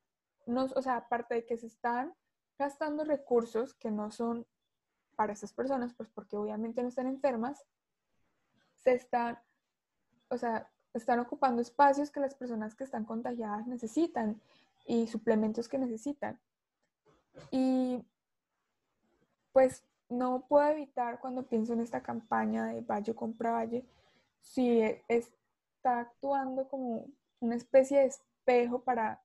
no, 0.45 0.65
o 0.75 0.81
sea, 0.81 0.97
aparte 0.97 1.35
de 1.35 1.45
que 1.45 1.57
se 1.57 1.67
están 1.67 2.13
gastando 2.57 3.03
recursos 3.03 3.73
que 3.73 3.91
no 3.91 4.11
son 4.11 4.45
para 5.15 5.33
esas 5.33 5.53
personas, 5.53 5.93
pues 5.93 6.09
porque 6.09 6.37
obviamente 6.37 6.81
no 6.81 6.89
están 6.89 7.07
enfermas, 7.07 7.65
se 8.75 8.93
están, 8.93 9.39
o 10.29 10.37
sea, 10.37 10.69
están 10.93 11.19
ocupando 11.19 11.61
espacios 11.61 12.11
que 12.11 12.19
las 12.19 12.35
personas 12.35 12.75
que 12.75 12.83
están 12.83 13.05
contagiadas 13.05 13.67
necesitan 13.67 14.41
y 14.85 15.07
suplementos 15.07 15.67
que 15.67 15.77
necesitan. 15.77 16.39
Y 17.51 18.05
pues 19.51 19.83
no 20.09 20.45
puedo 20.47 20.67
evitar 20.69 21.19
cuando 21.19 21.47
pienso 21.47 21.73
en 21.73 21.81
esta 21.81 22.01
campaña 22.03 22.67
de 22.67 22.81
Valle 22.81 23.15
compra 23.15 23.51
Valle, 23.51 23.85
si 24.41 24.81
está 25.07 25.99
actuando 25.99 26.67
como 26.67 27.07
una 27.39 27.55
especie 27.55 27.99
de 27.99 28.05
espejo 28.05 28.83
para, 28.83 29.23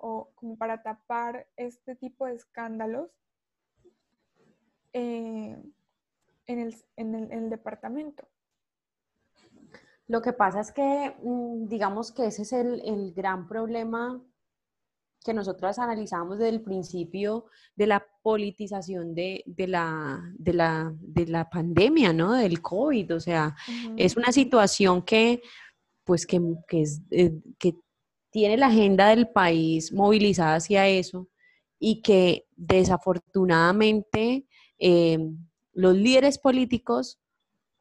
o 0.00 0.30
como 0.34 0.56
para 0.56 0.82
tapar 0.82 1.46
este 1.56 1.96
tipo 1.96 2.26
de 2.26 2.34
escándalos 2.34 3.10
eh, 4.92 5.56
en, 6.46 6.74
en 6.96 7.32
el 7.32 7.50
departamento. 7.50 8.26
Lo 10.10 10.20
que 10.20 10.32
pasa 10.32 10.58
es 10.60 10.72
que, 10.72 11.14
mm, 11.22 11.68
digamos 11.68 12.10
que 12.10 12.26
ese 12.26 12.42
es 12.42 12.52
el, 12.52 13.12
gran 13.14 13.46
problema 13.46 14.20
que 15.24 15.32
nosotros 15.32 15.78
analizamos 15.78 16.38
desde 16.38 16.48
el 16.48 16.62
principio 16.62 17.44
de 17.76 17.86
la 17.86 18.04
politización 18.20 19.14
de, 19.14 19.44
la, 19.68 20.20
de, 20.36 21.26
la, 21.26 21.48
pandemia, 21.48 22.12
¿no? 22.12 22.32
Del 22.32 22.60
COVID. 22.60 23.14
O 23.14 23.20
sea, 23.20 23.54
es 23.96 24.16
una 24.16 24.32
situación 24.32 25.02
que, 25.02 25.42
pues, 26.02 26.26
que, 26.26 26.40
es, 26.70 27.02
eh, 27.12 27.40
que 27.56 27.76
tiene 28.30 28.56
la 28.56 28.66
agenda 28.66 29.08
del 29.08 29.28
país 29.28 29.92
movilizada 29.92 30.56
hacia 30.56 30.88
eso 30.88 31.28
y 31.78 32.02
que 32.02 32.46
desafortunadamente 32.56 34.46
eh, 34.78 35.18
los 35.72 35.96
líderes 35.96 36.38
políticos 36.38 37.20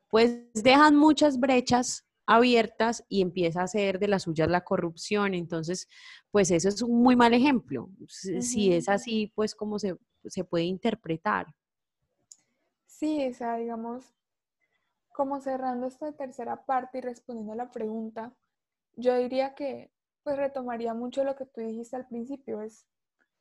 pues 0.10 0.38
dejan 0.54 0.96
muchas 0.96 1.40
brechas 1.40 2.08
abiertas 2.26 3.04
y 3.10 3.22
empieza 3.22 3.64
a 3.64 3.68
ser 3.68 4.00
de 4.00 4.08
las 4.08 4.24
suyas 4.24 4.50
la 4.50 4.64
corrupción. 4.64 5.34
Entonces, 5.34 5.88
pues 6.32 6.52
eso 6.52 6.70
es 6.70 6.82
un 6.82 7.02
muy 7.02 7.16
mal 7.16 7.34
ejemplo. 7.34 7.90
Si 8.08 8.72
es 8.74 8.88
así, 8.88 9.32
pues 9.36 9.56
cómo 9.56 9.80
se, 9.80 9.98
se 10.26 10.44
puede 10.44 10.66
interpretar. 10.66 11.48
Sí, 12.86 13.28
o 13.28 13.34
sea, 13.34 13.56
digamos, 13.56 14.14
como 15.12 15.42
cerrando 15.42 15.88
esta 15.88 16.12
tercera 16.12 16.66
parte 16.66 17.00
y 17.00 17.02
respondiendo 17.02 17.54
a 17.54 17.56
la 17.56 17.72
pregunta, 17.72 18.34
yo 18.96 19.18
diría 19.18 19.56
que 19.56 19.92
pues 20.30 20.38
retomaría 20.38 20.94
mucho 20.94 21.24
lo 21.24 21.36
que 21.36 21.48
tú 21.48 21.62
dijiste 21.62 21.96
al 21.96 22.06
principio, 22.06 22.62
es, 22.62 22.86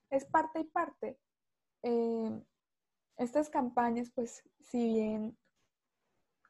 es 0.09 0.25
parte 0.25 0.61
y 0.61 0.65
parte. 0.65 1.19
Eh, 1.83 2.43
estas 3.19 3.51
campañas, 3.51 4.11
pues 4.15 4.43
si 4.59 4.89
bien 4.95 5.37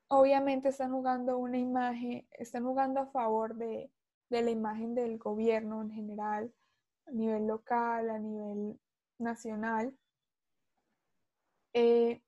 obviamente 0.07 0.69
están 0.69 0.93
jugando 0.93 1.39
una 1.39 1.59
imagen, 1.59 2.29
están 2.31 2.63
jugando 2.63 3.01
a 3.01 3.07
favor 3.07 3.57
de, 3.57 3.91
la 4.31 4.49
imagen 4.49 4.95
del 4.95 5.19
gobierno 5.19 5.83
en 5.83 5.91
general, 5.91 6.55
a 7.07 7.11
nivel 7.11 7.49
local, 7.49 8.09
a 8.09 8.21
nivel 8.21 8.79
nacional. 9.19 9.99
Eh, 11.73 12.23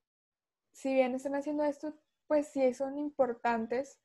si 0.72 0.92
bien 0.92 1.14
están 1.14 1.36
haciendo 1.36 1.62
esto, 1.62 1.94
pues 2.26 2.48
sí 2.48 2.74
son 2.74 2.98
importantes 2.98 4.00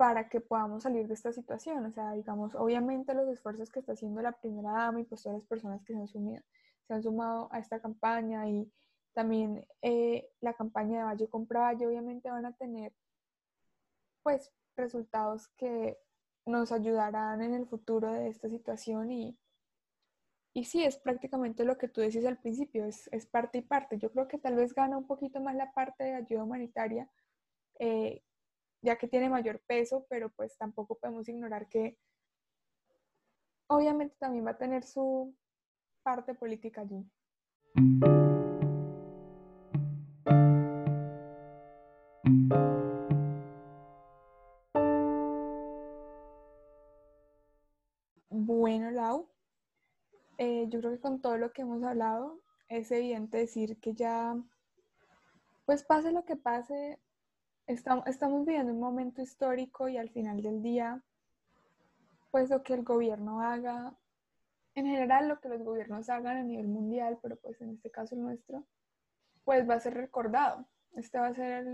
para 0.00 0.30
que 0.30 0.40
podamos 0.40 0.84
salir 0.84 1.06
de 1.06 1.12
esta 1.12 1.30
situación. 1.30 1.84
O 1.84 1.92
sea, 1.92 2.12
digamos, 2.14 2.54
obviamente 2.54 3.12
los 3.12 3.28
esfuerzos 3.28 3.70
que 3.70 3.80
está 3.80 3.92
haciendo 3.92 4.22
la 4.22 4.32
primera 4.32 4.72
dama 4.72 5.00
y 5.02 5.04
pues 5.04 5.22
todas 5.22 5.40
las 5.40 5.46
personas 5.46 5.82
que 5.84 5.92
se 5.92 5.98
han, 5.98 6.08
sumido, 6.08 6.42
se 6.86 6.94
han 6.94 7.02
sumado 7.02 7.50
a 7.52 7.58
esta 7.58 7.82
campaña 7.82 8.48
y 8.48 8.72
también 9.12 9.66
eh, 9.82 10.30
la 10.40 10.54
campaña 10.54 11.00
de 11.00 11.04
Valle 11.04 11.28
Compra 11.28 11.60
Valle 11.60 11.86
obviamente 11.86 12.30
van 12.30 12.46
a 12.46 12.54
tener 12.54 12.94
pues 14.22 14.50
resultados 14.74 15.48
que 15.48 15.98
nos 16.46 16.72
ayudarán 16.72 17.42
en 17.42 17.52
el 17.52 17.66
futuro 17.66 18.10
de 18.10 18.28
esta 18.28 18.48
situación 18.48 19.12
y, 19.12 19.38
y 20.54 20.64
sí, 20.64 20.82
es 20.82 20.96
prácticamente 20.96 21.66
lo 21.66 21.76
que 21.76 21.88
tú 21.88 22.00
decís 22.00 22.24
al 22.24 22.38
principio, 22.38 22.86
es, 22.86 23.06
es, 23.12 23.26
parte 23.26 23.58
y 23.58 23.62
parte. 23.62 23.98
Yo 23.98 24.10
creo 24.10 24.28
que 24.28 24.38
tal 24.38 24.56
vez 24.56 24.72
gana 24.74 24.96
un 24.96 25.06
poquito 25.06 25.42
más 25.42 25.56
la 25.56 25.74
parte 25.74 26.04
de 26.04 26.14
ayuda 26.14 26.44
humanitaria, 26.44 27.06
eh, 27.78 28.22
ya 28.82 28.96
que 28.96 29.08
tiene 29.08 29.28
mayor 29.28 29.60
peso, 29.66 30.06
pero 30.08 30.30
pues 30.30 30.56
tampoco 30.56 30.96
podemos 30.96 31.28
ignorar 31.28 31.68
que 31.68 31.98
obviamente 33.68 34.16
también 34.18 34.46
va 34.46 34.50
a 34.50 34.58
tener 34.58 34.84
su 34.84 35.34
parte 36.02 36.34
política 36.34 36.80
allí. 36.80 37.04
Bueno, 48.30 48.90
Lau, 48.90 49.28
eh, 50.38 50.66
yo 50.68 50.80
creo 50.80 50.92
que 50.92 51.00
con 51.00 51.20
todo 51.20 51.36
lo 51.36 51.52
que 51.52 51.62
hemos 51.62 51.82
hablado 51.82 52.40
es 52.68 52.90
evidente 52.90 53.38
decir 53.38 53.78
que 53.80 53.94
ya, 53.94 54.36
pues 55.66 55.84
pase 55.84 56.12
lo 56.12 56.24
que 56.24 56.36
pase, 56.36 56.98
estamos, 57.72 58.06
estamos 58.06 58.44
viviendo 58.44 58.72
un 58.72 58.80
momento 58.80 59.22
histórico 59.22 59.88
y 59.88 59.96
al 59.96 60.10
final 60.10 60.42
del 60.42 60.62
día, 60.62 61.02
pues 62.30 62.50
lo 62.50 62.62
que 62.62 62.74
el 62.74 62.82
gobierno 62.82 63.40
haga, 63.40 63.94
en 64.74 64.86
general 64.86 65.28
lo 65.28 65.40
que 65.40 65.48
los 65.48 65.62
gobiernos 65.62 66.08
hagan 66.08 66.36
a 66.36 66.42
nivel 66.42 66.68
mundial, 66.68 67.18
pero 67.22 67.36
pues 67.36 67.60
en 67.60 67.70
este 67.70 67.90
caso 67.90 68.14
el 68.14 68.22
nuestro, 68.22 68.64
pues 69.44 69.68
va 69.68 69.74
a 69.74 69.80
ser 69.80 69.94
recordado. 69.94 70.66
Este 70.94 71.18
va 71.18 71.28
a 71.28 71.34
ser 71.34 71.66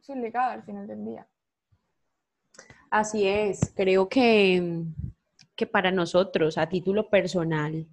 su 0.00 0.14
legado 0.14 0.52
al 0.52 0.62
final 0.64 0.86
del 0.86 1.04
día. 1.04 1.28
Así 2.90 3.26
es, 3.26 3.72
creo 3.74 4.08
que 4.08 4.84
que 5.56 5.66
para 5.66 5.90
nosotros, 5.90 6.58
a 6.58 6.68
título 6.68 7.08
personal, 7.08 7.86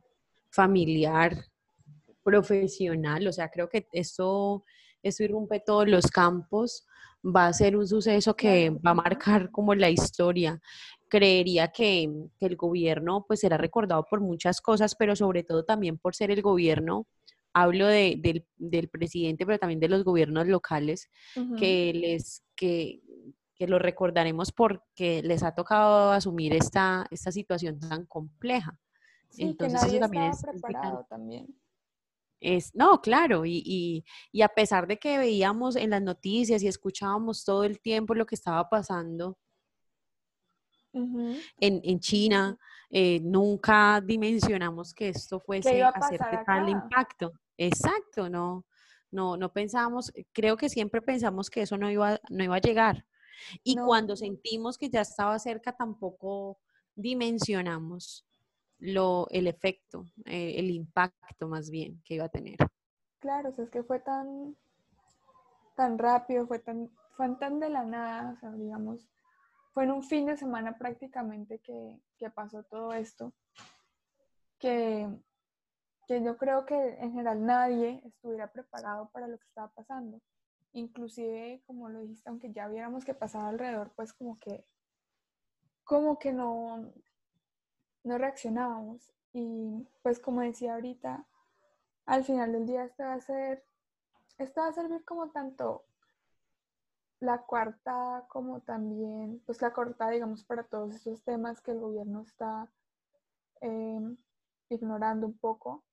familiar, 0.49 1.35
profesional, 2.23 3.27
o 3.27 3.31
sea, 3.31 3.49
creo 3.49 3.69
que 3.69 3.87
esto, 3.91 4.63
esto 5.03 5.23
irrumpe 5.23 5.59
todos 5.59 5.87
los 5.87 6.07
campos, 6.07 6.87
va 7.23 7.47
a 7.47 7.53
ser 7.53 7.75
un 7.75 7.87
suceso 7.87 8.35
que 8.35 8.69
va 8.69 8.91
a 8.91 8.95
marcar 8.95 9.51
como 9.51 9.75
la 9.75 9.89
historia. 9.89 10.59
Creería 11.07 11.69
que, 11.69 12.09
el 12.39 12.55
gobierno 12.55 13.25
pues 13.27 13.41
será 13.41 13.57
recordado 13.57 14.05
por 14.09 14.21
muchas 14.21 14.61
cosas, 14.61 14.95
pero 14.95 15.15
sobre 15.15 15.43
todo 15.43 15.65
también 15.65 15.97
por 15.97 16.15
ser 16.15 16.31
el 16.31 16.41
gobierno 16.41 17.07
hablo 17.51 17.87
del, 17.87 18.45
presidente, 18.91 19.45
pero 19.45 19.57
también 19.57 19.79
de 19.79 19.89
los 19.89 20.03
gobiernos 20.03 20.47
locales, 20.47 21.09
que 21.57 21.91
les, 21.93 22.43
que, 22.55 23.01
que 23.55 23.67
lo 23.67 23.79
recordaremos 23.79 24.51
porque 24.51 25.21
les 25.23 25.43
ha 25.43 25.53
tocado 25.53 26.11
asumir 26.11 26.53
esta, 26.53 27.07
esta 27.09 27.31
situación 27.31 27.79
tan 27.79 28.05
compleja. 28.05 28.77
Entonces, 29.37 29.83
eso 29.83 29.99
también 29.99 30.23
es 30.25 30.41
preparado 30.41 31.05
también. 31.09 31.47
Es, 32.41 32.73
no, 32.73 33.01
claro, 33.01 33.45
y, 33.45 34.05
a 34.41 34.47
pesar 34.47 34.87
de 34.87 34.97
que 34.97 35.17
veíamos 35.17 35.75
en 35.75 35.89
las 35.89 36.01
noticias 36.01 36.63
y 36.63 36.67
escuchábamos 36.67 37.43
todo 37.43 37.63
el 37.63 37.79
tiempo 37.81 38.15
lo 38.15 38.25
que 38.25 38.35
estaba 38.35 38.69
pasando 38.69 39.37
en, 40.93 41.99
China, 41.99 42.57
eh, 42.89 43.19
nunca 43.21 44.01
dimensionamos 44.01 44.93
que 44.93 45.09
esto 45.09 45.39
fuese 45.39 45.83
a 45.83 45.89
hacer 45.89 46.19
tal 46.45 46.69
impacto. 46.69 47.33
Exacto, 47.57 48.29
no, 48.29 48.65
no, 49.11 49.37
no 49.37 49.51
pensamos, 49.51 50.11
creo 50.31 50.55
que 50.57 50.69
siempre 50.69 51.01
pensamos 51.01 51.49
que 51.49 51.61
eso 51.61 51.77
no 51.77 51.91
iba, 51.91 52.19
no 52.29 52.43
iba 52.43 52.55
a 52.55 52.61
llegar. 52.61 53.05
Y 53.63 53.75
cuando 53.75 54.15
sentimos 54.15 54.77
que 54.77 54.89
ya 54.89 55.01
estaba 55.01 55.37
cerca, 55.39 55.75
tampoco 55.75 56.59
dimensionamos 56.95 58.25
lo, 58.79 59.27
el 59.29 59.47
efecto, 59.47 60.05
eh, 60.25 60.55
el 60.57 60.71
impacto 60.71 61.47
más 61.47 61.69
bien 61.69 62.01
que 62.03 62.15
iba 62.15 62.25
a 62.25 62.29
tener. 62.29 62.57
Claro, 63.19 63.53
o 63.55 63.61
es 63.61 63.69
que 63.69 63.83
fue 63.83 63.99
tan, 63.99 64.55
tan 65.75 65.97
rápido, 65.97 66.47
fue 66.47 66.59
tan, 66.59 66.89
fue 67.15 67.29
tan 67.35 67.59
de 67.59 67.69
la 67.69 67.83
nada, 67.83 68.31
o 68.31 68.39
sea, 68.39 68.51
digamos, 68.51 69.09
fue 69.73 69.83
en 69.83 69.91
un 69.91 70.03
fin 70.03 70.25
de 70.25 70.37
semana 70.37 70.77
prácticamente 70.77 71.59
que, 71.59 72.01
que 72.17 72.29
pasó 72.29 72.63
todo 72.63 72.93
esto, 72.93 73.33
que, 74.57 75.07
que 76.07 76.23
yo 76.23 76.37
creo 76.37 76.65
que 76.65 76.75
en 76.75 77.11
general 77.11 77.45
nadie 77.45 78.01
estuviera 78.05 78.51
preparado 78.51 79.09
para 79.11 79.27
lo 79.27 79.37
que 79.37 79.47
estaba 79.47 79.71
pasando 79.71 80.21
inclusive 80.73 81.61
como 81.65 81.89
lo 81.89 81.99
dijiste, 81.99 82.29
aunque 82.29 82.51
ya 82.51 82.67
viéramos 82.67 83.05
que 83.05 83.13
pasaba 83.13 83.49
alrededor, 83.49 83.91
pues 83.95 84.13
como 84.13 84.37
que, 84.39 84.65
como 85.83 86.19
que 86.19 86.31
no, 86.31 86.91
no 88.03 88.17
reaccionábamos. 88.17 89.11
Y 89.33 89.87
pues 90.01 90.19
como 90.19 90.41
decía 90.41 90.75
ahorita, 90.75 91.25
al 92.05 92.23
final 92.23 92.51
del 92.53 92.65
día 92.65 92.83
este 92.85 93.03
va 93.03 93.13
a 93.13 93.21
ser, 93.21 93.63
este 94.37 94.59
va 94.59 94.67
a 94.67 94.73
servir 94.73 95.05
como 95.05 95.29
tanto 95.31 95.85
la 97.19 97.39
cuarta 97.39 98.25
como 98.29 98.61
también, 98.61 99.41
pues 99.45 99.61
la 99.61 99.73
corta, 99.73 100.09
digamos, 100.09 100.43
para 100.43 100.63
todos 100.63 100.95
esos 100.95 101.23
temas 101.23 101.61
que 101.61 101.71
el 101.71 101.79
gobierno 101.79 102.21
está 102.21 102.71
em, 103.61 104.17
ignorando 104.69 105.27
un 105.27 105.37
poco 105.37 105.83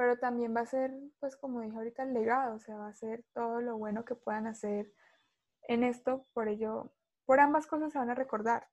pero 0.00 0.18
también 0.18 0.56
va 0.56 0.62
a 0.62 0.66
ser, 0.66 0.94
pues 1.18 1.36
como 1.36 1.60
dije 1.60 1.76
ahorita, 1.76 2.04
el 2.04 2.14
legado, 2.14 2.54
o 2.54 2.58
sea, 2.58 2.74
va 2.74 2.88
a 2.88 2.94
ser 2.94 3.22
todo 3.34 3.60
lo 3.60 3.76
bueno 3.76 4.02
que 4.06 4.14
puedan 4.14 4.46
hacer 4.46 4.90
en 5.68 5.84
esto, 5.84 6.26
por 6.32 6.48
ello, 6.48 6.90
por 7.26 7.38
ambas 7.38 7.66
cosas 7.66 7.92
se 7.92 7.98
van 7.98 8.08
a 8.08 8.14
recordar. 8.14 8.66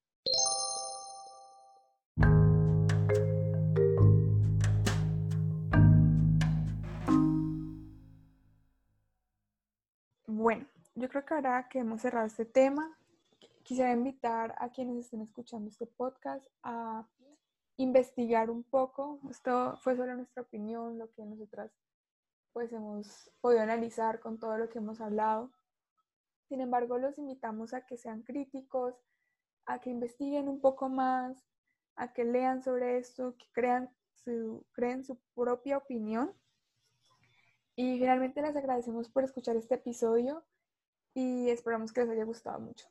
Yo 10.98 11.08
creo 11.08 11.24
que 11.24 11.34
ahora 11.34 11.68
que 11.68 11.78
hemos 11.78 12.02
cerrado 12.02 12.26
este 12.26 12.44
tema, 12.44 12.98
quisiera 13.62 13.92
invitar 13.92 14.54
a 14.58 14.70
quienes 14.70 15.04
estén 15.04 15.20
escuchando 15.20 15.70
este 15.70 15.86
podcast 15.86 16.44
a 16.62 17.06
investigar 17.76 18.50
un 18.50 18.64
poco. 18.64 19.20
Esto 19.30 19.76
fue 19.82 19.96
solo 19.96 20.14
nuestra 20.16 20.42
opinión, 20.42 20.98
lo 20.98 21.10
que 21.12 21.24
nosotras 21.24 21.70
pues 22.52 22.72
hemos 22.72 23.30
podido 23.40 23.62
analizar 23.62 24.18
con 24.18 24.38
todo 24.38 24.58
lo 24.58 24.68
que 24.68 24.78
hemos 24.78 25.00
hablado. 25.00 25.52
Sin 26.48 26.60
embargo, 26.60 26.98
los 26.98 27.16
invitamos 27.18 27.74
a 27.74 27.86
que 27.86 27.96
sean 27.96 28.22
críticos, 28.22 28.94
a 29.66 29.80
que 29.80 29.90
investiguen 29.90 30.48
un 30.48 30.60
poco 30.60 30.88
más, 30.88 31.46
a 31.94 32.12
que 32.12 32.24
lean 32.24 32.62
sobre 32.64 32.98
esto, 32.98 33.36
que 33.36 33.46
crean 33.52 33.90
su, 34.24 34.66
creen 34.72 35.04
su 35.04 35.16
propia 35.34 35.76
opinión. 35.76 36.34
Y 37.76 37.98
finalmente 37.98 38.42
les 38.42 38.56
agradecemos 38.56 39.08
por 39.08 39.22
escuchar 39.22 39.54
este 39.54 39.76
episodio 39.76 40.42
y 41.14 41.50
esperamos 41.50 41.92
que 41.92 42.02
les 42.02 42.10
haya 42.10 42.24
gustado 42.24 42.60
mucho. 42.60 42.86